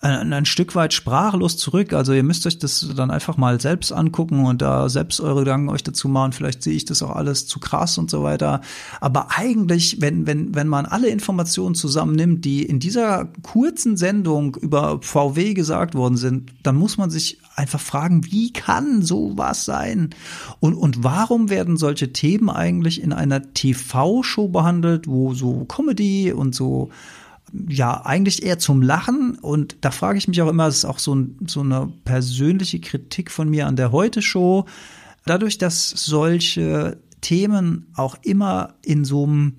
ein, 0.02 0.34
ein 0.34 0.46
Stück 0.46 0.74
weit 0.74 0.94
sprachlos 0.94 1.58
zurück. 1.58 1.94
Also 1.94 2.12
ihr 2.14 2.24
müsst 2.24 2.48
euch 2.48 2.58
das 2.58 2.88
dann 2.96 3.12
einfach 3.12 3.38
mal 3.38 3.62
selbst 3.62 3.92
angucken 3.92 4.46
und 4.46 4.62
da 4.62 4.90
selbst 4.90 5.22
eure 5.22 5.42
Gedanken 5.42 5.70
euch 5.70 5.84
dazu 5.84 6.10
machen. 6.10 6.34
Vielleicht 6.34 6.64
sehe 6.64 6.74
ich 6.74 6.86
das 6.86 7.04
auch 7.04 7.16
alles 7.16 7.46
zu 7.46 7.60
krass 7.60 8.00
und 8.00 8.10
so 8.10 8.24
weiter. 8.24 8.62
Aber 9.00 9.28
eigentlich, 9.38 10.02
wenn, 10.02 10.26
wenn, 10.26 10.56
wenn 10.56 10.68
man 10.68 10.88
alle 10.88 11.10
Informationen 11.10 11.76
zusammennimmt, 11.76 12.44
die 12.44 12.64
in 12.64 12.80
dieser 12.80 13.26
kurzen 13.44 13.96
Sendung 13.96 14.56
über 14.56 15.00
VW 15.02 15.54
gesagt 15.54 15.94
worden 15.94 16.18
sind, 16.18 16.52
dann 16.64 16.76
muss 16.76 16.98
man 16.98 17.12
sich 17.12 17.38
einfach 17.56 17.80
fragen, 17.80 18.26
wie 18.32 18.52
kann 18.52 19.04
sowas 19.04 19.66
sein? 19.66 20.10
Und, 20.60 20.74
und 20.74 21.04
warum 21.04 21.52
werden 21.52 21.78
solche 21.78 22.12
Themen 22.12 22.50
eigentlich 22.50 23.04
in 23.04 23.14
einer 23.14 23.54
TV-Show 23.54 24.48
behandelt, 24.48 25.08
wo 25.08 25.36
so 25.36 25.66
Comedy 25.66 26.32
und 26.32 26.56
so 26.56 26.90
ja, 27.68 28.06
eigentlich 28.06 28.44
eher 28.44 28.60
zum 28.60 28.82
Lachen. 28.82 29.36
Und 29.36 29.78
da 29.82 29.92
frage 29.92 30.18
ich 30.18 30.28
mich 30.28 30.42
auch 30.42 30.50
immer, 30.50 30.68
es 30.68 30.78
ist 30.78 30.86
auch 30.86 31.00
so, 31.00 31.16
ein, 31.16 31.38
so 31.48 31.62
eine 31.62 31.92
persönliche 32.06 32.80
Kritik 32.80 33.32
von 33.32 33.50
mir 33.50 33.68
an 33.68 33.76
der 33.76 33.92
Heute-Show. 33.92 34.66
Dadurch, 35.26 35.58
dass 35.58 35.90
solche 35.90 36.98
Themen 37.22 37.88
auch 37.96 38.18
immer 38.24 38.76
in 38.84 39.06
so 39.06 39.24
einem 39.24 39.56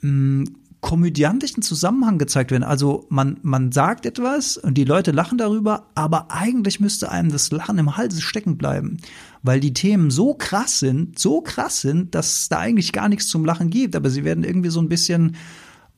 mh, 0.00 0.10
mm, 0.10 0.44
komödiantischen 0.80 1.62
Zusammenhang 1.62 2.18
gezeigt 2.18 2.52
werden. 2.52 2.62
Also 2.62 3.06
man, 3.08 3.38
man 3.42 3.72
sagt 3.72 4.06
etwas 4.06 4.56
und 4.56 4.74
die 4.74 4.84
Leute 4.84 5.10
lachen 5.10 5.36
darüber, 5.36 5.88
aber 5.96 6.30
eigentlich 6.30 6.78
müsste 6.78 7.10
einem 7.10 7.32
das 7.32 7.50
Lachen 7.50 7.78
im 7.78 7.96
Hals 7.96 8.22
stecken 8.22 8.56
bleiben, 8.56 8.98
weil 9.42 9.58
die 9.58 9.74
Themen 9.74 10.10
so 10.10 10.34
krass 10.34 10.78
sind, 10.78 11.18
so 11.18 11.40
krass 11.40 11.80
sind, 11.80 12.14
dass 12.14 12.42
es 12.42 12.48
da 12.48 12.58
eigentlich 12.58 12.92
gar 12.92 13.08
nichts 13.08 13.26
zum 13.26 13.44
Lachen 13.44 13.70
gibt, 13.70 13.96
aber 13.96 14.08
sie 14.08 14.24
werden 14.24 14.44
irgendwie 14.44 14.70
so 14.70 14.80
ein 14.80 14.88
bisschen 14.88 15.34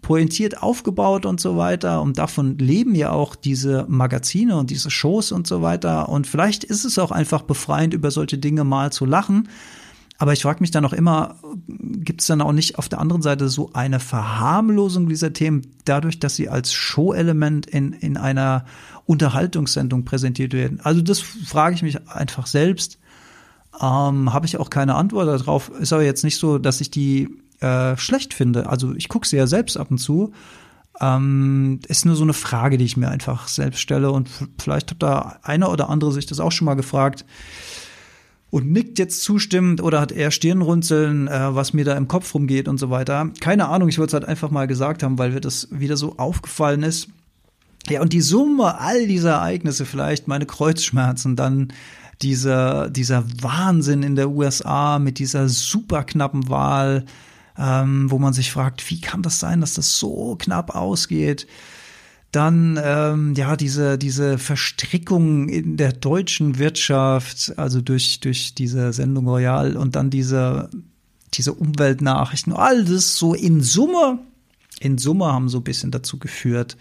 pointiert 0.02 0.62
aufgebaut 0.62 1.26
und 1.26 1.40
so 1.40 1.56
weiter. 1.56 2.02
Und 2.02 2.18
davon 2.18 2.58
leben 2.58 2.94
ja 2.94 3.10
auch 3.10 3.36
diese 3.36 3.86
Magazine 3.88 4.56
und 4.56 4.70
diese 4.70 4.90
Shows 4.90 5.32
und 5.32 5.46
so 5.46 5.62
weiter. 5.62 6.08
Und 6.08 6.26
vielleicht 6.26 6.64
ist 6.64 6.84
es 6.84 6.98
auch 6.98 7.10
einfach 7.10 7.42
befreiend, 7.42 7.94
über 7.94 8.10
solche 8.10 8.38
Dinge 8.38 8.64
mal 8.64 8.92
zu 8.92 9.04
lachen. 9.04 9.48
Aber 10.20 10.34
ich 10.34 10.42
frage 10.42 10.60
mich 10.60 10.70
dann 10.70 10.84
auch 10.84 10.92
immer, 10.92 11.36
gibt 11.66 12.20
es 12.20 12.26
dann 12.26 12.42
auch 12.42 12.52
nicht 12.52 12.76
auf 12.76 12.90
der 12.90 13.00
anderen 13.00 13.22
Seite 13.22 13.48
so 13.48 13.70
eine 13.72 14.00
Verharmlosung 14.00 15.08
dieser 15.08 15.32
Themen, 15.32 15.62
dadurch, 15.86 16.18
dass 16.18 16.36
sie 16.36 16.50
als 16.50 16.74
Show-Element 16.74 17.66
in, 17.66 17.94
in 17.94 18.18
einer 18.18 18.66
Unterhaltungssendung 19.06 20.04
präsentiert 20.04 20.52
werden? 20.52 20.80
Also 20.82 21.00
das 21.00 21.20
frage 21.20 21.74
ich 21.74 21.82
mich 21.82 22.06
einfach 22.08 22.46
selbst. 22.46 22.98
Ähm, 23.80 24.32
Habe 24.32 24.44
ich 24.44 24.58
auch 24.58 24.68
keine 24.68 24.94
Antwort 24.94 25.26
darauf. 25.26 25.70
Ist 25.80 25.94
aber 25.94 26.04
jetzt 26.04 26.22
nicht 26.22 26.36
so, 26.36 26.58
dass 26.58 26.82
ich 26.82 26.90
die 26.90 27.30
äh, 27.60 27.96
schlecht 27.96 28.34
finde. 28.34 28.68
Also 28.68 28.94
ich 28.94 29.08
gucke 29.08 29.26
sie 29.26 29.36
ja 29.36 29.46
selbst 29.46 29.76
ab 29.76 29.90
und 29.90 29.98
zu. 29.98 30.32
Ähm, 31.00 31.80
ist 31.88 32.04
nur 32.04 32.16
so 32.16 32.24
eine 32.24 32.34
Frage, 32.34 32.76
die 32.76 32.84
ich 32.84 32.96
mir 32.96 33.08
einfach 33.08 33.48
selbst 33.48 33.80
stelle. 33.80 34.10
Und 34.10 34.28
vielleicht 34.58 34.90
hat 34.90 35.02
da 35.02 35.38
einer 35.42 35.70
oder 35.70 35.88
andere 35.88 36.12
sich 36.12 36.26
das 36.26 36.40
auch 36.40 36.52
schon 36.52 36.66
mal 36.66 36.74
gefragt 36.74 37.24
und 38.50 38.70
nickt 38.70 38.98
jetzt 38.98 39.22
zustimmend 39.22 39.80
oder 39.80 40.00
hat 40.00 40.12
eher 40.12 40.30
Stirnrunzeln, 40.30 41.28
äh, 41.28 41.54
was 41.54 41.72
mir 41.72 41.84
da 41.84 41.96
im 41.96 42.08
Kopf 42.08 42.34
rumgeht 42.34 42.68
und 42.68 42.78
so 42.78 42.90
weiter. 42.90 43.30
Keine 43.40 43.68
Ahnung, 43.68 43.88
ich 43.88 43.98
wollte 43.98 44.10
es 44.10 44.20
halt 44.20 44.28
einfach 44.28 44.50
mal 44.50 44.66
gesagt 44.66 45.02
haben, 45.02 45.18
weil 45.18 45.30
mir 45.30 45.40
das 45.40 45.68
wieder 45.70 45.96
so 45.96 46.16
aufgefallen 46.18 46.82
ist. 46.82 47.08
Ja, 47.88 48.02
und 48.02 48.12
die 48.12 48.20
Summe 48.20 48.78
all 48.78 49.06
dieser 49.06 49.32
Ereignisse, 49.32 49.86
vielleicht 49.86 50.28
meine 50.28 50.46
Kreuzschmerzen, 50.46 51.36
dann 51.36 51.72
dieser, 52.20 52.90
dieser 52.90 53.24
Wahnsinn 53.40 54.02
in 54.02 54.16
der 54.16 54.30
USA 54.30 54.98
mit 54.98 55.18
dieser 55.18 55.48
super 55.48 56.04
knappen 56.04 56.50
Wahl, 56.50 57.06
ähm, 57.60 58.10
wo 58.10 58.18
man 58.18 58.32
sich 58.32 58.50
fragt, 58.50 58.88
wie 58.90 59.00
kann 59.00 59.22
das 59.22 59.38
sein, 59.38 59.60
dass 59.60 59.74
das 59.74 59.98
so 59.98 60.36
knapp 60.36 60.74
ausgeht? 60.74 61.46
Dann 62.32 62.78
ähm, 62.82 63.34
ja 63.34 63.56
diese 63.56 63.98
diese 63.98 64.38
Verstrickung 64.38 65.48
in 65.48 65.76
der 65.76 65.92
deutschen 65.92 66.58
Wirtschaft, 66.58 67.52
also 67.58 67.80
durch 67.80 68.20
durch 68.20 68.54
diese 68.54 68.92
Sendung 68.92 69.28
Royal 69.28 69.76
und 69.76 69.96
dann 69.96 70.10
diese 70.10 70.70
diese 71.34 71.52
Umweltnachrichten, 71.52 72.52
all 72.52 72.84
das 72.84 73.16
so 73.16 73.34
in 73.34 73.60
Summe 73.60 74.20
in 74.80 74.96
Summe 74.96 75.26
haben 75.26 75.48
so 75.48 75.58
ein 75.58 75.64
bisschen 75.64 75.90
dazu 75.90 76.18
geführt, 76.18 76.76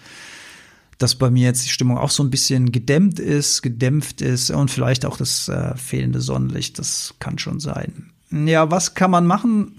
dass 0.98 1.16
bei 1.16 1.30
mir 1.30 1.46
jetzt 1.46 1.66
die 1.66 1.70
Stimmung 1.70 1.98
auch 1.98 2.12
so 2.12 2.24
ein 2.24 2.30
bisschen 2.30 2.72
gedämmt 2.72 3.20
ist, 3.20 3.62
gedämpft 3.62 4.22
ist 4.22 4.52
und 4.52 4.72
vielleicht 4.72 5.06
auch 5.06 5.18
das 5.18 5.48
äh, 5.50 5.76
fehlende 5.76 6.22
Sonnenlicht, 6.22 6.80
das 6.80 7.16
kann 7.20 7.38
schon 7.38 7.60
sein. 7.60 8.12
Ja, 8.32 8.70
was 8.70 8.94
kann 8.94 9.10
man 9.10 9.26
machen? 9.26 9.74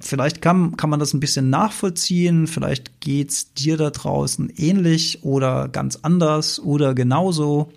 Vielleicht 0.00 0.40
kann, 0.40 0.76
kann 0.76 0.90
man 0.90 1.00
das 1.00 1.14
ein 1.14 1.20
bisschen 1.20 1.50
nachvollziehen. 1.50 2.46
Vielleicht 2.46 3.00
geht's 3.00 3.52
dir 3.54 3.76
da 3.76 3.90
draußen 3.90 4.52
ähnlich 4.56 5.24
oder 5.24 5.68
ganz 5.68 5.98
anders 6.02 6.60
oder 6.60 6.94
genauso. 6.94 7.72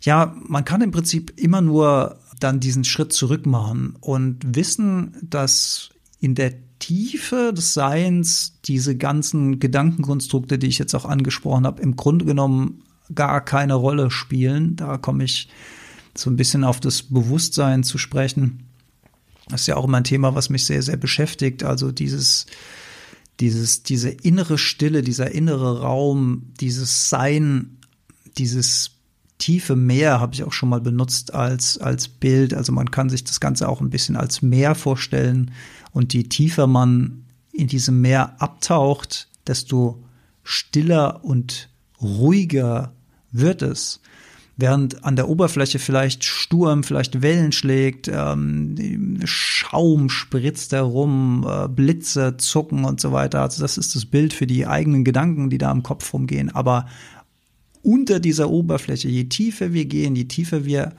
Ja, 0.00 0.34
man 0.46 0.64
kann 0.64 0.80
im 0.80 0.92
Prinzip 0.92 1.34
immer 1.36 1.60
nur 1.60 2.18
dann 2.40 2.60
diesen 2.60 2.84
Schritt 2.84 3.12
zurück 3.12 3.44
machen 3.44 3.96
und 4.00 4.56
wissen, 4.56 5.14
dass 5.22 5.90
in 6.20 6.34
der 6.34 6.54
Tiefe 6.78 7.52
des 7.54 7.74
Seins 7.74 8.60
diese 8.64 8.96
ganzen 8.96 9.58
Gedankenkonstrukte, 9.58 10.58
die 10.58 10.68
ich 10.68 10.78
jetzt 10.78 10.94
auch 10.94 11.04
angesprochen 11.04 11.66
habe, 11.66 11.82
im 11.82 11.96
Grunde 11.96 12.24
genommen 12.24 12.82
gar 13.14 13.44
keine 13.44 13.74
Rolle 13.74 14.10
spielen. 14.10 14.76
Da 14.76 14.96
komme 14.96 15.24
ich 15.24 15.48
so 16.14 16.30
ein 16.30 16.36
bisschen 16.36 16.64
auf 16.64 16.80
das 16.80 17.02
Bewusstsein 17.02 17.82
zu 17.82 17.98
sprechen. 17.98 18.67
Das 19.48 19.62
ist 19.62 19.66
ja 19.66 19.76
auch 19.76 19.84
immer 19.84 19.98
ein 19.98 20.04
Thema, 20.04 20.34
was 20.34 20.50
mich 20.50 20.66
sehr, 20.66 20.82
sehr 20.82 20.96
beschäftigt. 20.96 21.62
Also 21.64 21.90
dieses, 21.92 22.46
dieses, 23.40 23.82
diese 23.82 24.10
innere 24.10 24.58
Stille, 24.58 25.02
dieser 25.02 25.32
innere 25.32 25.80
Raum, 25.80 26.52
dieses 26.60 27.08
Sein, 27.08 27.78
dieses 28.36 28.90
tiefe 29.38 29.76
Meer 29.76 30.20
habe 30.20 30.34
ich 30.34 30.44
auch 30.44 30.52
schon 30.52 30.68
mal 30.68 30.80
benutzt 30.80 31.32
als, 31.32 31.78
als 31.78 32.08
Bild. 32.08 32.52
Also 32.54 32.72
man 32.72 32.90
kann 32.90 33.08
sich 33.08 33.24
das 33.24 33.40
Ganze 33.40 33.68
auch 33.68 33.80
ein 33.80 33.90
bisschen 33.90 34.16
als 34.16 34.42
Meer 34.42 34.74
vorstellen. 34.74 35.52
Und 35.92 36.12
je 36.12 36.24
tiefer 36.24 36.66
man 36.66 37.24
in 37.52 37.68
diesem 37.68 38.00
Meer 38.00 38.40
abtaucht, 38.40 39.28
desto 39.46 40.02
stiller 40.42 41.24
und 41.24 41.68
ruhiger 42.00 42.92
wird 43.30 43.62
es 43.62 44.00
während 44.58 45.04
an 45.04 45.16
der 45.16 45.28
Oberfläche 45.28 45.78
vielleicht 45.78 46.24
Sturm, 46.24 46.82
vielleicht 46.82 47.22
Wellen 47.22 47.52
schlägt, 47.52 48.10
ähm, 48.12 49.20
Schaum 49.24 50.10
spritzt 50.10 50.72
herum, 50.72 51.46
äh, 51.48 51.68
Blitze 51.68 52.36
zucken 52.36 52.84
und 52.84 53.00
so 53.00 53.12
weiter. 53.12 53.40
Also 53.40 53.62
das 53.62 53.78
ist 53.78 53.94
das 53.94 54.04
Bild 54.04 54.32
für 54.32 54.48
die 54.48 54.66
eigenen 54.66 55.04
Gedanken, 55.04 55.48
die 55.48 55.58
da 55.58 55.70
im 55.70 55.84
Kopf 55.84 56.12
rumgehen. 56.12 56.50
Aber 56.50 56.86
unter 57.82 58.18
dieser 58.18 58.50
Oberfläche, 58.50 59.08
je 59.08 59.24
tiefer 59.24 59.72
wir 59.72 59.84
gehen, 59.84 60.16
je 60.16 60.24
tiefer 60.24 60.64
wir 60.64 60.92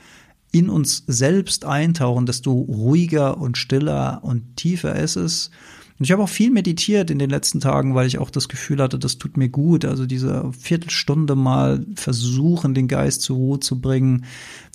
in 0.52 0.69
uns 0.69 1.04
selbst 1.06 1.65
eintauchen, 1.65 2.26
desto 2.26 2.54
ruhiger 2.54 3.38
und 3.38 3.58
stiller 3.58 4.22
und 4.24 4.56
tiefer 4.56 4.95
ist 4.95 5.17
es. 5.17 5.52
Und 5.99 6.05
ich 6.05 6.13
habe 6.13 6.23
auch 6.23 6.29
viel 6.29 6.49
meditiert 6.49 7.12
in 7.12 7.19
den 7.19 7.29
letzten 7.29 7.59
Tagen, 7.59 7.93
weil 7.93 8.07
ich 8.07 8.19
auch 8.19 8.29
das 8.29 8.47
Gefühl 8.47 8.81
hatte, 8.81 8.97
das 8.97 9.17
tut 9.17 9.35
mir 9.35 9.49
gut. 9.49 9.83
Also 9.83 10.05
diese 10.05 10.49
Viertelstunde 10.57 11.35
mal 11.35 11.85
versuchen, 11.95 12.73
den 12.73 12.88
Geist 12.88 13.21
zur 13.21 13.35
Ruhe 13.35 13.59
zu 13.59 13.81
bringen, 13.81 14.23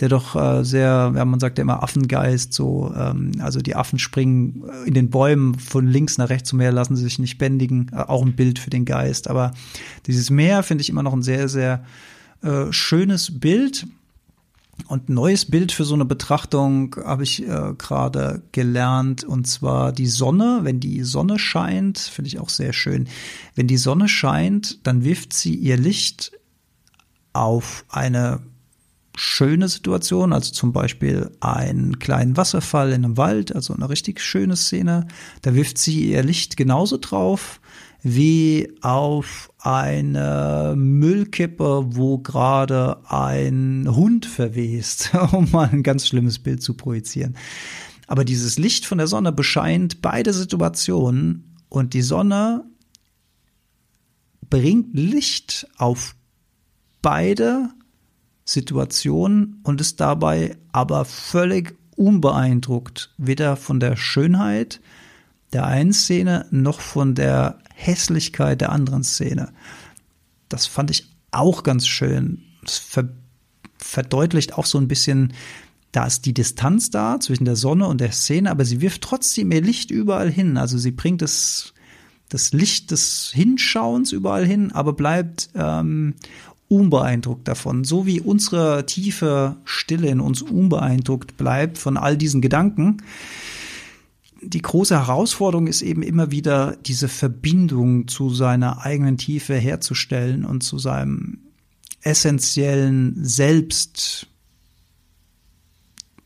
der 0.01 0.11
doch 0.11 0.37
äh, 0.37 0.65
sehr, 0.65 1.15
ja, 1.17 1.25
man 1.25 1.41
sagt 1.41 1.57
ja 1.57 1.63
immer 1.63 1.83
Affengeist, 1.83 2.53
so, 2.53 2.93
ähm, 2.95 3.33
also 3.39 3.61
die 3.61 3.75
Affen 3.75 3.99
springen 3.99 4.65
in 4.85 4.93
den 4.93 5.09
Bäumen 5.09 5.59
von 5.59 5.87
links 5.87 6.19
nach 6.19 6.29
rechts 6.29 6.51
zum 6.51 6.59
Meer, 6.59 6.73
lassen 6.73 6.95
sie 6.95 7.05
sich 7.05 7.19
nicht 7.19 7.39
bändigen. 7.39 7.91
Äh, 7.93 8.01
auch 8.01 8.23
ein 8.23 8.37
Bild 8.37 8.59
für 8.59 8.71
den 8.71 8.85
Geist. 8.85 9.29
Aber 9.31 9.53
dieses 10.07 10.29
Meer 10.29 10.63
finde 10.63 10.83
ich 10.83 10.91
immer 10.91 11.03
noch 11.03 11.15
ein 11.15 11.23
sehr, 11.23 11.49
sehr 11.49 11.85
äh, 12.43 12.71
schönes 12.71 13.41
Bild. 13.41 13.87
Und 14.89 15.09
ein 15.09 15.15
neues 15.15 15.45
Bild 15.45 15.73
für 15.73 15.85
so 15.85 15.95
eine 15.95 16.05
Betrachtung 16.05 16.97
habe 17.05 17.23
ich 17.23 17.43
äh, 17.43 17.75
gerade 17.79 18.43
gelernt, 18.53 19.25
und 19.25 19.47
zwar 19.47 19.93
die 19.93 20.07
Sonne. 20.07 20.61
Wenn 20.63 20.81
die 20.81 21.03
Sonne 21.03 21.39
scheint, 21.39 21.99
finde 21.99 22.29
ich 22.29 22.39
auch 22.39 22.49
sehr 22.49 22.73
schön. 22.73 23.09
Wenn 23.55 23.67
die 23.67 23.77
Sonne 23.77 24.09
scheint, 24.09 24.87
dann 24.87 25.05
wirft 25.05 25.33
sie 25.33 25.55
ihr 25.55 25.77
Licht 25.77 26.33
auf 27.33 27.85
eine 27.89 28.41
schöne 29.17 29.69
Situation, 29.69 30.33
also 30.33 30.53
zum 30.53 30.73
Beispiel 30.73 31.31
einen 31.41 31.99
kleinen 31.99 32.37
Wasserfall 32.37 32.89
in 32.89 33.05
einem 33.05 33.17
Wald, 33.17 33.55
also 33.55 33.73
eine 33.73 33.89
richtig 33.89 34.21
schöne 34.21 34.57
Szene. 34.57 35.07
Da 35.43 35.55
wirft 35.55 35.79
sie 35.79 36.11
ihr 36.11 36.23
Licht 36.23 36.57
genauso 36.57 36.99
drauf 36.99 37.61
wie 38.05 38.71
auf 38.83 39.51
eine 39.59 40.75
Müllkippe, 40.77 41.97
wo 41.97 42.19
gerade 42.19 42.99
ein 43.09 43.89
Hund 43.89 44.27
verwest, 44.27 45.13
um 45.33 45.51
mal 45.51 45.71
ein 45.73 45.83
ganz 45.83 46.07
schlimmes 46.07 46.39
Bild 46.39 46.63
zu 46.63 46.75
projizieren. 46.75 47.37
Aber 48.07 48.27
dieses 48.27 48.59
Licht 48.59 48.85
von 48.85 48.99
der 48.99 49.07
Sonne 49.07 49.33
bescheint 49.33 50.03
beide 50.03 50.35
Situationen 50.35 51.57
und 51.71 51.95
die 51.95 52.03
Sonne 52.03 52.67
bringt 54.51 54.95
Licht 54.95 55.67
auf 55.79 56.15
beide 57.01 57.71
Situationen 58.45 59.61
und 59.65 59.81
ist 59.81 60.01
dabei 60.01 60.59
aber 60.73 61.07
völlig 61.07 61.75
unbeeindruckt, 61.97 63.15
weder 63.17 63.57
von 63.57 63.81
der 63.81 63.97
Schönheit 63.97 64.83
der 65.55 65.67
einen 65.67 65.93
Szene 65.95 66.47
noch 66.51 66.81
von 66.81 67.15
der 67.15 67.61
Hässlichkeit 67.75 68.61
der 68.61 68.73
anderen 68.73 69.05
Szene. 69.05 69.53
Das 70.49 70.67
fand 70.67 70.91
ich 70.91 71.11
auch 71.31 71.63
ganz 71.63 71.87
schön. 71.87 72.43
Das 72.63 72.79
ver 72.79 73.09
verdeutlicht 73.77 74.55
auch 74.55 74.65
so 74.65 74.79
ein 74.79 74.89
bisschen, 74.89 75.35
da 75.93 76.07
ist 76.07 76.25
die 76.25 76.33
Distanz 76.33 76.91
da 76.91 77.21
zwischen 77.21 77.45
der 77.45 77.57
Sonne 77.57 77.87
und 77.87 78.01
der 78.01 78.13
Szene, 78.13 78.51
aber 78.51 78.65
sie 78.65 78.81
wirft 78.81 79.03
trotzdem 79.03 79.53
ihr 79.53 79.61
Licht 79.61 79.91
überall 79.91 80.31
hin. 80.31 80.57
Also 80.57 80.79
sie 80.79 80.91
bringt 80.91 81.21
das, 81.21 81.75
das 82.31 82.53
Licht 82.55 82.93
des 82.93 83.31
Hinschauens 83.35 84.11
überall 84.11 84.47
hin, 84.47 84.73
aber 84.73 84.95
bleibt 84.95 85.51
ähm, 85.55 86.15
unbeeindruckt 86.69 87.47
davon. 87.47 87.85
So 87.85 88.07
wie 88.07 88.21
unsere 88.21 88.87
tiefe 88.87 89.57
Stille 89.65 90.09
in 90.09 90.21
uns 90.21 90.41
unbeeindruckt 90.41 91.37
bleibt 91.37 91.77
von 91.77 91.97
all 91.97 92.17
diesen 92.17 92.41
Gedanken, 92.41 92.99
die 94.47 94.63
große 94.63 94.95
Herausforderung 94.95 95.67
ist 95.67 95.83
eben 95.83 96.03
immer 96.03 96.31
wieder 96.31 96.77
diese 96.77 97.09
Verbindung 97.09 98.09
zu 98.09 98.31
seiner 98.31 98.85
eigenen 98.85 99.19
Tiefe 99.19 99.55
herzustellen 99.55 100.45
und 100.45 100.63
zu 100.63 100.79
seinem 100.79 101.39
essentiellen 102.03 103.25
Selbst. 103.25 104.27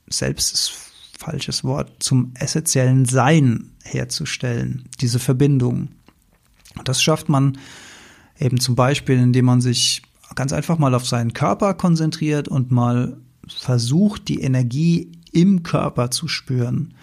Selbst 0.09 0.53
ist 0.53 0.73
falsches 1.19 1.65
Wort, 1.65 2.03
zum 2.03 2.33
essentiellen 2.35 3.05
Sein 3.05 3.71
herzustellen, 3.85 4.85
diese 5.01 5.19
Verbindung. 5.19 5.89
Und 6.77 6.89
das 6.89 7.03
schafft 7.03 7.29
man 7.29 7.59
eben 8.39 8.61
zum 8.61 8.75
Beispiel, 8.77 9.19
indem 9.19 9.47
man 9.47 9.61
sich 9.61 10.03
ganz 10.35 10.53
einfach 10.53 10.79
mal 10.79 10.95
auf 10.95 11.07
seinen 11.07 11.33
Körper 11.33 11.75
konzentriert 11.75 12.49
und 12.49 12.71
mal 12.71 13.17
versucht, 13.47 14.29
die 14.29 14.41
Energie 14.41 15.11
im 15.33 15.63
Körper 15.63 16.11
zu 16.11 16.29
spüren. 16.29 16.95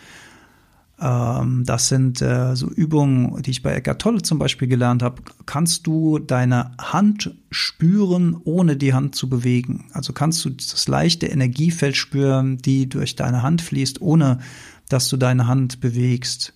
Ähm, 0.99 1.63
das 1.65 1.89
sind 1.89 2.21
äh, 2.21 2.55
so 2.55 2.69
Übungen, 2.69 3.41
die 3.41 3.51
ich 3.51 3.63
bei 3.63 3.73
Eckart 3.73 4.01
Tolle 4.01 4.21
zum 4.21 4.39
Beispiel 4.39 4.67
gelernt 4.67 5.03
habe. 5.03 5.21
Kannst 5.45 5.87
du 5.87 6.19
deine 6.19 6.71
Hand 6.77 7.35
spüren, 7.51 8.37
ohne 8.43 8.77
die 8.77 8.93
Hand 8.93 9.15
zu 9.15 9.29
bewegen? 9.29 9.85
Also 9.91 10.13
kannst 10.13 10.43
du 10.45 10.49
das 10.51 10.87
leichte 10.87 11.27
Energiefeld 11.27 11.97
spüren, 11.97 12.57
die 12.57 12.87
durch 12.87 13.15
deine 13.15 13.43
Hand 13.43 13.61
fließt, 13.61 14.01
ohne 14.01 14.39
dass 14.89 15.09
du 15.09 15.17
deine 15.17 15.47
Hand 15.47 15.81
bewegst. 15.81 16.53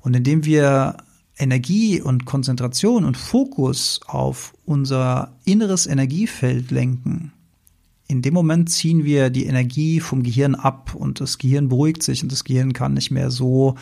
Und 0.00 0.14
indem 0.14 0.44
wir 0.44 0.98
Energie 1.36 2.00
und 2.00 2.24
Konzentration 2.24 3.04
und 3.04 3.16
Fokus 3.16 4.00
auf 4.06 4.54
unser 4.64 5.36
inneres 5.44 5.86
Energiefeld 5.86 6.70
lenken, 6.70 7.32
in 8.08 8.22
dem 8.22 8.32
Moment 8.34 8.70
ziehen 8.70 9.04
wir 9.04 9.28
die 9.28 9.44
Energie 9.44 10.00
vom 10.00 10.22
Gehirn 10.22 10.54
ab 10.54 10.94
und 10.94 11.20
das 11.20 11.36
Gehirn 11.36 11.68
beruhigt 11.68 12.02
sich 12.02 12.22
und 12.22 12.32
das 12.32 12.44
Gehirn 12.44 12.72
kann 12.72 12.94
nicht 12.94 13.10
mehr 13.10 13.30
so 13.30 13.74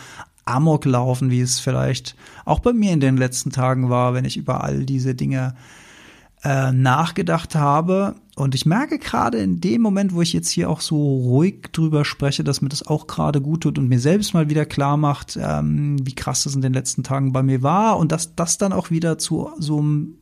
amok 0.45 0.85
laufen, 0.85 1.31
wie 1.31 1.41
es 1.41 1.61
vielleicht 1.61 2.17
auch 2.45 2.59
bei 2.59 2.73
mir 2.73 2.93
in 2.93 3.01
den 3.01 3.17
letzten 3.17 3.51
Tagen 3.51 3.89
war, 3.89 4.15
wenn 4.15 4.25
ich 4.25 4.37
über 4.37 4.65
all 4.65 4.85
diese 4.85 5.15
Dinge 5.15 5.55
äh, 6.43 6.73
nachgedacht 6.73 7.55
habe. 7.55 8.17
Und 8.35 8.55
ich 8.55 8.67
merke 8.67 8.99
gerade 8.99 9.39
in 9.39 9.61
dem 9.61 9.81
Moment, 9.81 10.13
wo 10.13 10.23
ich 10.23 10.33
jetzt 10.33 10.51
hier 10.51 10.71
auch 10.71 10.81
so 10.81 10.97
ruhig 10.97 11.69
drüber 11.73 12.05
spreche, 12.05 12.45
dass 12.45 12.61
mir 12.61 12.69
das 12.69 12.87
auch 12.87 13.07
gerade 13.07 13.41
gut 13.41 13.63
tut 13.63 13.79
und 13.79 13.89
mir 13.89 14.01
selbst 14.01 14.35
mal 14.35 14.51
wieder 14.51 14.67
klar 14.67 14.97
macht, 14.97 15.39
ähm, 15.41 16.05
wie 16.05 16.15
krass 16.15 16.43
das 16.43 16.55
in 16.55 16.63
den 16.63 16.75
letzten 16.75 17.05
Tagen 17.05 17.33
bei 17.33 17.43
mir 17.43 17.63
war 17.63 17.97
und 17.97 18.13
dass 18.13 18.35
das 18.35 18.59
dann 18.59 18.73
auch 18.73 18.91
wieder 18.91 19.19
zu 19.19 19.51
so 19.59 19.79
einem 19.79 20.19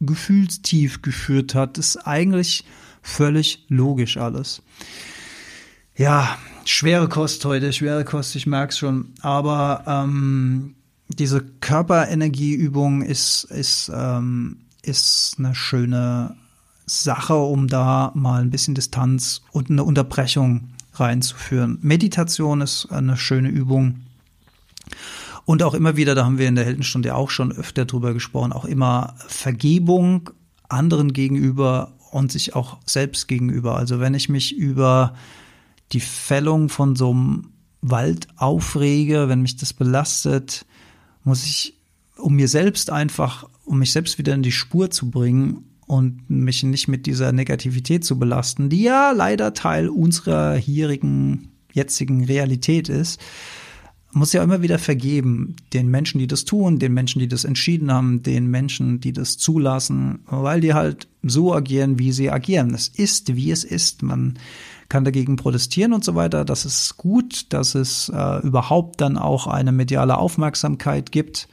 Gefühlstief 0.00 1.02
geführt 1.02 1.54
hat, 1.54 1.78
ist 1.78 1.96
eigentlich 2.06 2.64
Völlig 3.06 3.66
logisch 3.68 4.16
alles. 4.16 4.62
Ja, 5.94 6.38
schwere 6.64 7.06
Kost 7.06 7.44
heute, 7.44 7.70
schwere 7.74 8.02
Kost, 8.02 8.34
ich 8.34 8.46
merk's 8.46 8.78
schon. 8.78 9.12
Aber 9.20 9.84
ähm, 9.86 10.74
diese 11.08 11.44
Körperenergieübung 11.60 13.02
ist, 13.02 13.44
ist, 13.44 13.92
ähm, 13.94 14.56
ist 14.82 15.36
eine 15.38 15.54
schöne 15.54 16.34
Sache, 16.86 17.36
um 17.36 17.68
da 17.68 18.10
mal 18.14 18.40
ein 18.40 18.50
bisschen 18.50 18.74
Distanz 18.74 19.42
und 19.52 19.68
eine 19.68 19.84
Unterbrechung 19.84 20.70
reinzuführen. 20.94 21.78
Meditation 21.82 22.62
ist 22.62 22.86
eine 22.90 23.18
schöne 23.18 23.50
Übung. 23.50 24.00
Und 25.44 25.62
auch 25.62 25.74
immer 25.74 25.96
wieder, 25.96 26.14
da 26.14 26.24
haben 26.24 26.38
wir 26.38 26.48
in 26.48 26.56
der 26.56 26.64
Heldenstunde 26.64 27.14
auch 27.14 27.28
schon 27.28 27.52
öfter 27.52 27.84
drüber 27.84 28.14
gesprochen, 28.14 28.52
auch 28.52 28.64
immer 28.64 29.14
Vergebung 29.28 30.30
anderen 30.68 31.12
gegenüber 31.12 31.92
und 32.14 32.30
sich 32.30 32.54
auch 32.54 32.78
selbst 32.86 33.26
gegenüber. 33.26 33.76
Also 33.76 33.98
wenn 33.98 34.14
ich 34.14 34.28
mich 34.28 34.56
über 34.56 35.14
die 35.90 36.00
Fällung 36.00 36.68
von 36.68 36.94
so 36.94 37.10
einem 37.10 37.50
Wald 37.82 38.28
aufrege, 38.36 39.28
wenn 39.28 39.42
mich 39.42 39.56
das 39.56 39.72
belastet, 39.72 40.64
muss 41.24 41.44
ich, 41.44 41.74
um 42.16 42.36
mir 42.36 42.46
selbst 42.46 42.90
einfach, 42.90 43.48
um 43.64 43.80
mich 43.80 43.90
selbst 43.90 44.16
wieder 44.16 44.32
in 44.32 44.44
die 44.44 44.52
Spur 44.52 44.92
zu 44.92 45.10
bringen 45.10 45.64
und 45.86 46.30
mich 46.30 46.62
nicht 46.62 46.86
mit 46.86 47.06
dieser 47.06 47.32
Negativität 47.32 48.04
zu 48.04 48.16
belasten, 48.16 48.70
die 48.70 48.84
ja 48.84 49.10
leider 49.10 49.52
Teil 49.52 49.88
unserer 49.88 50.54
hierigen, 50.54 51.50
jetzigen 51.72 52.24
Realität 52.24 52.88
ist, 52.88 53.20
muss 54.14 54.32
ja 54.32 54.42
immer 54.42 54.62
wieder 54.62 54.78
vergeben, 54.78 55.56
den 55.72 55.88
Menschen, 55.88 56.18
die 56.18 56.26
das 56.26 56.44
tun, 56.44 56.78
den 56.78 56.94
Menschen, 56.94 57.18
die 57.18 57.28
das 57.28 57.44
entschieden 57.44 57.92
haben, 57.92 58.22
den 58.22 58.50
Menschen, 58.50 59.00
die 59.00 59.12
das 59.12 59.38
zulassen, 59.38 60.20
weil 60.26 60.60
die 60.60 60.74
halt 60.74 61.08
so 61.22 61.54
agieren, 61.54 61.98
wie 61.98 62.12
sie 62.12 62.30
agieren. 62.30 62.74
Es 62.74 62.88
ist, 62.88 63.34
wie 63.34 63.50
es 63.50 63.64
ist. 63.64 64.02
Man 64.02 64.38
kann 64.88 65.04
dagegen 65.04 65.36
protestieren 65.36 65.92
und 65.92 66.04
so 66.04 66.14
weiter. 66.14 66.44
Das 66.44 66.64
ist 66.64 66.96
gut, 66.96 67.52
dass 67.52 67.74
es 67.74 68.08
äh, 68.08 68.38
überhaupt 68.46 69.00
dann 69.00 69.16
auch 69.16 69.46
eine 69.46 69.72
mediale 69.72 70.18
Aufmerksamkeit 70.18 71.10
gibt. 71.12 71.48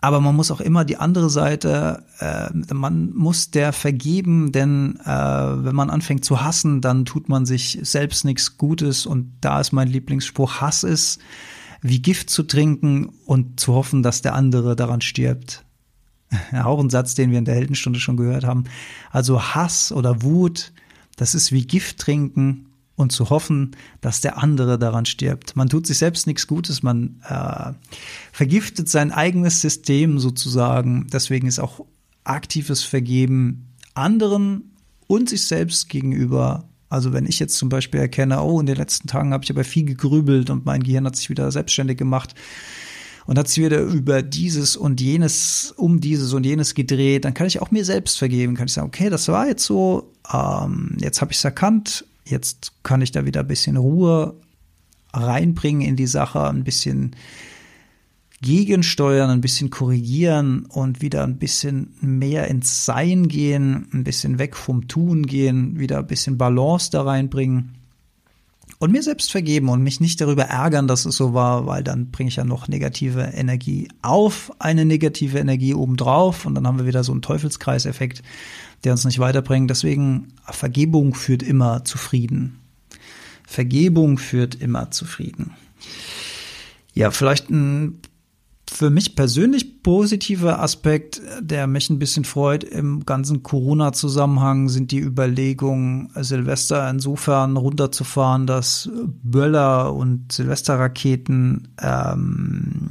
Aber 0.00 0.20
man 0.20 0.34
muss 0.34 0.50
auch 0.50 0.60
immer 0.60 0.84
die 0.84 0.96
andere 0.96 1.30
Seite, 1.30 2.02
äh, 2.18 2.74
man 2.74 3.12
muss 3.14 3.52
der 3.52 3.72
vergeben, 3.72 4.50
denn 4.50 4.98
äh, 5.04 5.08
wenn 5.08 5.76
man 5.76 5.90
anfängt 5.90 6.24
zu 6.24 6.42
hassen, 6.42 6.80
dann 6.80 7.04
tut 7.04 7.28
man 7.28 7.46
sich 7.46 7.78
selbst 7.82 8.24
nichts 8.24 8.58
Gutes. 8.58 9.06
Und 9.06 9.32
da 9.40 9.60
ist 9.60 9.72
mein 9.72 9.86
Lieblingsspruch, 9.86 10.60
Hass 10.60 10.82
ist, 10.82 11.20
wie 11.82 12.00
Gift 12.00 12.30
zu 12.30 12.44
trinken 12.44 13.10
und 13.26 13.60
zu 13.60 13.74
hoffen, 13.74 14.02
dass 14.02 14.22
der 14.22 14.34
andere 14.34 14.76
daran 14.76 15.00
stirbt. 15.00 15.64
Auch 16.52 16.80
ein 16.80 16.90
Satz, 16.90 17.14
den 17.14 17.30
wir 17.30 17.38
in 17.38 17.44
der 17.44 17.56
Heldenstunde 17.56 18.00
schon 18.00 18.16
gehört 18.16 18.44
haben. 18.44 18.64
Also 19.10 19.42
Hass 19.42 19.92
oder 19.92 20.22
Wut, 20.22 20.72
das 21.16 21.34
ist 21.34 21.52
wie 21.52 21.66
Gift 21.66 21.98
trinken 21.98 22.66
und 22.94 23.10
zu 23.10 23.30
hoffen, 23.30 23.72
dass 24.00 24.20
der 24.20 24.38
andere 24.38 24.78
daran 24.78 25.06
stirbt. 25.06 25.56
Man 25.56 25.68
tut 25.68 25.86
sich 25.86 25.98
selbst 25.98 26.26
nichts 26.26 26.46
Gutes, 26.46 26.82
man 26.82 27.20
äh, 27.28 27.72
vergiftet 28.32 28.88
sein 28.88 29.10
eigenes 29.10 29.60
System 29.60 30.18
sozusagen. 30.18 31.08
Deswegen 31.12 31.48
ist 31.48 31.58
auch 31.58 31.84
aktives 32.24 32.82
Vergeben 32.84 33.68
anderen 33.94 34.72
und 35.06 35.28
sich 35.28 35.44
selbst 35.44 35.88
gegenüber 35.88 36.68
also 36.92 37.14
wenn 37.14 37.24
ich 37.24 37.38
jetzt 37.38 37.56
zum 37.56 37.70
Beispiel 37.70 38.00
erkenne, 38.00 38.42
oh, 38.42 38.60
in 38.60 38.66
den 38.66 38.76
letzten 38.76 39.08
Tagen 39.08 39.32
habe 39.32 39.42
ich 39.42 39.50
aber 39.50 39.64
viel 39.64 39.84
gegrübelt 39.84 40.50
und 40.50 40.66
mein 40.66 40.82
Gehirn 40.82 41.06
hat 41.06 41.16
sich 41.16 41.30
wieder 41.30 41.50
selbstständig 41.50 41.96
gemacht 41.96 42.34
und 43.24 43.38
hat 43.38 43.48
sich 43.48 43.64
wieder 43.64 43.80
über 43.80 44.20
dieses 44.20 44.76
und 44.76 45.00
jenes, 45.00 45.72
um 45.78 46.00
dieses 46.00 46.34
und 46.34 46.44
jenes 46.44 46.74
gedreht, 46.74 47.24
dann 47.24 47.32
kann 47.32 47.46
ich 47.46 47.62
auch 47.62 47.70
mir 47.70 47.86
selbst 47.86 48.18
vergeben, 48.18 48.54
kann 48.54 48.66
ich 48.66 48.74
sagen, 48.74 48.88
okay, 48.88 49.08
das 49.08 49.26
war 49.28 49.48
jetzt 49.48 49.64
so, 49.64 50.12
ähm, 50.32 50.98
jetzt 51.00 51.22
habe 51.22 51.32
ich 51.32 51.38
es 51.38 51.44
erkannt, 51.44 52.04
jetzt 52.26 52.72
kann 52.82 53.00
ich 53.00 53.10
da 53.10 53.24
wieder 53.24 53.40
ein 53.40 53.48
bisschen 53.48 53.78
Ruhe 53.78 54.34
reinbringen 55.14 55.88
in 55.88 55.96
die 55.96 56.06
Sache, 56.06 56.46
ein 56.46 56.62
bisschen 56.62 57.16
gegensteuern, 58.42 59.30
ein 59.30 59.40
bisschen 59.40 59.70
korrigieren 59.70 60.66
und 60.66 61.00
wieder 61.00 61.24
ein 61.24 61.38
bisschen 61.38 61.94
mehr 62.00 62.48
ins 62.48 62.84
Sein 62.84 63.28
gehen, 63.28 63.88
ein 63.94 64.04
bisschen 64.04 64.38
weg 64.38 64.56
vom 64.56 64.88
Tun 64.88 65.24
gehen, 65.24 65.78
wieder 65.78 65.98
ein 65.98 66.06
bisschen 66.06 66.36
Balance 66.36 66.90
da 66.90 67.02
reinbringen 67.02 67.78
und 68.82 68.90
mir 68.90 69.04
selbst 69.04 69.30
vergeben 69.30 69.68
und 69.68 69.84
mich 69.84 70.00
nicht 70.00 70.20
darüber 70.20 70.42
ärgern, 70.42 70.88
dass 70.88 71.04
es 71.04 71.16
so 71.16 71.34
war, 71.34 71.66
weil 71.66 71.84
dann 71.84 72.10
bringe 72.10 72.28
ich 72.28 72.36
ja 72.36 72.44
noch 72.44 72.66
negative 72.66 73.22
Energie 73.22 73.86
auf 74.02 74.50
eine 74.58 74.84
negative 74.84 75.38
Energie 75.38 75.72
obendrauf 75.72 76.44
und 76.46 76.56
dann 76.56 76.66
haben 76.66 76.78
wir 76.78 76.86
wieder 76.86 77.04
so 77.04 77.12
einen 77.12 77.22
Teufelskreiseffekt, 77.22 78.24
der 78.82 78.90
uns 78.90 79.04
nicht 79.04 79.20
weiterbringt. 79.20 79.70
Deswegen 79.70 80.32
Vergebung 80.50 81.14
führt 81.14 81.44
immer 81.44 81.84
zu 81.84 81.96
Frieden. 81.96 82.58
Vergebung 83.46 84.18
führt 84.18 84.56
immer 84.56 84.90
zu 84.90 85.04
Frieden. 85.04 85.52
Ja, 86.92 87.12
vielleicht 87.12 87.50
ein 87.50 88.00
für 88.72 88.90
mich 88.90 89.14
persönlich 89.14 89.82
positiver 89.82 90.60
Aspekt, 90.60 91.20
der 91.40 91.66
mich 91.66 91.90
ein 91.90 91.98
bisschen 91.98 92.24
freut 92.24 92.64
im 92.64 93.04
ganzen 93.04 93.42
Corona-Zusammenhang, 93.42 94.68
sind 94.68 94.92
die 94.92 95.00
Überlegungen, 95.00 96.10
Silvester 96.16 96.88
insofern 96.88 97.56
runterzufahren, 97.56 98.46
dass 98.46 98.88
Böller 99.22 99.94
und 99.94 100.32
Silvesterraketen, 100.32 101.74
ähm, 101.80 102.88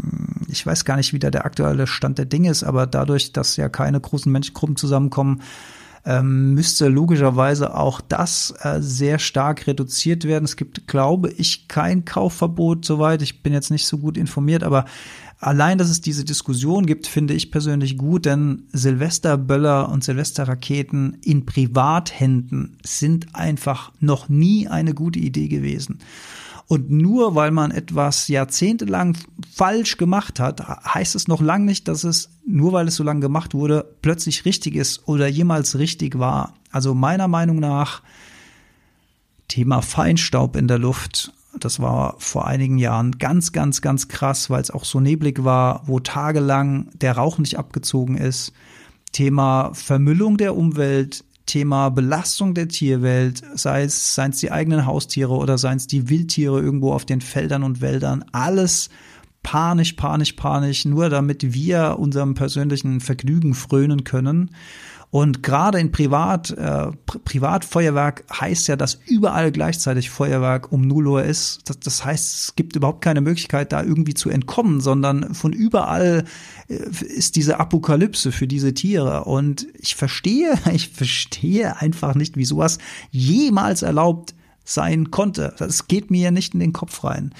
ich 0.49 0.65
weiß 0.65 0.85
gar 0.85 0.97
nicht, 0.97 1.13
wie 1.13 1.19
da 1.19 1.31
der 1.31 1.45
aktuelle 1.45 1.87
Stand 1.87 2.19
der 2.19 2.25
Dinge 2.25 2.51
ist, 2.51 2.63
aber 2.63 2.85
dadurch, 2.85 3.33
dass 3.33 3.57
ja 3.57 3.67
keine 3.67 3.99
großen 3.99 4.31
Menschengruppen 4.31 4.75
zusammenkommen, 4.75 5.41
ähm, 6.05 6.53
müsste 6.53 6.87
logischerweise 6.87 7.75
auch 7.75 8.01
das 8.01 8.53
äh, 8.61 8.81
sehr 8.81 9.19
stark 9.19 9.67
reduziert 9.67 10.25
werden. 10.25 10.45
Es 10.45 10.55
gibt, 10.55 10.87
glaube 10.87 11.29
ich, 11.29 11.67
kein 11.67 12.05
Kaufverbot 12.05 12.85
soweit. 12.85 13.21
Ich 13.21 13.43
bin 13.43 13.53
jetzt 13.53 13.69
nicht 13.69 13.85
so 13.85 13.99
gut 13.99 14.17
informiert, 14.17 14.63
aber 14.63 14.85
allein, 15.41 15.77
dass 15.77 15.89
es 15.89 16.01
diese 16.01 16.23
Diskussion 16.23 16.85
gibt, 16.85 17.07
finde 17.07 17.33
ich 17.33 17.51
persönlich 17.51 17.97
gut, 17.97 18.25
denn 18.25 18.63
Silvesterböller 18.71 19.89
und 19.89 20.03
Silvesterraketen 20.03 21.17
in 21.23 21.45
Privathänden 21.45 22.77
sind 22.83 23.35
einfach 23.35 23.91
noch 23.99 24.29
nie 24.29 24.67
eine 24.67 24.93
gute 24.93 25.19
Idee 25.19 25.47
gewesen. 25.47 25.99
Und 26.67 26.89
nur 26.89 27.35
weil 27.35 27.51
man 27.51 27.71
etwas 27.71 28.29
jahrzehntelang 28.29 29.17
falsch 29.53 29.97
gemacht 29.97 30.39
hat, 30.39 30.65
heißt 30.85 31.15
es 31.15 31.27
noch 31.27 31.41
lange 31.41 31.65
nicht, 31.65 31.89
dass 31.89 32.05
es, 32.05 32.29
nur 32.45 32.71
weil 32.71 32.87
es 32.87 32.95
so 32.95 33.03
lange 33.03 33.19
gemacht 33.19 33.53
wurde, 33.53 33.93
plötzlich 34.01 34.45
richtig 34.45 34.75
ist 34.75 35.05
oder 35.05 35.27
jemals 35.27 35.77
richtig 35.77 36.17
war. 36.17 36.53
Also 36.71 36.93
meiner 36.93 37.27
Meinung 37.27 37.59
nach 37.59 38.01
Thema 39.49 39.81
Feinstaub 39.81 40.55
in 40.55 40.69
der 40.69 40.79
Luft 40.79 41.33
das 41.59 41.79
war 41.79 42.15
vor 42.19 42.47
einigen 42.47 42.77
Jahren 42.77 43.17
ganz, 43.17 43.51
ganz, 43.51 43.81
ganz 43.81 44.07
krass, 44.07 44.49
weil 44.49 44.61
es 44.61 44.71
auch 44.71 44.85
so 44.85 44.99
neblig 44.99 45.43
war, 45.43 45.83
wo 45.85 45.99
tagelang 45.99 46.89
der 46.93 47.17
Rauch 47.17 47.37
nicht 47.37 47.57
abgezogen 47.57 48.17
ist. 48.17 48.53
Thema 49.11 49.71
Vermüllung 49.73 50.37
der 50.37 50.55
Umwelt, 50.55 51.25
Thema 51.45 51.89
Belastung 51.89 52.53
der 52.53 52.69
Tierwelt, 52.69 53.41
sei 53.55 53.83
es, 53.83 54.15
seien 54.15 54.31
es 54.31 54.39
die 54.39 54.51
eigenen 54.51 54.85
Haustiere 54.85 55.33
oder 55.33 55.57
seien 55.57 55.77
es 55.77 55.87
die 55.87 56.09
Wildtiere 56.09 56.61
irgendwo 56.61 56.93
auf 56.93 57.05
den 57.05 57.19
Feldern 57.19 57.63
und 57.63 57.81
Wäldern, 57.81 58.23
alles 58.31 58.89
panisch, 59.43 59.93
panisch, 59.93 60.33
panisch, 60.33 60.85
nur 60.85 61.09
damit 61.09 61.53
wir 61.53 61.97
unserem 61.99 62.35
persönlichen 62.35 63.01
Vergnügen 63.01 63.53
frönen 63.53 64.03
können. 64.03 64.51
Und 65.11 65.43
gerade 65.43 65.77
in 65.77 65.91
Privat, 65.91 66.51
äh, 66.51 66.87
Privatfeuerwerk 67.05 68.23
heißt 68.31 68.69
ja, 68.69 68.77
dass 68.77 68.97
überall 69.05 69.51
gleichzeitig 69.51 70.09
Feuerwerk 70.09 70.71
um 70.71 70.87
0 70.87 71.07
Uhr 71.07 71.23
ist. 71.23 71.59
Das, 71.65 71.79
das 71.81 72.05
heißt, 72.05 72.43
es 72.43 72.55
gibt 72.55 72.77
überhaupt 72.77 73.01
keine 73.01 73.19
Möglichkeit, 73.19 73.73
da 73.73 73.83
irgendwie 73.83 74.13
zu 74.13 74.29
entkommen, 74.29 74.79
sondern 74.79 75.35
von 75.35 75.51
überall 75.51 76.23
äh, 76.69 76.73
ist 76.73 77.35
diese 77.35 77.59
Apokalypse 77.59 78.31
für 78.31 78.47
diese 78.47 78.73
Tiere. 78.73 79.25
Und 79.25 79.67
ich 79.77 79.95
verstehe, 79.95 80.53
ich 80.73 80.87
verstehe 80.87 81.77
einfach 81.81 82.15
nicht, 82.15 82.37
wie 82.37 82.45
sowas 82.45 82.77
jemals 83.11 83.81
erlaubt 83.81 84.33
sein 84.63 85.11
konnte. 85.11 85.53
Das 85.57 85.89
geht 85.89 86.09
mir 86.09 86.21
ja 86.21 86.31
nicht 86.31 86.53
in 86.53 86.61
den 86.61 86.71
Kopf 86.71 87.03
rein. 87.03 87.33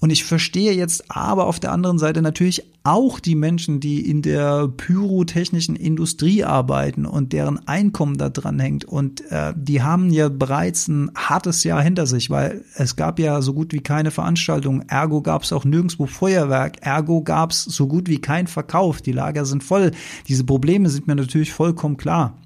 Und 0.00 0.10
ich 0.10 0.24
verstehe 0.24 0.72
jetzt 0.72 1.10
aber 1.10 1.46
auf 1.46 1.60
der 1.60 1.72
anderen 1.72 1.98
Seite 1.98 2.20
natürlich 2.20 2.64
auch 2.82 3.18
die 3.18 3.34
Menschen, 3.34 3.80
die 3.80 4.08
in 4.08 4.20
der 4.20 4.68
pyrotechnischen 4.68 5.74
Industrie 5.74 6.44
arbeiten 6.44 7.06
und 7.06 7.32
deren 7.32 7.66
Einkommen 7.66 8.18
da 8.18 8.28
dran 8.28 8.60
hängt. 8.60 8.84
Und 8.84 9.22
äh, 9.30 9.54
die 9.56 9.82
haben 9.82 10.10
ja 10.10 10.28
bereits 10.28 10.88
ein 10.88 11.10
hartes 11.16 11.64
Jahr 11.64 11.82
hinter 11.82 12.06
sich, 12.06 12.28
weil 12.28 12.62
es 12.74 12.96
gab 12.96 13.18
ja 13.18 13.40
so 13.40 13.54
gut 13.54 13.72
wie 13.72 13.80
keine 13.80 14.10
Veranstaltung. 14.10 14.82
Ergo 14.88 15.22
gab 15.22 15.44
es 15.44 15.52
auch 15.52 15.64
nirgendwo 15.64 16.06
Feuerwerk. 16.06 16.76
Ergo 16.82 17.22
gab 17.22 17.52
es 17.52 17.64
so 17.64 17.86
gut 17.86 18.08
wie 18.08 18.20
kein 18.20 18.46
Verkauf. 18.46 19.00
Die 19.00 19.12
Lager 19.12 19.46
sind 19.46 19.64
voll. 19.64 19.92
Diese 20.28 20.44
Probleme 20.44 20.90
sind 20.90 21.06
mir 21.06 21.16
natürlich 21.16 21.52
vollkommen 21.52 21.96
klar. 21.96 22.36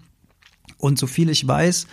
Und 0.76 0.98
so 0.98 1.08
viel 1.08 1.28
ich 1.28 1.46
weiß, 1.46 1.88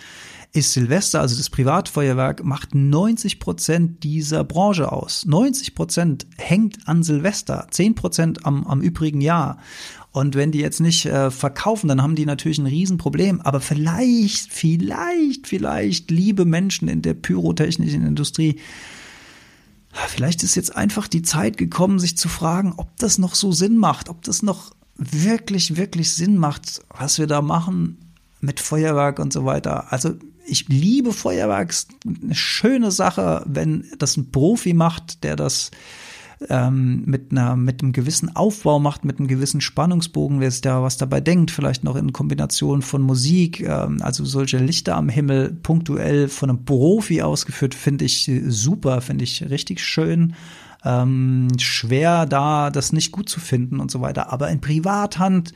ist 0.56 0.72
Silvester, 0.72 1.20
also 1.20 1.36
das 1.36 1.50
Privatfeuerwerk, 1.50 2.44
macht 2.44 2.74
90 2.74 3.38
Prozent 3.38 4.02
dieser 4.02 4.44
Branche 4.44 4.90
aus. 4.90 5.26
90 5.26 5.74
Prozent 5.74 6.26
hängt 6.36 6.88
an 6.88 7.02
Silvester, 7.02 7.66
10 7.70 7.94
Prozent 7.94 8.46
am, 8.46 8.66
am 8.66 8.80
übrigen 8.80 9.20
Jahr. 9.20 9.58
Und 10.12 10.34
wenn 10.34 10.50
die 10.50 10.60
jetzt 10.60 10.80
nicht 10.80 11.04
äh, 11.04 11.30
verkaufen, 11.30 11.88
dann 11.88 12.02
haben 12.02 12.14
die 12.14 12.24
natürlich 12.24 12.58
ein 12.58 12.66
Riesenproblem. 12.66 13.42
Aber 13.42 13.60
vielleicht, 13.60 14.50
vielleicht, 14.50 15.46
vielleicht, 15.46 16.10
liebe 16.10 16.46
Menschen 16.46 16.88
in 16.88 17.02
der 17.02 17.12
pyrotechnischen 17.12 18.06
Industrie, 18.06 18.56
vielleicht 19.92 20.42
ist 20.42 20.54
jetzt 20.54 20.74
einfach 20.74 21.06
die 21.06 21.22
Zeit 21.22 21.58
gekommen, 21.58 21.98
sich 21.98 22.16
zu 22.16 22.30
fragen, 22.30 22.72
ob 22.78 22.96
das 22.96 23.18
noch 23.18 23.34
so 23.34 23.52
Sinn 23.52 23.76
macht, 23.76 24.08
ob 24.08 24.22
das 24.22 24.42
noch 24.42 24.72
wirklich, 24.96 25.76
wirklich 25.76 26.12
Sinn 26.12 26.38
macht, 26.38 26.82
was 26.88 27.18
wir 27.18 27.26
da 27.26 27.42
machen 27.42 27.98
mit 28.40 28.60
Feuerwerk 28.60 29.18
und 29.18 29.32
so 29.32 29.44
weiter. 29.44 29.92
Also 29.92 30.14
ich 30.46 30.68
liebe 30.68 31.12
Feuerwerk, 31.12 31.74
eine 32.04 32.34
schöne 32.34 32.90
Sache, 32.90 33.42
wenn 33.46 33.84
das 33.98 34.16
ein 34.16 34.30
Profi 34.30 34.74
macht, 34.74 35.24
der 35.24 35.36
das 35.36 35.70
ähm, 36.48 37.02
mit 37.06 37.30
einer 37.30 37.56
mit 37.56 37.82
einem 37.82 37.92
gewissen 37.92 38.34
Aufbau 38.36 38.78
macht, 38.78 39.04
mit 39.04 39.18
einem 39.18 39.28
gewissen 39.28 39.60
Spannungsbogen, 39.60 40.40
wer 40.40 40.50
sich 40.50 40.60
da 40.60 40.82
was 40.82 40.98
dabei 40.98 41.20
denkt, 41.20 41.50
vielleicht 41.50 41.82
noch 41.82 41.96
in 41.96 42.12
Kombination 42.12 42.82
von 42.82 43.02
Musik, 43.02 43.60
ähm, 43.60 43.98
also 44.02 44.24
solche 44.24 44.58
Lichter 44.58 44.96
am 44.96 45.08
Himmel 45.08 45.52
punktuell 45.62 46.28
von 46.28 46.50
einem 46.50 46.64
Profi 46.64 47.22
ausgeführt, 47.22 47.74
finde 47.74 48.04
ich 48.04 48.30
super, 48.48 49.00
finde 49.00 49.24
ich 49.24 49.48
richtig 49.48 49.80
schön. 49.80 50.34
Ähm, 50.84 51.48
schwer 51.58 52.26
da 52.26 52.70
das 52.70 52.92
nicht 52.92 53.10
gut 53.12 53.28
zu 53.28 53.40
finden 53.40 53.80
und 53.80 53.90
so 53.90 54.02
weiter, 54.02 54.32
aber 54.32 54.50
in 54.50 54.60
Privathand 54.60 55.52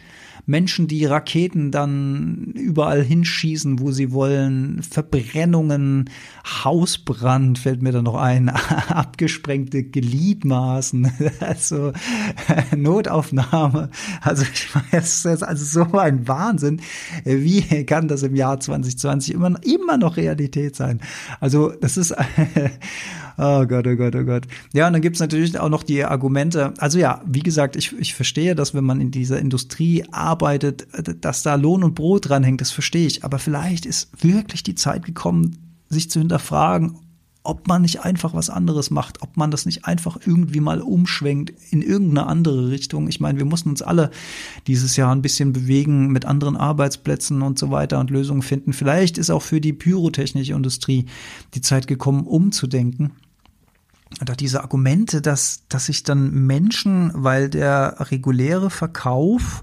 Menschen, 0.50 0.88
die 0.88 1.04
Raketen 1.04 1.70
dann 1.70 2.52
überall 2.54 3.02
hinschießen, 3.04 3.78
wo 3.78 3.92
sie 3.92 4.10
wollen, 4.10 4.82
Verbrennungen, 4.82 6.10
Hausbrand 6.64 7.58
fällt 7.58 7.82
mir 7.82 7.92
da 7.92 8.02
noch 8.02 8.16
ein, 8.16 8.48
abgesprengte 8.88 9.84
Gliedmaßen, 9.84 11.10
also 11.40 11.92
Notaufnahme. 12.76 13.90
Also 14.20 14.42
ich 14.42 14.74
meine, 14.74 15.02
es 15.04 15.24
ist 15.24 15.42
also 15.44 15.84
so 15.84 15.96
ein 15.96 16.26
Wahnsinn. 16.26 16.80
Wie 17.24 17.84
kann 17.84 18.08
das 18.08 18.24
im 18.24 18.34
Jahr 18.34 18.58
2020 18.58 19.34
immer, 19.34 19.54
immer 19.62 19.98
noch 19.98 20.16
Realität 20.16 20.74
sein? 20.74 21.00
Also 21.38 21.72
das 21.80 21.96
ist 21.96 22.12
Oh 23.42 23.64
Gott, 23.64 23.86
oh 23.86 23.96
Gott, 23.96 24.14
oh 24.16 24.24
Gott. 24.24 24.42
Ja, 24.74 24.86
und 24.86 24.92
dann 24.92 25.00
gibt's 25.00 25.18
natürlich 25.18 25.58
auch 25.58 25.70
noch 25.70 25.82
die 25.82 26.04
Argumente. 26.04 26.74
Also 26.76 26.98
ja, 26.98 27.22
wie 27.24 27.40
gesagt, 27.40 27.74
ich, 27.74 27.98
ich 27.98 28.14
verstehe, 28.14 28.54
dass 28.54 28.74
wenn 28.74 28.84
man 28.84 29.00
in 29.00 29.10
dieser 29.10 29.38
Industrie 29.38 30.04
arbeitet, 30.10 30.39
dass 30.42 31.42
da 31.42 31.54
Lohn 31.54 31.84
und 31.84 31.94
Brot 31.94 32.28
dranhängt, 32.28 32.60
das 32.60 32.70
verstehe 32.70 33.06
ich. 33.06 33.24
Aber 33.24 33.38
vielleicht 33.38 33.86
ist 33.86 34.10
wirklich 34.22 34.62
die 34.62 34.74
Zeit 34.74 35.04
gekommen, 35.04 35.56
sich 35.88 36.10
zu 36.10 36.18
hinterfragen, 36.18 36.96
ob 37.42 37.66
man 37.66 37.82
nicht 37.82 38.00
einfach 38.04 38.34
was 38.34 38.50
anderes 38.50 38.90
macht, 38.90 39.22
ob 39.22 39.36
man 39.36 39.50
das 39.50 39.64
nicht 39.64 39.86
einfach 39.86 40.18
irgendwie 40.24 40.60
mal 40.60 40.82
umschwenkt 40.82 41.52
in 41.70 41.80
irgendeine 41.80 42.26
andere 42.26 42.68
Richtung. 42.68 43.08
Ich 43.08 43.18
meine, 43.18 43.38
wir 43.38 43.46
mussten 43.46 43.70
uns 43.70 43.80
alle 43.80 44.10
dieses 44.66 44.96
Jahr 44.96 45.14
ein 45.14 45.22
bisschen 45.22 45.52
bewegen 45.52 46.08
mit 46.08 46.26
anderen 46.26 46.56
Arbeitsplätzen 46.56 47.40
und 47.40 47.58
so 47.58 47.70
weiter 47.70 47.98
und 47.98 48.10
Lösungen 48.10 48.42
finden. 48.42 48.72
Vielleicht 48.74 49.16
ist 49.16 49.30
auch 49.30 49.42
für 49.42 49.60
die 49.60 49.72
pyrotechnische 49.72 50.52
Industrie 50.52 51.06
die 51.54 51.62
Zeit 51.62 51.86
gekommen, 51.86 52.26
umzudenken. 52.26 53.12
Und 54.20 54.30
auch 54.30 54.36
diese 54.36 54.62
Argumente, 54.62 55.22
dass, 55.22 55.62
dass 55.68 55.86
sich 55.86 56.02
dann 56.02 56.46
Menschen, 56.46 57.10
weil 57.14 57.48
der 57.48 57.96
reguläre 58.10 58.68
Verkauf 58.68 59.62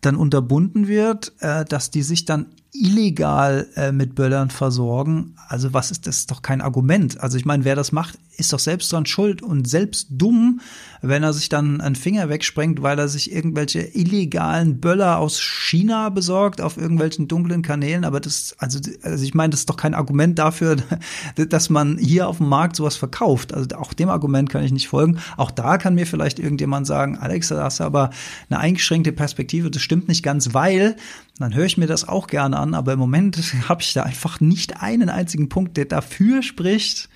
dann 0.00 0.16
unterbunden 0.16 0.88
wird, 0.88 1.32
äh, 1.40 1.64
dass 1.64 1.90
die 1.90 2.02
sich 2.02 2.24
dann 2.24 2.46
illegal 2.82 3.68
äh, 3.76 3.92
mit 3.92 4.14
Böllern 4.14 4.50
versorgen. 4.50 5.34
Also 5.48 5.72
was 5.72 5.90
ist 5.90 6.06
das? 6.06 6.18
Ist 6.18 6.30
doch 6.30 6.42
kein 6.42 6.60
Argument. 6.60 7.20
Also 7.20 7.38
ich 7.38 7.44
meine, 7.44 7.64
wer 7.64 7.76
das 7.76 7.92
macht, 7.92 8.18
ist 8.36 8.52
doch 8.52 8.58
selbst 8.58 8.92
dran 8.92 9.06
schuld 9.06 9.42
und 9.42 9.68
selbst 9.68 10.08
dumm, 10.10 10.60
wenn 11.00 11.22
er 11.22 11.32
sich 11.32 11.48
dann 11.48 11.80
einen 11.80 11.94
Finger 11.94 12.28
wegsprengt, 12.28 12.82
weil 12.82 12.98
er 12.98 13.08
sich 13.08 13.32
irgendwelche 13.32 13.80
illegalen 13.80 14.80
Böller 14.80 15.18
aus 15.18 15.40
China 15.40 16.08
besorgt 16.10 16.60
auf 16.60 16.76
irgendwelchen 16.76 17.28
dunklen 17.28 17.62
Kanälen. 17.62 18.04
Aber 18.04 18.20
das, 18.20 18.54
also, 18.58 18.78
also 19.02 19.24
ich 19.24 19.34
meine, 19.34 19.50
das 19.50 19.60
ist 19.60 19.70
doch 19.70 19.76
kein 19.76 19.94
Argument 19.94 20.38
dafür, 20.38 20.76
dass 21.48 21.70
man 21.70 21.98
hier 21.98 22.28
auf 22.28 22.38
dem 22.38 22.48
Markt 22.48 22.76
sowas 22.76 22.96
verkauft. 22.96 23.54
Also 23.54 23.76
auch 23.76 23.92
dem 23.92 24.10
Argument 24.10 24.50
kann 24.50 24.64
ich 24.64 24.72
nicht 24.72 24.88
folgen. 24.88 25.18
Auch 25.36 25.50
da 25.50 25.78
kann 25.78 25.94
mir 25.94 26.06
vielleicht 26.06 26.38
irgendjemand 26.38 26.86
sagen, 26.86 27.16
Alex, 27.18 27.48
da 27.48 27.62
hast 27.62 27.80
du 27.80 27.84
aber 27.84 28.10
eine 28.50 28.58
eingeschränkte 28.58 29.12
Perspektive. 29.12 29.70
Das 29.70 29.82
stimmt 29.82 30.08
nicht 30.08 30.22
ganz, 30.22 30.52
weil 30.52 30.96
dann 31.38 31.54
höre 31.54 31.66
ich 31.66 31.76
mir 31.76 31.86
das 31.86 32.08
auch 32.08 32.26
gerne 32.26 32.58
an, 32.58 32.74
aber 32.74 32.92
im 32.94 32.98
Moment 32.98 33.36
habe 33.68 33.82
ich 33.82 33.92
da 33.92 34.02
einfach 34.02 34.40
nicht 34.40 34.82
einen 34.82 35.08
einzigen 35.08 35.48
Punkt, 35.48 35.76
der 35.76 35.84
dafür 35.84 36.42
spricht, 36.42 37.08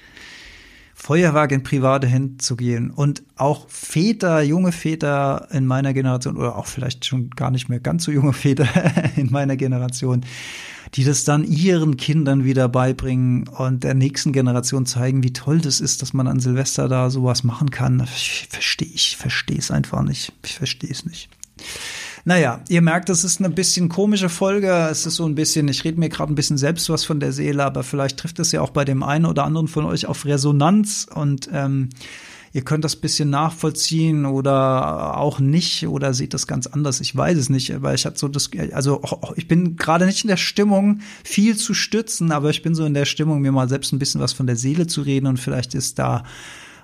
Feuerwerk 1.01 1.53
in 1.53 1.63
private 1.63 2.07
Hände 2.07 2.37
zu 2.39 2.57
gehen. 2.57 2.91
Und 2.91 3.23
auch 3.37 3.69
Väter, 3.71 4.43
junge 4.43 4.71
Väter 4.71 5.49
in 5.51 5.65
meiner 5.65 5.95
Generation 5.95 6.37
oder 6.37 6.57
auch 6.57 6.67
vielleicht 6.67 7.07
schon 7.07 7.31
gar 7.31 7.51
nicht 7.51 7.71
mehr 7.71 7.81
ganz 7.81 8.05
so 8.05 8.13
junge 8.13 8.35
Väter 8.35 8.69
in 9.17 9.31
meiner 9.31 9.57
Generation, 9.57 10.27
die 10.95 11.05
das 11.05 11.25
dann 11.25 11.45
ihren 11.45 11.97
Kindern 11.97 12.45
wieder 12.45 12.69
beibringen 12.69 13.49
und 13.49 13.83
der 13.83 13.95
nächsten 13.95 14.33
Generation 14.33 14.85
zeigen, 14.85 15.23
wie 15.23 15.33
toll 15.33 15.61
das 15.61 15.81
ist, 15.81 16.03
dass 16.03 16.13
man 16.13 16.27
an 16.27 16.39
Silvester 16.39 16.87
da 16.87 17.09
sowas 17.09 17.45
machen 17.45 17.71
kann. 17.71 18.07
Verstehe, 18.07 18.89
ich 18.93 19.17
verstehe 19.17 19.59
es 19.59 19.71
einfach 19.71 20.03
nicht. 20.03 20.35
Ich 20.45 20.55
verstehe 20.55 20.91
es 20.91 21.07
nicht. 21.07 21.31
Naja, 22.25 22.61
ihr 22.69 22.83
merkt, 22.83 23.09
das 23.09 23.25
ist 23.25 23.41
eine 23.41 23.51
bisschen 23.51 23.89
komische 23.89 24.29
Folge. 24.29 24.89
Es 24.91 25.07
ist 25.07 25.17
so 25.17 25.27
ein 25.27 25.35
bisschen, 25.35 25.69
ich 25.69 25.85
rede 25.85 25.99
mir 25.99 26.09
gerade 26.09 26.33
ein 26.33 26.37
bisschen 26.37 26.59
selbst 26.59 26.91
was 26.91 27.05
von 27.05 27.21
der 27.21 27.33
Seele, 27.33 27.65
aber 27.65 27.83
vielleicht 27.83 28.19
trifft 28.19 28.39
es 28.39 28.53
ja 28.53 28.61
auch 28.61 28.71
bei 28.71 28.85
dem 28.85 29.03
einen 29.03 29.27
oder 29.27 29.45
anderen 29.45 29.69
von 29.69 29.85
euch 29.87 30.07
auf 30.07 30.27
Resonanz 30.27 31.07
und 31.13 31.49
ähm, 31.53 31.89
ihr 32.53 32.63
könnt 32.63 32.85
das 32.85 32.97
bisschen 32.97 33.31
nachvollziehen 33.31 34.27
oder 34.27 35.17
auch 35.17 35.39
nicht 35.41 35.87
oder 35.87 36.13
seht 36.13 36.35
das 36.35 36.47
ganz 36.47 36.67
anders. 36.67 37.01
Ich 37.01 37.17
weiß 37.17 37.39
es 37.39 37.49
nicht, 37.49 37.75
aber 37.75 37.95
ich 37.95 38.05
hatte 38.05 38.19
so 38.19 38.29
das, 38.29 38.51
also 38.73 39.01
ich 39.37 39.49
bin 39.49 39.77
gerade 39.77 40.05
nicht 40.05 40.25
in 40.25 40.29
der 40.29 40.37
Stimmung, 40.37 41.01
viel 41.25 41.57
zu 41.57 41.75
stützen, 41.75 42.33
aber 42.33 42.51
ich 42.51 42.63
bin 42.63 42.75
so 42.75 42.85
in 42.85 42.95
der 42.95 43.05
Stimmung, 43.07 43.41
mir 43.41 43.53
mal 43.53 43.69
selbst 43.69 43.93
ein 43.93 43.99
bisschen 43.99 44.21
was 44.21 44.33
von 44.33 44.47
der 44.47 44.57
Seele 44.57 44.87
zu 44.87 45.03
reden 45.03 45.27
und 45.27 45.39
vielleicht 45.39 45.75
ist 45.75 45.99
da 45.99 46.25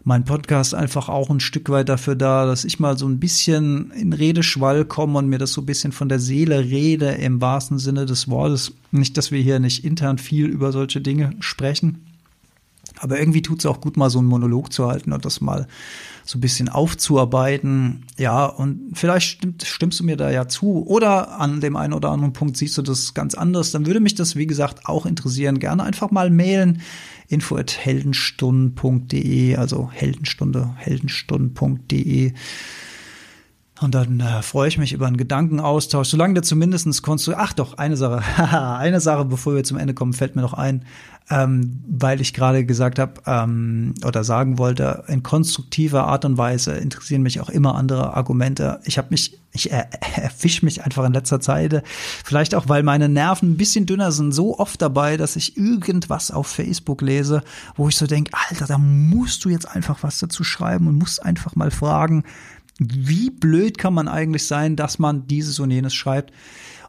mein 0.07 0.25
Podcast 0.25 0.73
einfach 0.73 1.09
auch 1.09 1.31
ein 1.31 1.41
Stück 1.41 1.69
weit 1.69 1.89
dafür 1.89 2.15
da, 2.15 2.47
dass 2.47 2.65
ich 2.65 2.79
mal 2.79 2.97
so 2.97 3.09
ein 3.09 3.19
bisschen 3.19 3.91
in 3.91 4.13
Redeschwall 4.13 4.85
komme 4.85 5.19
und 5.19 5.27
mir 5.29 5.39
das 5.39 5.53
so 5.53 5.63
ein 5.63 5.67
bisschen 5.67 5.91
von 5.91 6.09
der 6.09 6.21
Seele 6.21 6.61
rede 6.61 7.09
im 7.09 7.41
wahrsten 7.41 7.81
Sinne 7.81 8.07
des 8.07 8.29
Wortes. 8.29 8.73
Nicht, 8.93 9.17
dass 9.17 9.33
wir 9.33 9.43
hier 9.43 9.59
nicht 9.59 9.85
intern 9.85 10.19
viel 10.19 10.47
über 10.47 10.71
solche 10.71 11.01
Dinge 11.01 11.33
sprechen. 11.41 12.07
Aber 13.01 13.19
irgendwie 13.19 13.43
tut 13.43 13.59
es 13.59 13.67
auch 13.67 13.81
gut, 13.81 13.97
mal 13.97 14.09
so 14.09 14.21
einen 14.21 14.29
Monolog 14.29 14.73
zu 14.73 14.87
halten 14.87 15.13
und 15.13 15.25
das 15.25 15.41
mal 15.41 15.67
so 16.25 16.39
ein 16.39 16.41
bisschen 16.41 16.69
aufzuarbeiten. 16.69 18.05
Ja, 18.17 18.47
und 18.47 18.93
vielleicht 18.95 19.27
stimmt, 19.27 19.65
stimmst 19.65 19.99
du 19.99 20.05
mir 20.05 20.17
da 20.17 20.31
ja 20.31 20.47
zu 20.47 20.87
oder 20.87 21.41
an 21.41 21.61
dem 21.61 21.75
einen 21.75 21.93
oder 21.93 22.11
anderen 22.11 22.33
Punkt 22.33 22.57
siehst 22.57 22.79
du 22.79 22.83
das 22.83 23.13
ganz 23.13 23.35
anders. 23.35 23.73
Dann 23.73 23.87
würde 23.87 23.99
mich 23.99 24.15
das, 24.15 24.37
wie 24.37 24.47
gesagt, 24.47 24.87
auch 24.87 25.05
interessieren. 25.05 25.59
Gerne 25.59 25.83
einfach 25.83 26.13
mal 26.13 26.31
mailen 26.31 26.81
info 27.29 27.57
at 27.57 27.77
heldenstunden.de, 27.85 29.57
also 29.59 29.91
Heldenstunde, 29.93 30.73
heldenstunden.de. 30.77 32.33
Und 33.81 33.95
dann 33.95 34.21
äh, 34.21 34.41
freue 34.41 34.69
ich 34.69 34.79
mich 34.79 34.95
über 34.95 35.07
einen 35.07 35.19
Gedankenaustausch, 35.19 36.09
solange 36.09 36.35
der 36.35 36.43
zumindestens 36.43 37.03
konstruiert. 37.03 37.41
Ach 37.43 37.53
doch, 37.53 37.77
eine 37.77 37.97
Sache, 37.97 38.23
eine 38.79 39.01
Sache, 39.01 39.27
bevor 39.27 39.55
wir 39.55 39.65
zum 39.65 39.77
Ende 39.77 39.93
kommen, 39.93 40.15
fällt 40.15 40.35
mir 40.35 40.41
noch 40.41 40.55
ein, 40.55 40.87
ähm, 41.29 41.83
weil 41.87 42.23
ich 42.23 42.33
gerade 42.33 42.65
gesagt 42.65 42.99
habe 42.99 43.21
ähm, 43.27 43.93
oder 44.03 44.25
sagen 44.25 44.57
wollte, 44.57 45.05
in 45.09 45.23
konstruktiver 45.23 46.05
Art 46.05 46.25
und 46.25 46.39
Weise 46.39 46.73
interessieren 46.73 47.21
mich 47.21 47.39
auch 47.41 47.51
immer 47.51 47.75
andere 47.75 48.15
Argumente. 48.15 48.81
Ich 48.85 48.97
habe 48.97 49.09
mich, 49.11 49.39
ich 49.53 49.71
er, 49.71 49.91
erfisch 50.17 50.63
mich 50.63 50.83
einfach 50.83 51.05
in 51.05 51.13
letzter 51.13 51.41
Zeit, 51.41 51.83
vielleicht 52.25 52.55
auch, 52.55 52.71
weil 52.71 52.83
meine 52.83 53.11
Nerven 53.11 53.53
ein 53.53 53.57
bisschen 53.59 53.85
dünner 53.85 54.11
sind, 54.11 54.33
so 54.33 54.59
oft 54.59 54.81
dabei, 54.81 55.19
dass 55.19 55.37
ich 55.37 55.59
irgendwas 55.59 56.31
auf 56.31 56.47
Facebook 56.47 57.03
lese, 57.03 57.43
wo 57.75 57.89
ich 57.91 57.97
so 57.97 58.07
denke, 58.07 58.31
Alter, 58.49 58.67
da 58.67 58.79
musst 58.79 59.45
du 59.45 59.51
jetzt 59.51 59.69
einfach 59.69 60.03
was 60.03 60.19
dazu 60.19 60.45
schreiben 60.45 60.87
und 60.87 60.95
musst 60.95 61.23
einfach 61.23 61.57
mal 61.57 61.71
fragen, 61.71 62.25
wie 62.79 63.31
blöd 63.31 63.79
kann 63.79 63.95
man 63.95 64.09
eigentlich 64.09 64.47
sein, 64.47 64.77
dass 64.77 64.99
man 64.99 65.27
dieses 65.27 65.59
und 65.61 65.71
jenes 65.71 65.95
schreibt. 65.95 66.33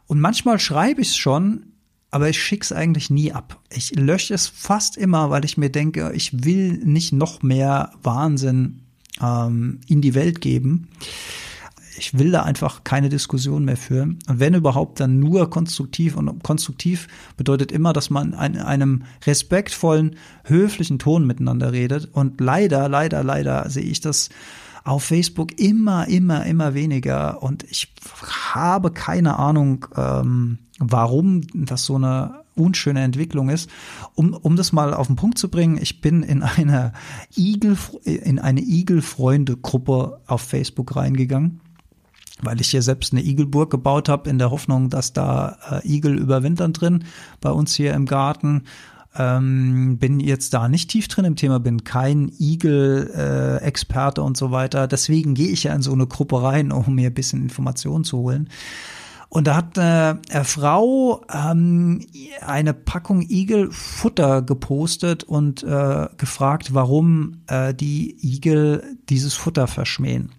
Und 0.06 0.20
manchmal 0.20 0.58
schreibe 0.58 1.00
ich 1.00 1.08
es 1.08 1.16
schon, 1.16 1.72
aber 2.10 2.28
ich 2.28 2.42
schicke 2.42 2.64
es 2.64 2.72
eigentlich 2.72 3.10
nie 3.10 3.32
ab. 3.32 3.60
Ich 3.70 3.94
lösche 3.94 4.34
es 4.34 4.48
fast 4.48 4.96
immer, 4.96 5.30
weil 5.30 5.44
ich 5.44 5.58
mir 5.58 5.70
denke, 5.70 6.12
ich 6.14 6.44
will 6.44 6.78
nicht 6.84 7.12
noch 7.12 7.42
mehr 7.42 7.92
Wahnsinn 8.02 8.80
ähm, 9.20 9.80
in 9.86 10.00
die 10.00 10.14
Welt 10.14 10.40
geben. 10.40 10.88
Ich 11.98 12.16
will 12.16 12.30
da 12.30 12.44
einfach 12.44 12.84
keine 12.84 13.08
Diskussion 13.08 13.64
mehr 13.64 13.76
führen. 13.76 14.20
Und 14.28 14.40
wenn 14.40 14.54
überhaupt, 14.54 15.00
dann 15.00 15.18
nur 15.18 15.50
konstruktiv. 15.50 16.16
Und 16.16 16.42
konstruktiv 16.42 17.08
bedeutet 17.36 17.72
immer, 17.72 17.92
dass 17.92 18.08
man 18.08 18.32
in 18.32 18.58
einem 18.58 19.04
respektvollen, 19.26 20.16
höflichen 20.44 20.98
Ton 20.98 21.26
miteinander 21.26 21.72
redet. 21.72 22.08
Und 22.12 22.40
leider, 22.40 22.88
leider, 22.88 23.24
leider 23.24 23.68
sehe 23.68 23.82
ich 23.82 24.00
das 24.00 24.30
auf 24.88 25.04
Facebook 25.04 25.60
immer, 25.60 26.08
immer, 26.08 26.46
immer 26.46 26.74
weniger. 26.74 27.42
Und 27.42 27.64
ich 27.64 27.92
habe 28.52 28.90
keine 28.90 29.38
Ahnung, 29.38 29.86
ähm, 29.96 30.58
warum 30.78 31.42
das 31.54 31.84
so 31.84 31.96
eine 31.96 32.44
unschöne 32.54 33.02
Entwicklung 33.02 33.50
ist. 33.50 33.70
Um, 34.14 34.32
um 34.32 34.56
das 34.56 34.72
mal 34.72 34.94
auf 34.94 35.06
den 35.06 35.16
Punkt 35.16 35.38
zu 35.38 35.48
bringen, 35.50 35.78
ich 35.80 36.00
bin 36.00 36.22
in 36.22 36.42
eine 36.42 36.92
Igel, 37.36 37.76
in 38.04 38.38
eine 38.38 38.60
Igelfreunde-Gruppe 38.60 40.20
auf 40.26 40.40
Facebook 40.42 40.96
reingegangen 40.96 41.60
weil 42.40 42.60
ich 42.60 42.70
hier 42.70 42.82
selbst 42.82 43.12
eine 43.12 43.24
Igelburg 43.24 43.68
gebaut 43.68 44.08
habe, 44.08 44.30
in 44.30 44.38
der 44.38 44.52
Hoffnung, 44.52 44.90
dass 44.90 45.12
da 45.12 45.58
äh, 45.72 45.88
Igel 45.88 46.16
überwintern 46.16 46.72
drin 46.72 47.02
bei 47.40 47.50
uns 47.50 47.74
hier 47.74 47.94
im 47.94 48.06
Garten. 48.06 48.62
Ähm, 49.16 49.98
bin 49.98 50.20
jetzt 50.20 50.54
da 50.54 50.68
nicht 50.68 50.90
tief 50.90 51.08
drin 51.08 51.24
im 51.24 51.36
Thema, 51.36 51.58
bin 51.58 51.84
kein 51.84 52.30
Igel-Experte 52.38 54.20
äh, 54.20 54.24
und 54.24 54.36
so 54.36 54.50
weiter. 54.50 54.86
Deswegen 54.86 55.34
gehe 55.34 55.48
ich 55.48 55.64
ja 55.64 55.74
in 55.74 55.82
so 55.82 55.92
eine 55.92 56.06
Gruppe 56.06 56.42
rein, 56.42 56.72
um 56.72 56.94
mir 56.94 57.08
ein 57.08 57.14
bisschen 57.14 57.42
Informationen 57.42 58.04
zu 58.04 58.18
holen. 58.18 58.48
Und 59.30 59.46
da 59.46 59.56
hat 59.56 59.78
eine 59.78 60.20
äh, 60.30 60.44
Frau 60.44 61.22
ähm, 61.32 62.06
eine 62.40 62.72
Packung 62.72 63.22
Igelfutter 63.28 64.40
gepostet 64.42 65.24
und 65.24 65.62
äh, 65.62 66.08
gefragt, 66.16 66.72
warum 66.72 67.42
äh, 67.46 67.74
die 67.74 68.16
Igel 68.22 68.96
dieses 69.08 69.34
Futter 69.34 69.66
verschmähen. 69.66 70.32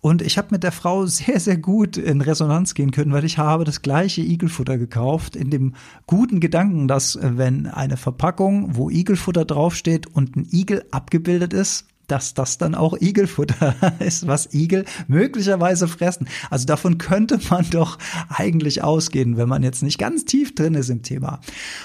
Und 0.00 0.22
ich 0.22 0.38
habe 0.38 0.48
mit 0.50 0.62
der 0.62 0.72
Frau 0.72 1.06
sehr, 1.06 1.40
sehr 1.40 1.56
gut 1.56 1.96
in 1.96 2.20
Resonanz 2.20 2.74
gehen 2.74 2.90
können, 2.90 3.12
weil 3.12 3.24
ich 3.24 3.38
habe 3.38 3.64
das 3.64 3.82
gleiche 3.82 4.22
Igelfutter 4.22 4.78
gekauft, 4.78 5.36
in 5.36 5.50
dem 5.50 5.74
guten 6.06 6.40
Gedanken, 6.40 6.88
dass 6.88 7.16
äh, 7.16 7.32
wenn 7.36 7.66
eine 7.66 7.96
Verpackung, 7.96 8.76
wo 8.76 8.90
Igelfutter 8.90 9.44
draufsteht 9.44 10.06
und 10.06 10.36
ein 10.36 10.48
Igel 10.50 10.84
abgebildet 10.90 11.52
ist, 11.52 11.86
dass 12.10 12.34
das 12.34 12.58
dann 12.58 12.74
auch 12.74 13.00
Igelfutter 13.00 13.74
ist, 14.00 14.26
was 14.26 14.52
Igel 14.52 14.84
möglicherweise 15.06 15.86
fressen. 15.86 16.28
Also 16.50 16.66
davon 16.66 16.98
könnte 16.98 17.38
man 17.50 17.68
doch 17.70 17.98
eigentlich 18.28 18.82
ausgehen, 18.82 19.36
wenn 19.36 19.48
man 19.48 19.62
jetzt 19.62 19.82
nicht 19.82 19.98
ganz 19.98 20.24
tief 20.24 20.54
drin 20.54 20.74
ist 20.74 20.90
im 20.90 21.02
Thema. 21.02 21.40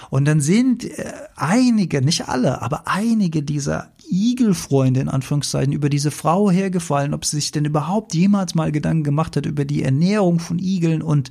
Und 0.09 0.26
dann 0.26 0.41
sind 0.41 0.84
äh, 0.84 1.11
einige, 1.36 2.01
nicht 2.01 2.28
alle, 2.28 2.61
aber 2.61 2.88
einige 2.88 3.43
dieser 3.43 3.91
Igelfreunde 4.10 4.99
in 4.99 5.10
Anführungszeichen 5.10 5.74
über 5.74 5.89
diese 5.89 6.12
Frau 6.12 6.49
hergefallen, 6.49 7.14
ob 7.14 7.26
sie 7.26 7.38
sich 7.38 7.51
denn 7.51 7.66
überhaupt 7.66 8.14
jemals 8.14 8.56
mal 8.56 8.72
Gedanken 8.72 9.03
gemacht 9.03 9.36
hat 9.36 9.45
über 9.45 9.66
die 9.66 9.84
Ernährung 9.84 10.39
von 10.39 10.60
Igeln 10.60 11.01
und 11.01 11.30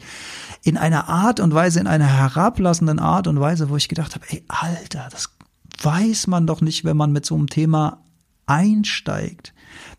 in 0.62 0.76
einer 0.76 1.08
Art 1.08 1.40
und 1.40 1.54
Weise, 1.54 1.80
in 1.80 1.86
einer 1.86 2.06
herablassenden 2.06 2.98
Art 2.98 3.26
und 3.26 3.40
Weise, 3.40 3.70
wo 3.70 3.76
ich 3.76 3.88
gedacht 3.88 4.14
habe, 4.14 4.26
ey, 4.28 4.44
Alter, 4.48 5.08
das 5.10 5.30
weiß 5.82 6.26
man 6.26 6.46
doch 6.46 6.60
nicht, 6.60 6.84
wenn 6.84 6.96
man 6.96 7.12
mit 7.12 7.26
so 7.26 7.34
einem 7.34 7.48
Thema 7.48 8.02
einsteigt, 8.46 9.53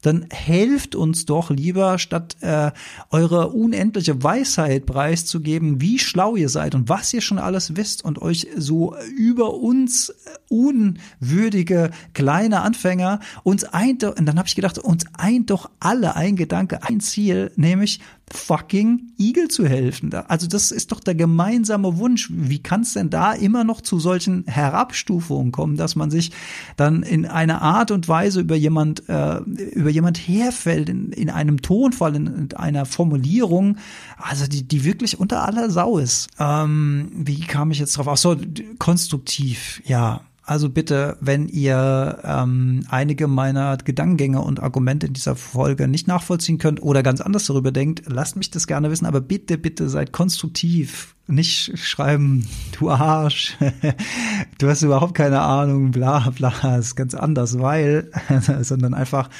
dann 0.05 0.25
helft 0.29 0.95
uns 0.95 1.25
doch 1.25 1.49
lieber, 1.49 1.97
statt 1.97 2.37
äh, 2.41 2.71
eure 3.09 3.49
unendliche 3.49 4.21
Weisheit 4.21 4.85
preiszugeben, 4.85 5.81
wie 5.81 5.99
schlau 5.99 6.35
ihr 6.35 6.49
seid 6.49 6.75
und 6.75 6.89
was 6.89 7.13
ihr 7.13 7.21
schon 7.21 7.39
alles 7.39 7.75
wisst 7.75 8.05
und 8.05 8.21
euch 8.21 8.47
so 8.55 8.95
über 9.17 9.55
uns 9.55 10.13
unwürdige 10.49 11.91
kleine 12.13 12.61
Anfänger 12.61 13.19
uns 13.43 13.63
eint, 13.63 14.03
und 14.03 14.25
dann 14.25 14.37
habe 14.37 14.47
ich 14.47 14.55
gedacht, 14.55 14.77
uns 14.77 15.05
eint 15.17 15.49
doch 15.49 15.69
alle 15.79 16.15
ein 16.15 16.35
Gedanke, 16.35 16.83
ein 16.83 16.99
Ziel, 16.99 17.51
nämlich 17.55 17.99
fucking 18.33 19.11
Igel 19.19 19.47
zu 19.49 19.67
helfen. 19.67 20.13
Also 20.13 20.47
das 20.47 20.71
ist 20.71 20.91
doch 20.91 20.99
der 20.99 21.15
gemeinsame 21.15 21.97
Wunsch. 21.97 22.29
Wie 22.33 22.59
kann 22.59 22.81
es 22.81 22.93
denn 22.93 23.09
da 23.09 23.33
immer 23.33 23.63
noch 23.63 23.81
zu 23.81 23.99
solchen 23.99 24.45
Herabstufungen 24.47 25.51
kommen, 25.51 25.77
dass 25.77 25.95
man 25.95 26.09
sich 26.09 26.31
dann 26.75 27.03
in 27.03 27.25
einer 27.25 27.61
Art 27.61 27.91
und 27.91 28.07
Weise 28.07 28.41
über 28.41 28.55
jemand 28.55 29.07
äh, 29.09 29.37
über 29.37 29.89
jemand 29.89 30.17
herfällt 30.17 30.89
in, 30.89 31.11
in 31.11 31.29
einem 31.29 31.61
Tonfall, 31.61 32.15
in, 32.15 32.27
in 32.27 32.53
einer 32.53 32.85
Formulierung, 32.85 33.77
also 34.17 34.47
die, 34.47 34.67
die 34.67 34.83
wirklich 34.83 35.19
unter 35.19 35.45
aller 35.45 35.69
Sau 35.69 35.99
ist. 35.99 36.29
Ähm, 36.39 37.11
wie 37.13 37.41
kam 37.41 37.71
ich 37.71 37.79
jetzt 37.79 37.95
drauf? 37.97 38.07
Ach 38.07 38.17
so, 38.17 38.35
konstruktiv, 38.79 39.81
ja. 39.85 40.21
Also 40.47 40.69
bitte, 40.69 41.17
wenn 41.21 41.47
ihr 41.47 42.19
ähm, 42.23 42.85
einige 42.89 43.27
meiner 43.27 43.77
Gedankengänge 43.77 44.41
und 44.41 44.61
Argumente 44.61 45.07
in 45.07 45.13
dieser 45.13 45.35
Folge 45.35 45.87
nicht 45.87 46.07
nachvollziehen 46.07 46.59
könnt 46.59 46.83
oder 46.83 47.01
ganz 47.01 47.19
anders 47.19 47.45
darüber 47.45 47.71
denkt, 47.71 48.03
lasst 48.05 48.35
mich 48.35 48.51
das 48.51 48.67
gerne 48.67 48.91
wissen, 48.91 49.07
aber 49.07 49.21
bitte, 49.21 49.57
bitte 49.57 49.89
seid 49.89 50.11
konstruktiv. 50.11 51.15
Nicht 51.25 51.75
schreiben, 51.79 52.47
du 52.77 52.91
Arsch, 52.91 53.57
du 54.59 54.69
hast 54.69 54.83
überhaupt 54.83 55.15
keine 55.15 55.41
Ahnung, 55.41 55.89
bla 55.89 56.29
bla, 56.29 56.77
ist 56.77 56.95
ganz 56.95 57.15
anders, 57.15 57.57
weil, 57.57 58.11
sondern 58.61 58.93
einfach, 58.93 59.31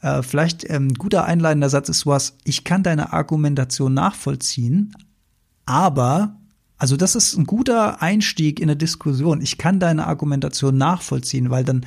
äh, 0.00 0.22
vielleicht 0.22 0.70
ähm, 0.70 0.94
guter 0.94 1.24
einleitender 1.24 1.70
Satz 1.70 1.88
ist 1.88 2.06
was, 2.06 2.38
ich 2.44 2.62
kann 2.62 2.84
deine 2.84 3.12
Argumentation 3.12 3.94
nachvollziehen, 3.94 4.94
aber 5.64 6.36
also 6.78 6.96
das 6.96 7.14
ist 7.14 7.36
ein 7.36 7.44
guter 7.44 8.02
Einstieg 8.02 8.60
in 8.60 8.68
eine 8.68 8.76
Diskussion. 8.76 9.40
Ich 9.40 9.58
kann 9.58 9.80
deine 9.80 10.06
Argumentation 10.06 10.76
nachvollziehen, 10.76 11.50
weil 11.50 11.64
dann 11.64 11.86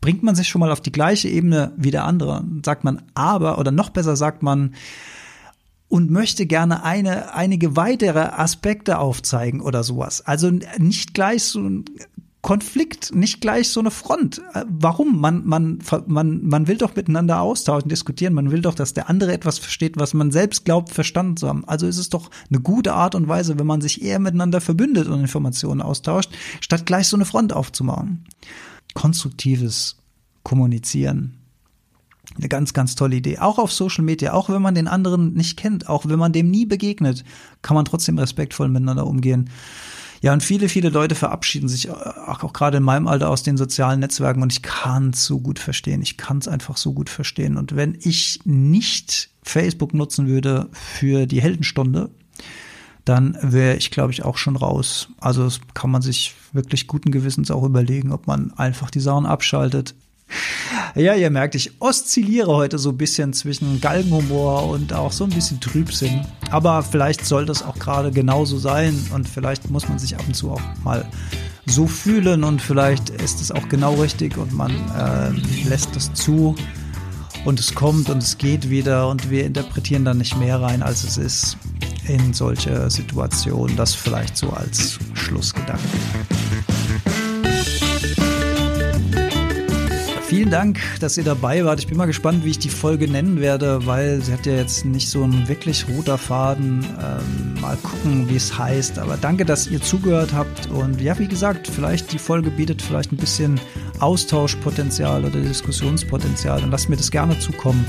bringt 0.00 0.22
man 0.22 0.34
sich 0.34 0.48
schon 0.48 0.60
mal 0.60 0.70
auf 0.70 0.80
die 0.80 0.92
gleiche 0.92 1.28
Ebene 1.28 1.72
wie 1.76 1.90
der 1.90 2.04
andere. 2.04 2.44
Sagt 2.64 2.84
man 2.84 3.02
aber 3.14 3.58
oder 3.58 3.70
noch 3.70 3.90
besser 3.90 4.16
sagt 4.16 4.42
man 4.42 4.74
und 5.88 6.10
möchte 6.10 6.46
gerne 6.46 6.84
eine, 6.84 7.34
einige 7.34 7.76
weitere 7.76 8.20
Aspekte 8.20 8.98
aufzeigen 8.98 9.60
oder 9.60 9.82
sowas. 9.82 10.20
Also 10.20 10.50
nicht 10.78 11.14
gleich 11.14 11.42
so 11.42 11.68
Konflikt, 12.42 13.14
nicht 13.14 13.42
gleich 13.42 13.68
so 13.68 13.80
eine 13.80 13.90
Front. 13.90 14.40
Äh, 14.54 14.64
warum? 14.66 15.20
Man, 15.20 15.44
man, 15.44 15.78
man, 16.06 16.46
man 16.46 16.68
will 16.68 16.78
doch 16.78 16.96
miteinander 16.96 17.40
austauschen, 17.40 17.90
diskutieren. 17.90 18.32
Man 18.32 18.50
will 18.50 18.62
doch, 18.62 18.74
dass 18.74 18.94
der 18.94 19.10
andere 19.10 19.32
etwas 19.32 19.58
versteht, 19.58 19.98
was 19.98 20.14
man 20.14 20.30
selbst 20.30 20.64
glaubt, 20.64 20.90
verstanden 20.90 21.36
zu 21.36 21.48
haben. 21.48 21.64
Also 21.66 21.86
ist 21.86 21.98
es 21.98 22.08
doch 22.08 22.30
eine 22.48 22.60
gute 22.60 22.94
Art 22.94 23.14
und 23.14 23.28
Weise, 23.28 23.58
wenn 23.58 23.66
man 23.66 23.82
sich 23.82 24.02
eher 24.02 24.18
miteinander 24.18 24.60
verbündet 24.62 25.06
und 25.08 25.20
Informationen 25.20 25.82
austauscht, 25.82 26.30
statt 26.60 26.86
gleich 26.86 27.08
so 27.08 27.16
eine 27.16 27.26
Front 27.26 27.52
aufzumachen. 27.52 28.24
Konstruktives 28.94 29.96
Kommunizieren. 30.42 31.36
Eine 32.36 32.48
ganz, 32.48 32.72
ganz 32.72 32.94
tolle 32.94 33.16
Idee. 33.16 33.38
Auch 33.38 33.58
auf 33.58 33.72
Social 33.72 34.04
Media, 34.04 34.32
auch 34.32 34.48
wenn 34.48 34.62
man 34.62 34.74
den 34.74 34.88
anderen 34.88 35.34
nicht 35.34 35.58
kennt, 35.58 35.88
auch 35.88 36.06
wenn 36.06 36.18
man 36.18 36.32
dem 36.32 36.50
nie 36.50 36.64
begegnet, 36.64 37.24
kann 37.60 37.74
man 37.74 37.84
trotzdem 37.84 38.18
respektvoll 38.18 38.68
miteinander 38.68 39.06
umgehen. 39.06 39.50
Ja, 40.22 40.34
und 40.34 40.42
viele, 40.42 40.68
viele 40.68 40.90
Leute 40.90 41.14
verabschieden 41.14 41.68
sich 41.68 41.88
äh, 41.88 41.92
auch, 41.92 42.42
auch 42.42 42.52
gerade 42.52 42.76
in 42.76 42.82
meinem 42.82 43.08
Alter 43.08 43.30
aus 43.30 43.42
den 43.42 43.56
sozialen 43.56 44.00
Netzwerken 44.00 44.42
und 44.42 44.52
ich 44.52 44.62
kann 44.62 45.10
es 45.10 45.24
so 45.24 45.40
gut 45.40 45.58
verstehen. 45.58 46.02
Ich 46.02 46.16
kann 46.16 46.38
es 46.38 46.48
einfach 46.48 46.76
so 46.76 46.92
gut 46.92 47.08
verstehen. 47.08 47.56
Und 47.56 47.74
wenn 47.74 47.96
ich 48.00 48.40
nicht 48.44 49.30
Facebook 49.42 49.94
nutzen 49.94 50.26
würde 50.26 50.68
für 50.72 51.26
die 51.26 51.40
Heldenstunde, 51.40 52.10
dann 53.06 53.36
wäre 53.40 53.76
ich, 53.76 53.90
glaube 53.90 54.12
ich, 54.12 54.24
auch 54.24 54.36
schon 54.36 54.56
raus. 54.56 55.08
Also 55.20 55.44
das 55.44 55.60
kann 55.72 55.90
man 55.90 56.02
sich 56.02 56.34
wirklich 56.52 56.86
guten 56.86 57.10
Gewissens 57.10 57.50
auch 57.50 57.64
überlegen, 57.64 58.12
ob 58.12 58.26
man 58.26 58.52
einfach 58.54 58.90
die 58.90 59.00
Sachen 59.00 59.24
abschaltet. 59.24 59.94
Ja, 60.94 61.14
ihr 61.14 61.30
merkt, 61.30 61.54
ich 61.54 61.80
oszilliere 61.80 62.54
heute 62.54 62.78
so 62.78 62.90
ein 62.90 62.96
bisschen 62.96 63.32
zwischen 63.32 63.80
Galgenhumor 63.80 64.68
und 64.68 64.92
auch 64.92 65.12
so 65.12 65.24
ein 65.24 65.30
bisschen 65.30 65.60
Trübsinn. 65.60 66.26
Aber 66.50 66.82
vielleicht 66.82 67.24
soll 67.24 67.46
das 67.46 67.62
auch 67.62 67.78
gerade 67.78 68.10
genauso 68.10 68.58
sein 68.58 68.98
und 69.14 69.28
vielleicht 69.28 69.70
muss 69.70 69.88
man 69.88 69.98
sich 69.98 70.16
ab 70.16 70.24
und 70.26 70.34
zu 70.34 70.50
auch 70.50 70.60
mal 70.84 71.06
so 71.66 71.86
fühlen 71.86 72.44
und 72.44 72.60
vielleicht 72.60 73.10
ist 73.10 73.40
es 73.40 73.52
auch 73.52 73.68
genau 73.68 73.94
richtig 73.94 74.36
und 74.36 74.52
man 74.52 74.72
äh, 74.96 75.68
lässt 75.68 75.94
das 75.94 76.12
zu 76.12 76.54
und 77.44 77.60
es 77.60 77.74
kommt 77.74 78.10
und 78.10 78.22
es 78.22 78.38
geht 78.38 78.68
wieder 78.68 79.08
und 79.08 79.30
wir 79.30 79.44
interpretieren 79.44 80.04
dann 80.04 80.18
nicht 80.18 80.36
mehr 80.36 80.60
rein, 80.60 80.82
als 80.82 81.04
es 81.04 81.16
ist 81.16 81.56
in 82.08 82.32
solche 82.32 82.90
Situationen. 82.90 83.76
Das 83.76 83.94
vielleicht 83.94 84.36
so 84.36 84.50
als 84.50 84.98
Schlussgedanke. 85.14 85.80
Vielen 90.30 90.50
Dank, 90.50 90.78
dass 91.00 91.16
ihr 91.16 91.24
dabei 91.24 91.64
wart. 91.64 91.80
Ich 91.80 91.88
bin 91.88 91.98
mal 91.98 92.06
gespannt, 92.06 92.44
wie 92.44 92.50
ich 92.50 92.60
die 92.60 92.68
Folge 92.68 93.10
nennen 93.10 93.40
werde, 93.40 93.84
weil 93.84 94.22
sie 94.22 94.32
hat 94.32 94.46
ja 94.46 94.52
jetzt 94.52 94.84
nicht 94.84 95.10
so 95.10 95.24
einen 95.24 95.48
wirklich 95.48 95.86
roter 95.88 96.18
Faden. 96.18 96.86
Ähm, 97.02 97.60
mal 97.60 97.76
gucken, 97.78 98.28
wie 98.28 98.36
es 98.36 98.56
heißt. 98.56 99.00
Aber 99.00 99.16
danke, 99.16 99.44
dass 99.44 99.66
ihr 99.66 99.82
zugehört 99.82 100.32
habt. 100.32 100.68
Und 100.68 101.00
ja, 101.00 101.18
wie 101.18 101.26
gesagt, 101.26 101.66
vielleicht 101.66 102.12
die 102.12 102.20
Folge 102.20 102.52
bietet 102.52 102.80
vielleicht 102.80 103.10
ein 103.10 103.16
bisschen 103.16 103.60
Austauschpotenzial 103.98 105.24
oder 105.24 105.40
Diskussionspotenzial. 105.40 106.60
Dann 106.60 106.70
lasst 106.70 106.88
mir 106.88 106.96
das 106.96 107.10
gerne 107.10 107.36
zukommen. 107.40 107.84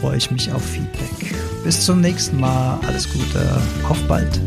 Freue 0.00 0.16
ich 0.16 0.30
mich 0.30 0.50
auf 0.50 0.64
Feedback. 0.64 1.34
Bis 1.64 1.84
zum 1.84 2.00
nächsten 2.00 2.40
Mal. 2.40 2.80
Alles 2.86 3.12
Gute. 3.12 3.46
Auf 3.86 4.02
bald. 4.04 4.40